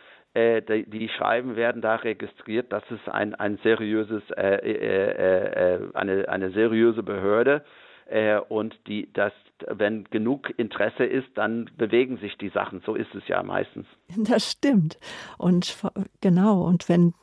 die, 0.61 0.89
die, 0.89 1.09
Schreiben 1.09 1.55
werden 1.55 1.81
da 1.81 1.95
registriert. 1.95 2.71
Das 2.71 2.83
ist 2.89 3.07
ein, 3.09 3.33
ein 3.35 3.57
seriöses, 3.63 4.23
äh, 4.31 4.57
äh, 4.57 5.75
äh 5.75 5.89
eine, 5.93 6.29
eine 6.29 6.51
seriöse 6.51 7.03
Behörde. 7.03 7.63
Äh, 8.09 8.39
und 8.39 8.77
die, 8.87 9.09
das, 9.13 9.33
wenn 9.67 10.05
genug 10.05 10.53
Interesse 10.57 11.05
ist, 11.05 11.27
dann 11.35 11.69
bewegen 11.77 12.17
sich 12.17 12.37
die 12.37 12.49
Sachen. 12.49 12.81
So 12.85 12.95
ist 12.95 13.13
es 13.15 13.27
ja 13.27 13.41
meistens. 13.43 13.87
Das 14.17 14.51
stimmt. 14.51 14.97
Und 15.37 15.77
genau. 16.21 16.63
Und 16.63 16.89
wenn 16.89 17.13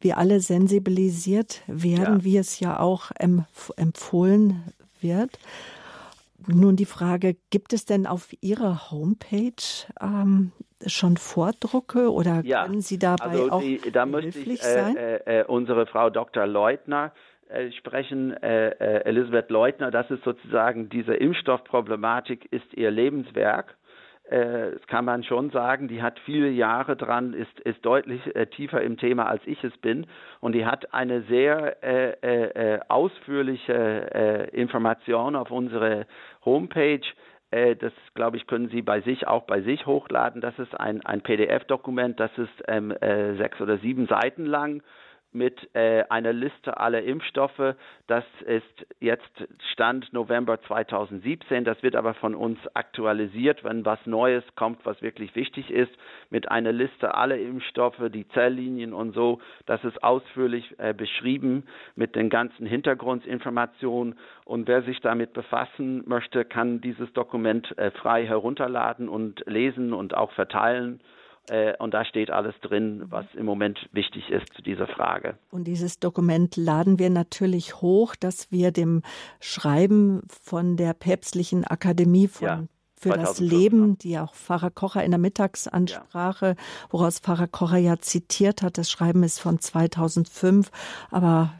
wir 0.00 0.18
alle 0.18 0.40
sensibilisiert 0.40 1.62
werden, 1.66 2.18
ja. 2.18 2.24
wie 2.24 2.36
es 2.38 2.60
ja 2.60 2.78
auch 2.80 3.10
empfohlen 3.76 4.64
wird, 5.00 5.38
nun 6.46 6.76
die 6.76 6.86
Frage, 6.86 7.36
gibt 7.50 7.72
es 7.72 7.84
denn 7.84 8.06
auf 8.06 8.28
Ihrer 8.40 8.90
Homepage 8.90 9.52
ähm, 10.00 10.52
schon 10.86 11.16
Vordrucke 11.16 12.12
oder 12.12 12.40
ja, 12.44 12.64
können 12.66 12.80
Sie 12.80 12.98
dabei 12.98 13.24
also 13.24 13.50
auch 13.50 13.60
die, 13.60 13.80
da 13.92 14.06
müsste 14.06 14.38
ich, 14.38 14.62
sein? 14.62 14.96
Äh, 14.96 15.40
äh, 15.40 15.44
unsere 15.44 15.86
Frau 15.86 16.10
Dr. 16.10 16.46
Leutner 16.46 17.12
äh, 17.48 17.70
sprechen, 17.72 18.32
äh, 18.42 18.70
äh, 18.70 19.04
Elisabeth 19.04 19.50
Leutner, 19.50 19.90
das 19.90 20.10
ist 20.10 20.24
sozusagen 20.24 20.88
diese 20.88 21.14
Impfstoffproblematik 21.14 22.50
ist 22.52 22.72
ihr 22.74 22.90
Lebenswerk 22.90 23.76
äh, 24.30 24.72
das 24.72 24.86
kann 24.86 25.04
man 25.04 25.24
schon 25.24 25.50
sagen, 25.50 25.88
die 25.88 26.02
hat 26.02 26.18
viele 26.20 26.48
Jahre 26.48 26.96
dran, 26.96 27.34
ist, 27.34 27.58
ist 27.60 27.84
deutlich 27.84 28.20
äh, 28.36 28.46
tiefer 28.46 28.80
im 28.80 28.96
Thema, 28.96 29.26
als 29.26 29.42
ich 29.44 29.62
es 29.64 29.76
bin. 29.78 30.06
Und 30.40 30.52
die 30.52 30.64
hat 30.64 30.94
eine 30.94 31.22
sehr 31.22 31.82
äh, 31.82 32.10
äh, 32.22 32.74
äh 32.74 32.80
ausführliche 32.88 33.74
äh, 33.74 34.48
Information 34.50 35.34
auf 35.34 35.50
unsere 35.50 36.06
Homepage. 36.44 37.00
Das, 37.52 37.92
glaube 38.14 38.36
ich, 38.36 38.46
können 38.46 38.68
Sie 38.68 38.80
bei 38.80 39.00
sich 39.00 39.26
auch 39.26 39.42
bei 39.42 39.60
sich 39.62 39.84
hochladen. 39.84 40.40
Das 40.40 40.56
ist 40.60 40.78
ein, 40.78 41.04
ein 41.04 41.20
PDF-Dokument, 41.20 42.20
das 42.20 42.30
ist 42.38 42.62
ähm, 42.68 42.94
sechs 43.38 43.60
oder 43.60 43.78
sieben 43.78 44.06
Seiten 44.06 44.46
lang 44.46 44.82
mit 45.32 45.68
äh, 45.74 46.04
einer 46.08 46.32
Liste 46.32 46.78
aller 46.78 47.02
Impfstoffe. 47.02 47.74
Das 48.06 48.24
ist 48.46 48.86
jetzt 48.98 49.30
Stand 49.72 50.12
November 50.12 50.60
2017. 50.62 51.64
Das 51.64 51.82
wird 51.82 51.94
aber 51.94 52.14
von 52.14 52.34
uns 52.34 52.58
aktualisiert, 52.74 53.62
wenn 53.62 53.84
was 53.84 54.04
Neues 54.06 54.42
kommt, 54.56 54.84
was 54.84 55.00
wirklich 55.02 55.34
wichtig 55.36 55.70
ist, 55.70 55.92
mit 56.30 56.50
einer 56.50 56.72
Liste 56.72 57.14
aller 57.14 57.38
Impfstoffe, 57.38 58.02
die 58.12 58.26
Zelllinien 58.28 58.92
und 58.92 59.14
so. 59.14 59.40
Das 59.66 59.84
ist 59.84 60.02
ausführlich 60.02 60.74
äh, 60.78 60.92
beschrieben 60.92 61.64
mit 61.94 62.16
den 62.16 62.28
ganzen 62.28 62.66
Hintergrundinformationen. 62.66 64.18
Und 64.44 64.66
wer 64.66 64.82
sich 64.82 65.00
damit 65.00 65.32
befassen 65.32 66.02
möchte, 66.06 66.44
kann 66.44 66.80
dieses 66.80 67.12
Dokument 67.12 67.76
äh, 67.78 67.92
frei 67.92 68.26
herunterladen 68.26 69.08
und 69.08 69.44
lesen 69.46 69.92
und 69.92 70.16
auch 70.16 70.32
verteilen. 70.32 71.00
Äh, 71.50 71.76
und 71.78 71.92
da 71.94 72.04
steht 72.04 72.30
alles 72.30 72.54
drin, 72.62 73.02
was 73.06 73.26
im 73.34 73.44
Moment 73.44 73.88
wichtig 73.92 74.30
ist 74.30 74.54
zu 74.54 74.62
dieser 74.62 74.86
Frage. 74.86 75.36
Und 75.50 75.64
dieses 75.64 75.98
Dokument 75.98 76.56
laden 76.56 77.00
wir 77.00 77.10
natürlich 77.10 77.80
hoch, 77.80 78.14
dass 78.14 78.52
wir 78.52 78.70
dem 78.70 79.02
Schreiben 79.40 80.22
von 80.28 80.76
der 80.76 80.94
Päpstlichen 80.94 81.64
Akademie 81.64 82.28
von 82.28 82.46
ja 82.46 82.64
für 83.00 83.16
das 83.16 83.40
Leben, 83.40 83.96
die 83.96 84.18
auch 84.18 84.34
Pfarrer 84.34 84.70
Kocher 84.70 85.02
in 85.02 85.10
der 85.10 85.18
Mittagsansprache, 85.18 86.46
ja. 86.46 86.54
woraus 86.90 87.18
Pfarrer 87.18 87.46
Kocher 87.46 87.78
ja 87.78 87.98
zitiert 87.98 88.60
hat. 88.60 88.76
Das 88.76 88.90
Schreiben 88.90 89.22
ist 89.22 89.38
von 89.38 89.58
2005, 89.58 90.70
aber 91.10 91.54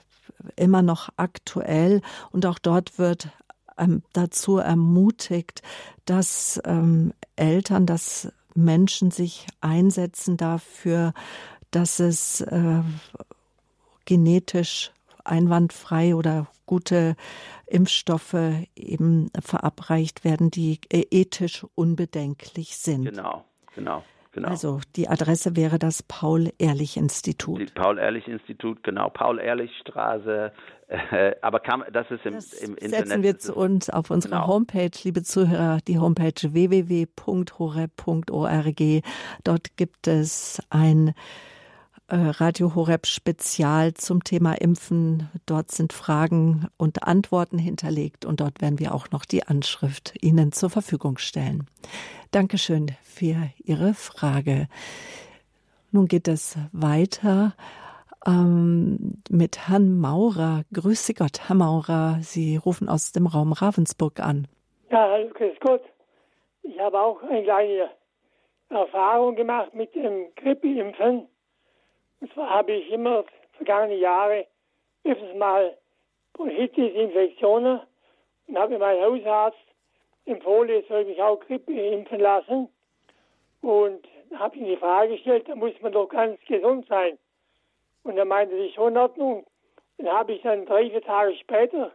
immer 0.57 0.82
noch 0.82 1.09
aktuell. 1.16 2.03
Und 2.30 2.45
auch 2.45 2.59
dort 2.59 2.99
wird 2.99 3.30
ähm, 3.78 4.03
dazu 4.12 4.59
ermutigt, 4.59 5.62
dass 6.05 6.61
ähm, 6.66 7.14
Eltern, 7.36 7.86
dass 7.86 8.30
Menschen 8.55 9.11
sich 9.11 9.46
einsetzen 9.61 10.36
dafür, 10.36 11.12
dass 11.70 12.01
es 12.01 12.40
äh, 12.40 12.82
genetisch 14.05 14.92
einwandfrei 15.24 16.14
oder 16.14 16.48
gute 16.66 17.16
Impfstoffe 17.66 18.36
eben 18.74 19.30
verabreicht 19.40 20.24
werden, 20.24 20.51
die 20.51 20.80
äh, 20.88 21.05
ethisch 21.11 21.66
unbedenklich 21.74 22.76
sind. 22.76 23.05
Genau, 23.05 23.44
genau. 23.74 24.05
Genau. 24.32 24.46
Also 24.46 24.80
die 24.94 25.09
Adresse 25.09 25.57
wäre 25.57 25.80
das 25.80 26.05
Paul-Ehrlich-Institut. 26.05 27.74
Paul-Ehrlich-Institut, 27.74 28.84
genau, 28.84 29.11
Paul-Ehrlich-Straße. 29.11 30.53
Äh, 30.91 31.36
aber 31.41 31.61
kann, 31.61 31.84
das 31.93 32.11
ist 32.11 32.26
im, 32.26 32.34
das 32.34 32.53
im 32.55 32.74
Internet. 32.74 33.07
Setzen 33.07 33.22
wir 33.22 33.38
zu 33.38 33.55
uns 33.55 33.88
auf 33.91 34.11
unserer 34.11 34.41
genau. 34.41 34.49
Homepage, 34.49 34.91
liebe 35.05 35.22
Zuhörer, 35.22 35.78
die 35.86 36.01
Homepage 36.01 36.32
www.horeb.org. 36.43 37.12
Dort 39.45 39.76
gibt 39.76 40.09
es 40.09 40.61
ein 40.68 41.14
äh, 42.09 42.16
Radio 42.16 42.74
Horeb 42.74 43.07
Spezial 43.07 43.95
zum 43.95 44.24
Thema 44.24 44.55
Impfen. 44.55 45.28
Dort 45.47 45.70
sind 45.70 45.93
Fragen 45.93 46.66
und 46.76 47.05
Antworten 47.05 47.59
hinterlegt 47.59 48.24
und 48.24 48.41
dort 48.41 48.61
werden 48.61 48.80
wir 48.80 48.93
auch 48.93 49.12
noch 49.12 49.24
die 49.24 49.47
Anschrift 49.47 50.14
Ihnen 50.20 50.51
zur 50.51 50.70
Verfügung 50.70 51.18
stellen. 51.18 51.68
Dankeschön 52.32 52.91
für 53.05 53.36
Ihre 53.62 53.95
Frage. 53.95 54.66
Nun 55.93 56.09
geht 56.09 56.26
es 56.26 56.57
weiter 56.72 57.55
ähm, 58.26 59.22
mit 59.30 59.68
Herrn 59.68 59.98
Maurer. 59.98 60.62
Grüße 60.72 61.14
Gott, 61.14 61.48
Herr 61.48 61.56
Maurer. 61.56 62.18
Sie 62.20 62.56
rufen 62.56 62.88
aus 62.88 63.12
dem 63.12 63.26
Raum 63.26 63.52
Ravensburg 63.52 64.20
an. 64.20 64.46
Ja, 64.90 65.08
hallo, 65.10 65.30
grüß 65.32 65.58
Gott. 65.60 65.82
Ich 66.62 66.78
habe 66.78 67.00
auch 67.00 67.22
eine 67.22 67.42
kleine 67.42 67.90
Erfahrung 68.68 69.36
gemacht 69.36 69.74
mit 69.74 69.94
dem 69.94 70.34
Grippeimpfen. 70.36 71.26
Und 72.20 72.32
zwar 72.32 72.50
habe 72.50 72.72
ich 72.72 72.90
immer 72.90 73.24
vergangene 73.52 73.96
Jahre 73.96 74.46
öfters 75.04 75.36
mal 75.36 75.76
Bronchitis-Infektionen 76.34 77.80
und 78.46 78.58
habe 78.58 78.78
meinen 78.78 79.02
Hausarzt 79.02 79.58
empfohlen, 80.26 80.80
ich 80.80 80.88
soll 80.88 81.04
mich 81.04 81.20
auch 81.22 81.40
Grippe 81.40 81.72
impfen 81.72 82.20
lassen. 82.20 82.68
Und 83.62 84.06
habe 84.34 84.56
ihm 84.56 84.66
die 84.66 84.76
Frage 84.76 85.14
gestellt, 85.14 85.48
da 85.48 85.54
muss 85.54 85.72
man 85.82 85.92
doch 85.92 86.08
ganz 86.08 86.40
gesund 86.46 86.86
sein. 86.88 87.18
Und 88.03 88.16
er 88.16 88.24
meinte, 88.24 88.57
das 88.57 88.66
ist 88.66 88.74
schon 88.74 88.92
in 88.92 88.98
Ordnung. 88.98 89.46
Dann 89.98 90.09
habe 90.09 90.32
ich 90.32 90.42
dann 90.42 90.66
drei, 90.66 90.90
vier 90.90 91.03
Tage 91.03 91.34
später 91.36 91.92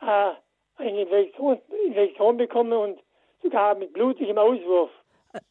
äh, 0.00 0.30
eine 0.76 1.02
Infektion, 1.02 1.58
Infektion 1.86 2.36
bekommen 2.36 2.72
und 2.72 3.00
sogar 3.42 3.74
mit 3.76 3.92
blutigem 3.92 4.38
Auswurf. 4.38 4.90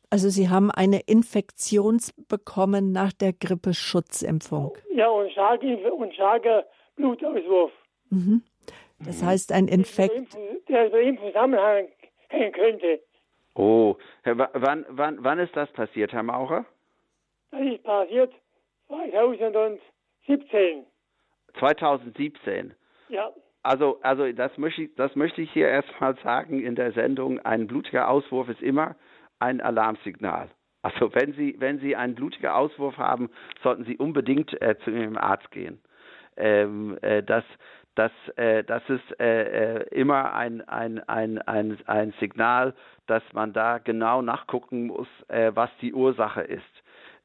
Also 0.10 0.30
Sie 0.30 0.50
haben 0.50 0.72
eine 0.72 1.02
Infektion 1.06 2.00
bekommen 2.28 2.92
nach 2.92 3.14
der 3.14 3.34
Grippeschutzimpfung. 3.34 4.78
Ja, 4.94 5.10
und 5.10 5.32
starker, 5.32 5.94
und 5.94 6.14
starker 6.14 6.66
Blutauswurf. 6.96 7.72
Mhm. 8.10 8.42
Das 9.00 9.24
heißt, 9.24 9.52
ein 9.52 9.68
Infekt. 9.68 10.36
Der 10.68 10.92
im 10.94 11.20
Zusammenhang 11.20 11.88
hängen 12.30 12.52
könnte. 12.52 13.00
Oh, 13.56 13.96
wann, 14.24 14.86
wann, 14.90 15.18
wann 15.24 15.40
ist 15.40 15.56
das 15.56 15.72
passiert, 15.72 16.12
Herr 16.14 16.24
Maurer? 16.24 16.66
Das 17.52 17.62
ist 17.62 17.84
passiert 17.84 18.34
2017. 18.88 20.86
2017? 21.60 22.74
Ja. 23.10 23.32
Also, 23.64 24.00
also 24.02 24.32
das, 24.32 24.58
möchte 24.58 24.84
ich, 24.84 24.96
das 24.96 25.16
möchte 25.16 25.42
ich 25.42 25.52
hier 25.52 25.68
erstmal 25.68 26.16
sagen 26.24 26.62
in 26.62 26.76
der 26.76 26.94
Sendung. 26.94 27.40
Ein 27.40 27.68
blutiger 27.68 28.10
Auswurf 28.10 28.50
ist 28.50 28.62
immer 28.62 28.96
ein 29.40 29.62
Alarmsignal. 29.62 30.50
Also 30.84 31.14
wenn 31.14 31.34
Sie, 31.34 31.56
wenn 31.60 31.80
Sie 31.80 31.96
einen 31.96 32.16
blutigen 32.16 32.50
Auswurf 32.50 32.98
haben, 32.98 33.30
sollten 33.64 33.84
Sie 33.84 33.98
unbedingt 33.98 34.62
äh, 34.62 34.78
zu 34.84 34.92
Ihrem 34.92 35.18
Arzt 35.18 35.52
gehen. 35.52 35.82
Ähm, 36.38 36.98
äh, 37.02 37.24
das, 37.24 37.44
das, 37.96 38.12
äh, 38.36 38.64
das 38.64 38.84
ist 38.90 39.20
äh, 39.20 39.80
äh, 39.80 39.88
immer 39.90 40.34
ein, 40.34 40.62
ein, 40.62 41.00
ein, 41.10 41.40
ein, 41.40 41.78
ein 41.88 42.14
Signal, 42.20 42.74
dass 43.08 43.24
man 43.34 43.54
da 43.54 43.80
genau 43.80 44.22
nachgucken 44.22 44.88
muss, 44.88 45.08
äh, 45.28 45.52
was 45.56 45.70
die 45.82 45.94
Ursache 45.94 46.42
ist. 46.42 46.64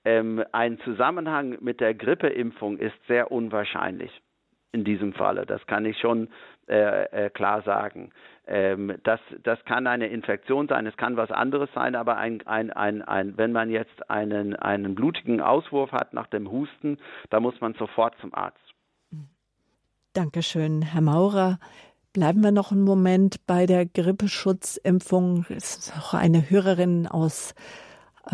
Ähm, 0.04 0.42
ein 0.52 0.78
Zusammenhang 0.80 1.58
mit 1.60 1.80
der 1.80 1.94
Grippeimpfung 1.94 2.78
ist 2.78 2.96
sehr 3.06 3.30
unwahrscheinlich 3.30 4.10
in 4.72 4.84
diesem 4.84 5.12
Falle. 5.12 5.46
Das 5.46 5.64
kann 5.66 5.84
ich 5.84 5.98
schon 5.98 6.28
äh, 6.68 7.26
äh, 7.26 7.30
klar 7.30 7.62
sagen. 7.62 8.10
Ähm, 8.46 8.94
das, 9.04 9.20
das 9.42 9.62
kann 9.64 9.86
eine 9.86 10.08
Infektion 10.08 10.66
sein, 10.66 10.86
es 10.86 10.96
kann 10.96 11.16
was 11.16 11.30
anderes 11.30 11.68
sein, 11.74 11.94
aber 11.94 12.16
ein, 12.16 12.44
ein, 12.46 12.70
ein, 12.70 13.02
ein, 13.02 13.36
wenn 13.36 13.52
man 13.52 13.70
jetzt 13.70 14.10
einen, 14.10 14.56
einen 14.56 14.94
blutigen 14.94 15.40
Auswurf 15.40 15.92
hat 15.92 16.14
nach 16.14 16.26
dem 16.26 16.50
Husten, 16.50 16.98
da 17.30 17.38
muss 17.38 17.60
man 17.60 17.74
sofort 17.74 18.14
zum 18.20 18.34
Arzt. 18.34 18.58
Dankeschön, 20.14 20.82
Herr 20.82 21.02
Maurer. 21.02 21.58
Bleiben 22.12 22.42
wir 22.42 22.52
noch 22.52 22.72
einen 22.72 22.84
Moment 22.84 23.46
bei 23.46 23.64
der 23.64 23.86
Grippeschutzimpfung. 23.86 25.46
Es 25.48 25.76
ist 25.76 25.96
auch 25.96 26.14
eine 26.14 26.50
Hörerin 26.50 27.06
aus 27.06 27.54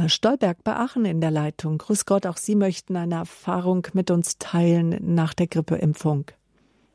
Stolberg 0.07 0.63
bei 0.65 0.77
Aachen 0.77 1.05
in 1.05 1.21
der 1.21 1.31
Leitung. 1.31 1.79
Grüß 1.79 2.05
Gott, 2.05 2.27
auch 2.27 2.37
Sie 2.37 2.55
möchten 2.55 2.97
eine 2.97 3.17
Erfahrung 3.17 3.87
mit 3.95 4.11
uns 4.11 4.39
teilen 4.39 5.15
nach 5.15 5.35
der 5.35 5.47
Grippeimpfung. 5.47 6.27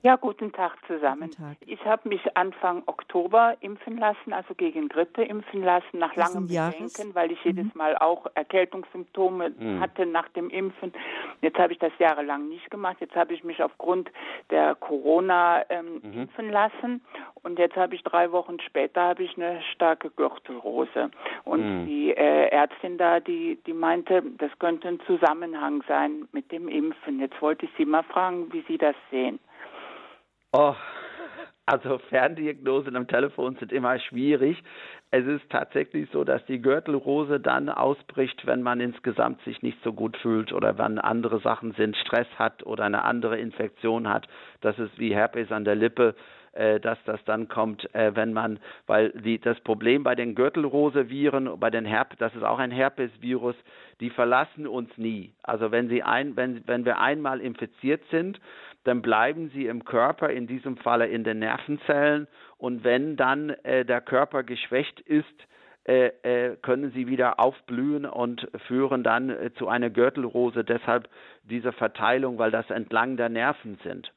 Ja, 0.06 0.18
guten 0.18 0.52
Tag 0.52 0.74
zusammen. 0.86 1.30
Guten 1.30 1.42
Tag. 1.42 1.58
Ich 1.66 1.86
habe 1.86 2.10
mich 2.10 2.36
Anfang 2.36 2.84
Oktober 2.88 3.56
impfen 3.62 3.98
lassen, 3.98 4.34
also 4.34 4.54
gegen 4.54 4.90
Grippe 4.90 5.24
impfen 5.24 5.64
lassen, 5.64 5.98
nach 5.98 6.14
langem 6.18 6.48
Bedenken, 6.48 7.16
weil 7.16 7.32
ich 7.32 7.40
mhm. 7.46 7.52
jedes 7.52 7.74
Mal 7.74 7.98
auch 7.98 8.28
Erkältungssymptome 8.36 9.52
mhm. 9.52 9.80
hatte 9.80 10.06
nach 10.06 10.28
dem 10.30 10.50
Impfen. 10.50 10.92
Jetzt 11.42 11.58
habe 11.58 11.72
ich 11.72 11.80
das 11.80 11.94
jahrelang 12.00 12.50
nicht 12.50 12.70
gemacht. 12.70 12.98
Jetzt 13.00 13.16
habe 13.16 13.34
ich 13.34 13.46
mich 13.46 13.64
aufgrund 13.64 14.12
der 14.50 14.76
Corona 14.76 15.64
ähm, 15.70 16.02
mhm. 16.04 16.14
impfen 16.24 16.52
lassen 16.52 17.00
und 17.42 17.58
jetzt 17.58 17.78
habe 17.78 17.96
ich 17.96 18.04
drei 18.04 18.34
Wochen 18.34 18.60
später 18.60 19.04
habe 19.04 19.24
ich 19.24 19.38
eine 19.38 19.62
starke 19.74 20.10
Gürtelrose. 20.10 21.12
Und 21.46 21.62
mhm. 21.62 21.86
die 21.86 22.12
äh, 22.12 22.50
Ärztin 22.50 22.98
da, 22.98 23.22
die, 23.22 23.58
die 23.66 23.74
meinte, 23.74 24.22
das 24.38 24.52
könnte 24.60 24.90
ein 24.90 25.00
Zusammenhang 25.08 25.82
sein 25.88 26.28
mit 26.34 26.52
dem 26.52 26.68
Impfen. 26.68 27.22
Jetzt 27.22 27.42
wollte 27.42 27.68
ich 27.68 27.72
Sie 27.78 27.86
mal 27.86 28.04
fragen, 28.04 28.52
wie 28.52 28.66
Sie 28.68 28.78
das 28.78 28.96
sehen. 29.10 29.40
Oh, 30.54 30.76
Also 31.66 31.98
Ferndiagnosen 32.10 32.96
am 32.96 33.08
Telefon 33.08 33.56
sind 33.56 33.72
immer 33.72 33.98
schwierig. 34.00 34.62
Es 35.12 35.26
ist 35.26 35.50
tatsächlich 35.50 36.10
so, 36.12 36.24
dass 36.24 36.46
die 36.46 36.62
Gürtelrose 36.62 37.40
dann 37.40 37.70
ausbricht, 37.70 38.46
wenn 38.46 38.62
man 38.62 38.80
insgesamt 38.80 39.42
sich 39.44 39.62
nicht 39.62 39.82
so 39.84 39.94
gut 39.94 40.18
fühlt 40.18 40.52
oder 40.54 40.78
wenn 40.78 41.00
andere 41.00 41.40
Sachen 41.40 41.72
sind, 41.74 41.96
Stress 41.98 42.28
hat 42.38 42.64
oder 42.66 42.84
eine 42.84 43.04
andere 43.04 43.40
Infektion 43.40 44.10
hat. 44.10 44.28
Das 44.62 44.78
ist 44.78 45.00
wie 45.00 45.16
Herpes 45.16 45.52
an 45.52 45.66
der 45.66 45.76
Lippe 45.76 46.16
äh, 46.54 46.80
dass 46.80 47.00
das 47.06 47.24
dann 47.26 47.48
kommt, 47.48 47.94
äh, 47.96 48.16
wenn 48.16 48.32
man, 48.32 48.60
weil 48.86 49.10
die, 49.10 49.40
das 49.40 49.60
Problem 49.62 50.04
bei 50.04 50.14
den 50.14 50.36
Gürtelrose-Viren, 50.36 51.60
bei 51.60 51.72
den 51.72 51.86
Herpes, 51.86 52.20
das 52.20 52.36
ist 52.36 52.44
auch 52.44 52.60
ein 52.60 52.70
Herpes-Virus, 52.70 53.56
die 54.00 54.12
verlassen 54.12 54.68
uns 54.68 54.96
nie. 54.98 55.34
Also 55.42 55.72
wenn 55.72 55.90
sie 55.90 56.04
ein, 56.04 56.36
wenn, 56.36 56.62
wenn 56.68 56.86
wir 56.86 57.00
einmal 57.00 57.42
infiziert 57.42 58.04
sind, 58.12 58.40
dann 58.84 59.02
bleiben 59.02 59.50
sie 59.54 59.68
im 59.68 59.86
Körper, 59.86 60.30
in 60.30 60.48
diesem 60.48 60.78
Falle 60.78 61.08
in 61.08 61.24
den 61.24 61.40
Nervenzellen. 61.40 62.28
Und 62.58 62.84
wenn 62.84 63.16
dann 63.16 63.52
äh, 63.64 63.86
der 63.86 64.02
Körper 64.02 64.44
geschwächt 64.44 65.00
ist, 65.02 65.26
äh, 65.86 66.08
äh, 66.24 66.56
können 66.62 66.92
sie 66.92 67.08
wieder 67.08 67.40
aufblühen 67.40 68.06
und 68.06 68.48
führen 68.68 69.04
dann 69.04 69.30
äh, 69.30 69.54
zu 69.56 69.68
einer 69.68 69.90
Gürtelrose. 69.90 70.64
Deshalb 70.64 71.10
diese 71.44 71.74
Verteilung, 71.74 72.38
weil 72.38 72.52
das 72.52 72.70
entlang 72.70 73.18
der 73.18 73.30
Nerven 73.30 73.78
sind. 73.84 74.12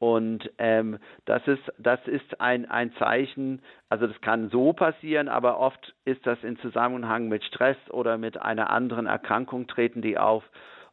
Und 0.00 0.50
ähm, 0.58 0.98
das 1.24 1.46
ist, 1.46 1.62
das 1.78 2.00
ist 2.06 2.40
ein, 2.40 2.68
ein 2.68 2.92
Zeichen, 2.94 3.62
also 3.88 4.06
das 4.06 4.20
kann 4.20 4.50
so 4.50 4.72
passieren, 4.72 5.28
aber 5.28 5.58
oft 5.58 5.94
ist 6.04 6.26
das 6.26 6.42
in 6.42 6.58
Zusammenhang 6.58 7.28
mit 7.28 7.44
Stress 7.44 7.76
oder 7.90 8.18
mit 8.18 8.42
einer 8.42 8.70
anderen 8.70 9.06
Erkrankung 9.06 9.68
treten 9.68 10.02
die 10.02 10.18
auf. 10.18 10.42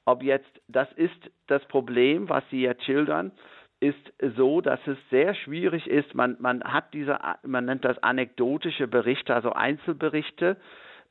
Ob 0.06 0.24
jetzt, 0.24 0.62
das 0.68 0.91
ist 0.93 1.32
das 1.47 1.64
Problem, 1.66 2.30
was 2.30 2.43
Sie 2.49 2.62
jetzt 2.62 2.84
schildern, 2.84 3.32
ist 3.80 4.14
so, 4.38 4.62
dass 4.62 4.80
es 4.86 4.97
sehr 5.10 5.34
schwierig 5.34 5.88
ist. 5.88 6.14
Man, 6.14 6.38
man 6.39 6.64
hat 6.64 6.93
diese, 6.93 7.20
man 7.43 7.66
nennt 7.66 7.84
das 7.84 8.02
anekdotische 8.04 8.88
Berichte, 8.88 9.34
also 9.34 9.54
Einzelberichte. 9.54 10.58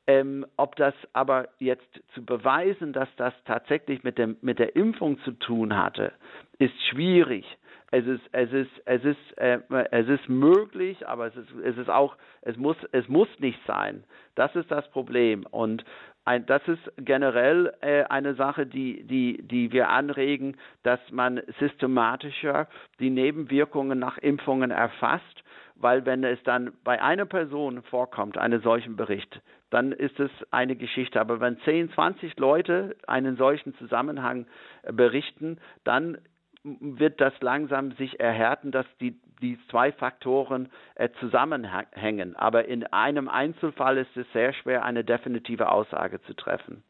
Ähm, 0.07 0.47
ob 0.57 0.75
das 0.77 0.95
aber 1.13 1.49
jetzt 1.59 1.87
zu 2.15 2.25
beweisen, 2.25 2.91
dass 2.91 3.09
das 3.17 3.33
tatsächlich 3.45 4.03
mit, 4.03 4.17
dem, 4.17 4.35
mit 4.41 4.57
der 4.57 4.75
Impfung 4.75 5.19
zu 5.19 5.31
tun 5.31 5.77
hatte, 5.77 6.13
ist 6.57 6.73
schwierig. 6.89 7.45
Es 7.91 8.07
ist, 8.07 8.23
es 8.31 8.51
ist, 8.53 8.71
es 8.85 9.03
ist, 9.03 9.37
äh, 9.37 9.59
es 9.91 10.07
ist 10.07 10.29
möglich, 10.29 11.05
aber 11.07 11.27
es 11.27 11.35
ist, 11.35 11.51
es 11.63 11.77
ist 11.77 11.89
auch, 11.89 12.15
es 12.41 12.55
muss, 12.55 12.77
es 12.93 13.07
muss 13.09 13.27
nicht 13.39 13.59
sein. 13.67 14.05
Das 14.35 14.55
ist 14.55 14.71
das 14.71 14.89
Problem. 14.91 15.45
Und 15.51 15.83
ein, 16.25 16.45
das 16.45 16.61
ist 16.67 16.91
generell 16.97 17.73
äh, 17.81 18.03
eine 18.03 18.35
Sache, 18.35 18.65
die, 18.65 19.03
die, 19.03 19.41
die 19.41 19.71
wir 19.71 19.89
anregen, 19.89 20.57
dass 20.83 20.99
man 21.11 21.41
systematischer 21.59 22.67
die 22.99 23.09
Nebenwirkungen 23.09 23.97
nach 23.97 24.17
Impfungen 24.17 24.71
erfasst, 24.71 25.43
weil 25.75 26.05
wenn 26.05 26.23
es 26.23 26.41
dann 26.43 26.73
bei 26.83 27.01
einer 27.01 27.25
Person 27.25 27.81
vorkommt, 27.83 28.37
einen 28.37 28.61
solchen 28.61 28.95
Bericht, 28.95 29.41
dann 29.71 29.91
ist 29.91 30.19
es 30.19 30.29
eine 30.51 30.75
Geschichte. 30.75 31.19
Aber 31.19 31.39
wenn 31.39 31.59
10, 31.61 31.91
20 31.93 32.37
Leute 32.37 32.95
einen 33.07 33.37
solchen 33.37 33.73
Zusammenhang 33.75 34.45
äh, 34.83 34.93
berichten, 34.93 35.57
dann 35.83 36.19
wird 36.63 37.19
das 37.19 37.33
langsam 37.41 37.93
sich 37.93 38.19
erhärten, 38.19 38.71
dass 38.71 38.85
die, 38.99 39.19
die 39.41 39.57
zwei 39.69 39.91
Faktoren 39.91 40.69
äh, 40.95 41.09
zusammenhängen. 41.19 42.35
Aber 42.35 42.65
in 42.65 42.85
einem 42.87 43.27
Einzelfall 43.27 43.97
ist 43.97 44.15
es 44.15 44.25
sehr 44.33 44.53
schwer, 44.53 44.85
eine 44.85 45.03
definitive 45.03 45.71
Aussage 45.71 46.21
zu 46.23 46.33
treffen. 46.33 46.83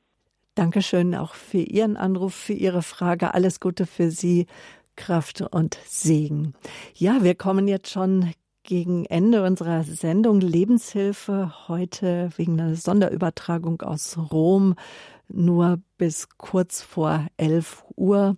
Dankeschön 0.55 1.15
auch 1.15 1.33
für 1.33 1.59
Ihren 1.59 1.97
Anruf, 1.97 2.35
für 2.35 2.53
Ihre 2.53 2.81
Frage. 2.81 3.33
Alles 3.33 3.59
Gute 3.59 3.85
für 3.85 4.11
Sie, 4.11 4.47
Kraft 4.95 5.41
und 5.41 5.75
Segen. 5.85 6.53
Ja, 6.93 7.23
wir 7.23 7.35
kommen 7.35 7.67
jetzt 7.67 7.89
schon 7.89 8.33
gegen 8.63 9.05
Ende 9.05 9.43
unserer 9.43 9.83
Sendung 9.83 10.39
Lebenshilfe 10.39 11.67
heute 11.67 12.29
wegen 12.35 12.59
einer 12.59 12.75
Sonderübertragung 12.75 13.81
aus 13.81 14.17
Rom 14.31 14.75
nur 15.33 15.79
bis 15.97 16.29
kurz 16.37 16.81
vor 16.81 17.27
11 17.37 17.83
Uhr. 17.95 18.35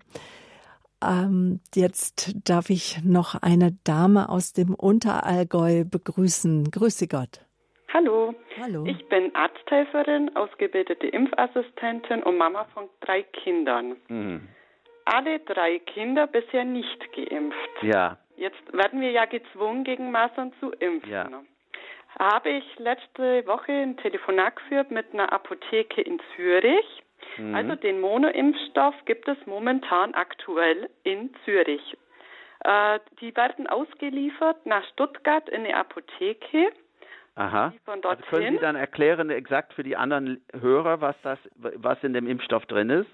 Ähm, 1.04 1.60
jetzt 1.76 2.34
darf 2.48 2.70
ich 2.70 3.04
noch 3.04 3.36
eine 3.42 3.72
Dame 3.84 4.30
aus 4.30 4.54
dem 4.54 4.74
Unterallgäu 4.74 5.84
begrüßen. 5.86 6.72
Grüße 6.72 7.08
Gott. 7.08 7.42
Hallo. 7.94 8.34
Hallo. 8.60 8.86
Ich 8.86 9.08
bin 9.10 9.36
Arzthelferin, 9.36 10.36
ausgebildete 10.36 11.08
Impfassistentin 11.08 12.24
und 12.24 12.38
Mama 12.38 12.66
von 12.74 12.90
drei 13.02 13.24
Kindern. 13.24 13.98
Mhm. 14.08 14.48
Alle 15.06 15.40
drei 15.42 15.80
Kinder 15.80 16.28
bisher 16.28 16.64
nicht 16.64 17.12
geimpft. 17.14 17.84
Ja. 17.84 18.18
Jetzt 18.38 18.74
werden 18.74 19.02
wir 19.02 19.12
ja 19.12 19.26
gezwungen, 19.26 19.84
gegen 19.84 20.12
Masern 20.12 20.54
zu 20.60 20.72
impfen. 20.72 21.12
Ja. 21.12 21.30
Habe 22.18 22.50
ich 22.50 22.80
letzte 22.80 23.46
Woche 23.46 23.72
ein 23.72 23.98
Telefonat 23.98 24.56
geführt 24.56 24.92
mit 24.92 25.14
einer 25.14 25.32
Apotheke 25.34 26.02
in 26.02 26.20
Zürich 26.36 27.04
Mhm. 27.38 27.56
Also 27.56 27.76
den 27.76 28.00
Monoimpfstoff 28.00 28.96
gibt 29.06 29.28
es 29.28 29.38
momentan 29.46 30.14
aktuell 30.14 30.90
in 31.04 31.34
Zürich. 31.46 31.98
Äh, 32.64 33.00
die 33.20 33.36
werden 33.36 33.68
ausgeliefert 33.68 34.66
nach 34.66 34.86
Stuttgart 34.90 35.50
in 35.50 35.66
eine 35.66 35.76
Apotheke. 35.76 36.72
Aha. 37.36 37.74
Also 37.86 38.24
können 38.30 38.54
Sie 38.54 38.62
dann 38.62 38.76
erklären 38.76 39.30
exakt 39.30 39.74
für 39.74 39.84
die 39.84 39.96
anderen 39.96 40.44
Hörer, 40.54 41.02
was 41.02 41.16
das, 41.24 41.40
was 41.56 42.04
in 42.04 42.14
dem 42.14 42.28
Impfstoff 42.28 42.66
drin 42.68 42.90
ist? 42.90 43.10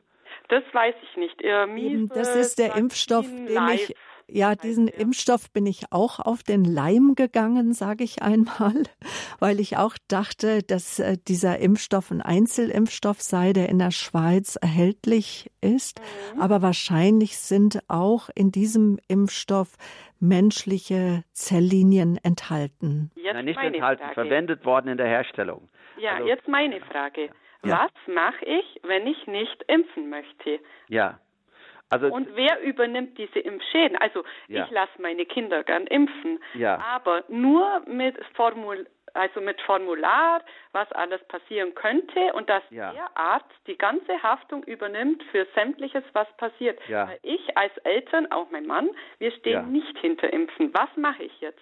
Das 0.50 0.64
weiß 0.74 0.96
ich 1.02 1.18
nicht. 1.18 1.42
Miese, 1.68 2.14
das 2.14 2.36
ist 2.36 2.60
der 2.60 2.76
Impfstoff, 2.76 3.26
den 3.26 3.68
ich 3.74 3.96
ja, 4.32 4.56
diesen 4.56 4.88
Impfstoff 4.88 5.52
bin 5.52 5.66
ich 5.66 5.92
auch 5.92 6.20
auf 6.20 6.44
den 6.44 6.64
Leim 6.64 7.16
gegangen, 7.16 7.74
sage 7.74 8.04
ich 8.04 8.22
einmal, 8.22 8.84
weil 9.40 9.60
ich 9.60 9.78
auch 9.78 9.96
dachte, 10.08 10.64
dass 10.64 11.00
äh, 11.00 11.18
dieser 11.28 11.60
Impfstoff 11.60 12.12
ein 12.12 12.22
Einzelimpfstoff 12.22 13.22
sei, 13.22 13.54
der 13.54 13.70
in 13.70 13.80
der 13.80 13.92
Schweiz 13.92 14.56
erhältlich 14.56 15.52
ist. 15.62 16.02
Mhm. 16.34 16.42
Aber 16.42 16.62
wahrscheinlich 16.62 17.38
sind 17.38 17.80
auch 17.88 18.30
in 18.36 18.52
diesem 18.52 19.00
Impfstoff 19.08 19.76
menschliche 20.20 21.24
Zelllinien 21.32 22.20
enthalten. 22.24 23.12
Jetzt 23.16 23.34
Nein, 23.34 23.46
nicht 23.46 23.60
enthalten, 23.60 24.04
Frage. 24.04 24.14
verwendet 24.14 24.66
worden 24.66 24.90
in 24.90 24.98
der 24.98 25.08
Herstellung. 25.08 25.70
Ja, 25.98 26.16
also, 26.16 26.28
jetzt 26.28 26.48
meine 26.48 26.80
Frage. 26.82 27.30
Ja. 27.64 27.86
Was 27.86 28.14
mache 28.14 28.46
ich, 28.46 28.82
wenn 28.84 29.06
ich 29.08 29.28
nicht 29.28 29.64
impfen 29.68 30.10
möchte? 30.10 30.60
Ja. 30.88 31.20
Also 31.90 32.08
und 32.08 32.36
wer 32.36 32.62
übernimmt 32.62 33.18
diese 33.18 33.40
Impfschäden? 33.40 33.98
Also 33.98 34.24
ja. 34.48 34.66
ich 34.66 34.72
lasse 34.72 35.02
meine 35.02 35.26
Kinder 35.26 35.64
gern 35.64 35.88
impfen, 35.88 36.40
ja. 36.54 36.78
aber 36.78 37.24
nur 37.30 37.82
mit 37.88 38.16
Formul 38.36 38.86
also 39.16 39.42
mit 39.42 39.60
Formular, 39.62 40.42
was 40.72 40.92
alles 40.92 41.20
passieren 41.28 41.74
könnte 41.74 42.32
und 42.34 42.48
dass 42.48 42.64
ja. 42.70 42.92
der 42.94 43.18
Arzt 43.18 43.50
die 43.66 43.78
ganze 43.78 44.22
Haftung 44.22 44.64
übernimmt 44.64 45.24
für 45.32 45.48
sämtliches, 45.56 46.04
was 46.14 46.28
passiert. 46.38 46.80
Weil 47.08 47.20
ich 47.24 47.58
als 47.58 47.76
Eltern, 47.80 48.32
auch 48.32 48.52
mein 48.52 48.68
Mann, 48.68 48.90
wir 49.18 49.32
stehen 49.32 49.72
nicht 49.72 49.98
hinter 49.98 50.32
Impfen. 50.32 50.72
Was 50.74 50.90
mache 50.96 51.24
ich 51.24 51.42
jetzt? 51.42 51.58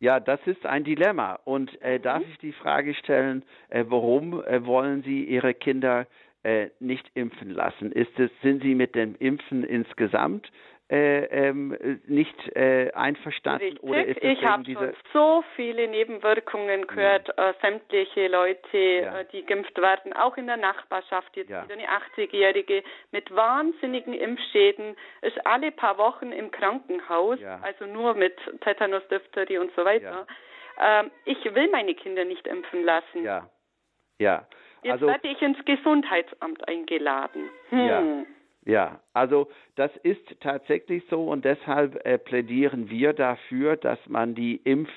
Ja, 0.00 0.20
das 0.20 0.40
ist 0.46 0.66
ein 0.66 0.84
Dilemma. 0.84 1.38
Und 1.44 1.80
äh, 1.80 1.98
mhm. 1.98 2.02
darf 2.02 2.22
ich 2.28 2.38
die 2.38 2.52
Frage 2.52 2.94
stellen, 2.94 3.44
äh, 3.70 3.84
warum 3.88 4.44
äh, 4.44 4.66
wollen 4.66 5.02
Sie 5.02 5.24
Ihre 5.24 5.54
Kinder 5.54 6.06
äh, 6.44 6.68
nicht 6.78 7.10
impfen 7.14 7.50
lassen? 7.50 7.90
Ist 7.92 8.18
es, 8.18 8.30
sind 8.42 8.62
Sie 8.62 8.74
mit 8.74 8.94
dem 8.94 9.16
Impfen 9.16 9.64
insgesamt 9.64 10.50
äh, 10.90 11.24
ähm, 11.24 11.76
nicht 12.06 12.34
äh, 12.54 12.92
einverstanden? 12.92 13.64
Richtig. 13.64 13.82
Oder 13.82 14.04
ist 14.04 14.22
ich 14.22 14.44
habe 14.44 14.64
schon 14.64 14.94
so 15.12 15.42
viele 15.56 15.88
Nebenwirkungen 15.88 16.86
gehört, 16.86 17.28
ja. 17.36 17.50
äh, 17.50 17.54
sämtliche 17.62 18.28
Leute, 18.28 18.78
ja. 18.78 19.20
Äh, 19.20 19.24
die 19.32 19.46
geimpft 19.46 19.80
werden, 19.80 20.12
auch 20.12 20.36
in 20.36 20.46
der 20.46 20.58
Nachbarschaft, 20.58 21.34
jetzt 21.36 21.48
ja. 21.48 21.64
wieder 21.64 21.74
eine 21.74 21.88
80-Jährige 21.88 22.82
mit 23.10 23.34
wahnsinnigen 23.34 24.12
Impfschäden, 24.12 24.96
ist 25.22 25.46
alle 25.46 25.72
paar 25.72 25.96
Wochen 25.96 26.30
im 26.32 26.50
Krankenhaus, 26.50 27.38
also 27.62 27.86
nur 27.86 28.14
mit 28.14 28.36
Tetanus, 28.60 29.02
Diphtherie 29.08 29.58
und 29.58 29.72
so 29.74 29.84
weiter. 29.84 30.26
Ähm, 30.78 31.10
ich 31.24 31.42
will 31.44 31.70
meine 31.70 31.94
Kinder 31.94 32.24
nicht 32.24 32.46
impfen 32.46 32.84
lassen. 32.84 33.24
Ja, 33.24 33.48
ja. 34.18 34.46
Jetzt 34.84 34.92
also, 34.92 35.06
werde 35.06 35.28
ich 35.28 35.42
ins 35.42 35.58
Gesundheitsamt 35.64 36.68
eingeladen. 36.68 37.48
Hm. 37.70 37.78
Ja. 37.86 38.02
Ja, 38.66 39.00
also 39.12 39.48
das 39.76 39.90
ist 40.04 40.40
tatsächlich 40.40 41.04
so 41.10 41.28
und 41.28 41.44
deshalb 41.44 42.02
äh, 42.06 42.16
plädieren 42.16 42.88
wir 42.88 43.12
dafür, 43.12 43.76
dass 43.76 43.98
man 44.06 44.34
die 44.34 44.56
Impf 44.56 44.88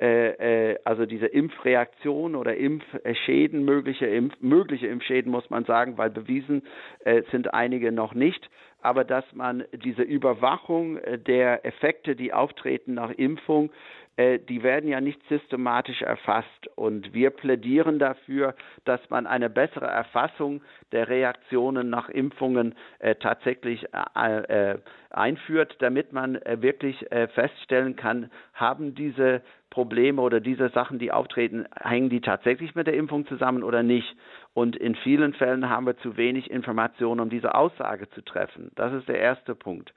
äh, 0.00 0.70
äh, 0.70 0.78
also 0.84 1.06
diese 1.06 1.26
Impfreaktion 1.26 2.36
oder 2.36 2.56
Impfschäden, 2.56 3.64
mögliche, 3.64 4.06
Impf, 4.06 4.34
mögliche 4.40 4.86
Impfschäden 4.86 5.32
muss 5.32 5.50
man 5.50 5.64
sagen, 5.64 5.98
weil 5.98 6.10
bewiesen 6.10 6.62
äh, 7.00 7.22
sind 7.32 7.52
einige 7.52 7.90
noch 7.90 8.14
nicht, 8.14 8.48
aber 8.80 9.02
dass 9.02 9.24
man 9.32 9.64
diese 9.72 10.02
Überwachung 10.02 10.98
äh, 10.98 11.18
der 11.18 11.66
Effekte, 11.66 12.14
die 12.14 12.32
auftreten 12.32 12.94
nach 12.94 13.10
Impfung, 13.10 13.70
die 14.18 14.62
werden 14.64 14.90
ja 14.90 15.00
nicht 15.00 15.20
systematisch 15.28 16.02
erfasst. 16.02 16.68
Und 16.74 17.14
wir 17.14 17.30
plädieren 17.30 17.98
dafür, 17.98 18.54
dass 18.84 19.00
man 19.10 19.26
eine 19.26 19.48
bessere 19.48 19.86
Erfassung 19.86 20.62
der 20.90 21.08
Reaktionen 21.08 21.88
nach 21.88 22.08
Impfungen 22.08 22.74
äh, 22.98 23.14
tatsächlich 23.14 23.86
äh, 24.14 24.72
äh 24.72 24.78
einführt, 25.10 25.76
damit 25.78 26.12
man 26.12 26.36
äh, 26.36 26.60
wirklich 26.60 27.10
äh, 27.10 27.28
feststellen 27.28 27.96
kann, 27.96 28.30
haben 28.52 28.94
diese 28.94 29.40
Probleme 29.70 30.20
oder 30.20 30.40
diese 30.40 30.68
Sachen, 30.70 30.98
die 30.98 31.12
auftreten, 31.12 31.66
hängen 31.80 32.10
die 32.10 32.20
tatsächlich 32.20 32.74
mit 32.74 32.86
der 32.86 32.94
Impfung 32.94 33.26
zusammen 33.26 33.62
oder 33.62 33.82
nicht? 33.82 34.16
Und 34.54 34.76
in 34.76 34.94
vielen 34.96 35.34
Fällen 35.34 35.68
haben 35.70 35.86
wir 35.86 35.96
zu 35.98 36.16
wenig 36.16 36.50
Informationen, 36.50 37.20
um 37.20 37.30
diese 37.30 37.54
Aussage 37.54 38.08
zu 38.10 38.22
treffen. 38.22 38.70
Das 38.74 38.92
ist 38.92 39.08
der 39.08 39.18
erste 39.18 39.54
Punkt. 39.54 39.94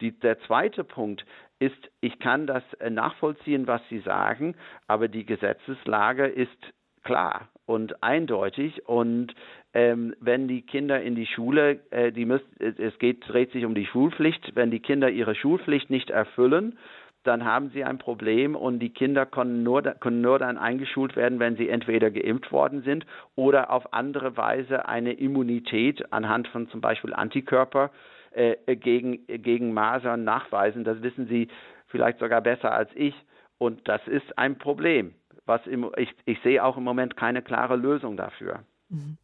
Die, 0.00 0.12
der 0.12 0.40
zweite 0.40 0.84
Punkt 0.84 1.24
ist, 1.58 1.90
ich 2.00 2.18
kann 2.18 2.46
das 2.46 2.62
äh, 2.74 2.90
nachvollziehen, 2.90 3.66
was 3.66 3.82
Sie 3.88 4.00
sagen, 4.00 4.54
aber 4.86 5.08
die 5.08 5.26
Gesetzeslage 5.26 6.26
ist 6.26 6.72
klar 7.02 7.48
und 7.66 8.02
eindeutig 8.02 8.86
und 8.88 9.34
ähm, 9.72 10.14
wenn 10.20 10.48
die 10.48 10.62
Kinder 10.62 11.00
in 11.00 11.14
die 11.14 11.26
Schule, 11.26 11.80
äh, 11.90 12.12
die 12.12 12.24
müssen, 12.24 12.48
es 12.58 12.98
geht, 12.98 13.28
dreht 13.28 13.52
sich 13.52 13.64
um 13.64 13.74
die 13.74 13.86
Schulpflicht, 13.86 14.54
wenn 14.54 14.70
die 14.70 14.80
Kinder 14.80 15.10
ihre 15.10 15.34
Schulpflicht 15.34 15.90
nicht 15.90 16.10
erfüllen, 16.10 16.78
dann 17.22 17.44
haben 17.44 17.70
sie 17.70 17.84
ein 17.84 17.98
Problem 17.98 18.56
und 18.56 18.78
die 18.78 18.90
Kinder 18.90 19.26
können 19.26 19.62
nur, 19.62 19.82
können 19.82 20.22
nur 20.22 20.38
dann 20.38 20.56
eingeschult 20.56 21.16
werden, 21.16 21.38
wenn 21.38 21.56
sie 21.56 21.68
entweder 21.68 22.10
geimpft 22.10 22.50
worden 22.50 22.82
sind 22.82 23.04
oder 23.36 23.70
auf 23.70 23.92
andere 23.92 24.36
Weise 24.36 24.88
eine 24.88 25.12
Immunität 25.12 26.12
anhand 26.12 26.48
von 26.48 26.68
zum 26.70 26.80
Beispiel 26.80 27.12
Antikörper 27.12 27.86
äh, 27.86 28.19
gegen, 28.66 29.26
gegen 29.26 29.72
Masern 29.72 30.24
nachweisen. 30.24 30.84
Das 30.84 31.02
wissen 31.02 31.26
Sie 31.26 31.48
vielleicht 31.86 32.18
sogar 32.18 32.40
besser 32.40 32.72
als 32.72 32.90
ich. 32.94 33.14
Und 33.58 33.88
das 33.88 34.00
ist 34.06 34.38
ein 34.38 34.58
Problem. 34.58 35.14
Was 35.46 35.66
im, 35.66 35.90
ich, 35.96 36.14
ich 36.24 36.38
sehe 36.42 36.64
auch 36.64 36.76
im 36.76 36.84
Moment 36.84 37.16
keine 37.16 37.42
klare 37.42 37.76
Lösung 37.76 38.16
dafür. 38.16 38.60
Mhm 38.88 39.18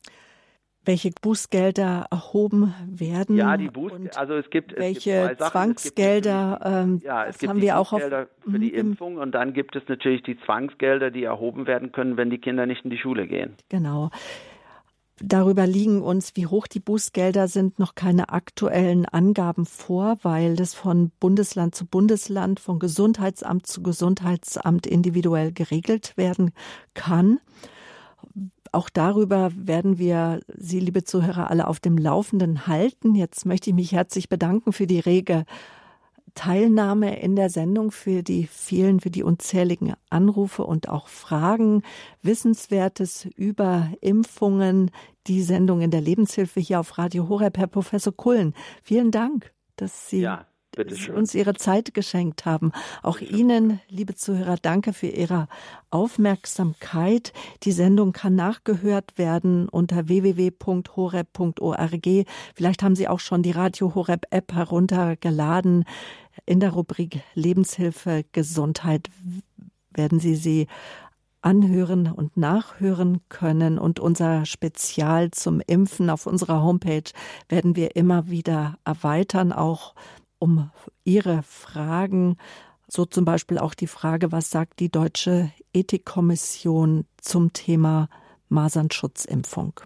welche 0.87 1.11
Bußgelder 1.21 2.07
erhoben 2.11 2.75
werden. 2.89 3.37
Ja, 3.37 3.57
die 3.57 3.69
Bußgelder, 3.69 4.19
also 4.19 4.35
es 4.35 4.49
gibt 4.51 4.77
welche 4.79 5.11
es 5.13 5.29
gibt 5.31 5.43
Zwangsgelder. 5.43 6.61
Ähm, 6.65 7.01
ja, 7.05 7.27
es 7.27 7.39
gibt 7.39 7.51
haben 7.51 7.61
wir 7.61 7.79
auch 7.79 7.93
auf, 7.93 8.01
für 8.01 8.59
die 8.59 8.73
mhm. 8.73 8.79
Impfung 8.79 9.17
und 9.17 9.33
dann 9.33 9.53
gibt 9.53 9.77
es 9.77 9.83
natürlich 9.89 10.23
die 10.23 10.39
Zwangsgelder, 10.41 11.11
die 11.11 11.25
erhoben 11.25 11.67
werden 11.67 11.93
können, 11.93 12.17
wenn 12.17 12.31
die 12.31 12.39
Kinder 12.39 12.67
nicht 12.67 12.85
in 12.85 12.91
die 12.91 12.99
Schule 12.99 13.27
gehen. 13.27 13.57
Genau. 13.69 14.11
Darüber 15.23 15.67
liegen 15.67 16.03
uns, 16.03 16.33
wie 16.35 16.47
hoch 16.47 16.67
die 16.67 16.81
Bußgelder 16.81 17.49
sind, 17.49 17.79
noch 17.79 17.95
keine 17.95 18.29
aktuellen 18.29 19.07
Angaben 19.07 19.65
vor, 19.65 20.19
weil 20.23 20.57
das 20.57 20.75
von 20.75 21.11
Bundesland 21.21 21.75
zu 21.75 21.87
Bundesland, 21.87 22.61
von 22.61 22.79
Gesundheitsamt 22.79 23.67
zu 23.67 23.83
Gesundheitsamt 23.83 24.87
individuell 24.87 25.53
geregelt 25.53 26.13
werden 26.17 26.53
kann. 26.93 27.41
Auch 28.73 28.91
darüber 28.91 29.51
werden 29.55 29.97
wir 29.97 30.41
Sie, 30.55 30.81
liebe 30.81 31.03
Zuhörer, 31.03 31.51
alle 31.51 31.67
auf 31.67 31.81
dem 31.81 31.97
Laufenden 31.97 32.67
halten. 32.67 33.15
Jetzt 33.15 33.47
möchte 33.47 33.71
ich 33.71 33.77
mich 33.77 33.93
herzlich 33.93 34.29
bedanken 34.29 34.75
für 34.75 34.87
die 34.87 35.01
rege 35.01 35.47
Teilnahme 36.37 37.19
in 37.19 37.35
der 37.35 37.51
Sendung, 37.51 37.91
für 37.91 38.23
die 38.23 38.47
vielen, 38.47 39.01
für 39.01 39.11
die 39.11 39.25
unzähligen 39.25 39.95
Anrufe 40.11 40.65
und 40.65 40.89
auch 40.89 41.09
Fragen, 41.09 41.83
Wissenswertes 42.23 43.27
über 43.35 43.91
Impfungen, 44.01 44.93
die 45.27 45.43
Sendung 45.43 45.81
in 45.81 45.91
der 45.91 46.03
Lebenshilfe 46.03 46.61
hier 46.61 46.79
auf 46.79 46.99
Radio 46.99 47.29
Horeb, 47.29 47.59
Herr 47.59 47.67
Professor 47.67 48.15
Kullen. 48.15 48.55
Vielen 48.85 49.11
Dank, 49.11 49.53
dass 49.75 50.09
Sie 50.09 50.21
ja 50.21 50.47
uns 51.15 51.35
Ihre 51.35 51.55
Zeit 51.55 51.95
geschenkt 51.95 52.45
haben. 52.45 52.73
Auch 53.03 53.21
Ihnen, 53.21 53.81
liebe 53.89 54.15
Zuhörer, 54.15 54.57
danke 54.61 54.93
für 54.93 55.07
Ihre 55.07 55.49
Aufmerksamkeit. 55.91 57.33
Die 57.63 57.73
Sendung 57.73 58.13
kann 58.13 58.35
nachgehört 58.35 59.17
werden 59.17 59.69
unter 59.69 60.09
www.horeb.org. 60.09 62.09
Vielleicht 62.55 62.83
haben 62.83 62.97
Sie 62.97 63.09
auch 63.09 63.21
schon 63.21 63.43
die 63.43 63.53
Radio 63.53 63.95
Horeb 63.95 64.27
App 64.31 64.53
heruntergeladen. 64.53 65.85
In 66.47 66.61
der 66.61 66.71
Rubrik 66.71 67.23
Lebenshilfe 67.35 68.25
Gesundheit 68.31 69.11
werden 69.93 70.21
Sie 70.21 70.37
sie 70.37 70.69
anhören 71.43 72.11
und 72.11 72.37
nachhören 72.37 73.21
können. 73.29 73.79
Und 73.79 73.99
unser 73.99 74.47
Spezial 74.47 75.33
zum 75.33 75.61
Impfen 75.67 76.09
auf 76.09 76.27
unserer 76.27 76.63
Homepage 76.63 77.11
werden 77.49 77.75
wir 77.75 77.97
immer 77.97 78.29
wieder 78.29 78.79
erweitern, 78.85 79.53
auch 79.53 79.95
um 80.39 80.71
Ihre 81.05 81.43
Fragen, 81.43 82.37
so 82.89 83.05
zum 83.05 83.25
Beispiel 83.25 83.59
auch 83.59 83.75
die 83.75 83.89
Frage, 83.89 84.31
was 84.31 84.51
sagt 84.51 84.79
die 84.79 84.91
Deutsche 84.91 85.51
Ethikkommission 85.73 87.07
zum 87.17 87.53
Thema 87.53 88.09
Masernschutzimpfung. 88.49 89.81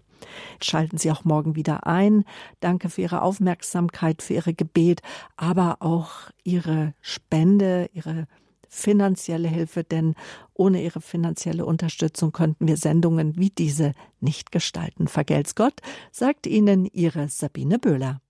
Schalten 0.63 0.99
Sie 0.99 1.11
auch 1.11 1.25
morgen 1.25 1.57
wieder 1.57 1.87
ein. 1.87 2.25
Danke 2.61 2.89
für 2.89 3.03
Ihre 3.03 3.23
Aufmerksamkeit, 3.23 4.23
für 4.23 4.35
Ihre 4.35 4.55
Gebet, 4.55 5.03
aber 5.37 5.79
auch 5.81 6.31
Ihre 6.45 6.95
Spende, 7.01 7.91
Ihre 7.93 8.27
finanzielle 8.69 9.49
Hilfe, 9.49 9.83
denn 9.85 10.15
ohne 10.55 10.83
Ihre 10.83 11.01
finanzielle 11.01 11.67
Unterstützung 11.67 12.33
könnten 12.33 12.69
wir 12.69 12.77
Sendungen 12.77 13.37
wie 13.37 13.51
diese 13.51 13.93
nicht 14.21 14.53
gestalten. 14.53 15.09
Vergelt's 15.09 15.57
Gott, 15.57 15.81
sagt 16.13 16.47
Ihnen 16.47 16.87
Ihre 16.87 17.29
Sabine 17.29 17.79
Böhler. 17.79 18.21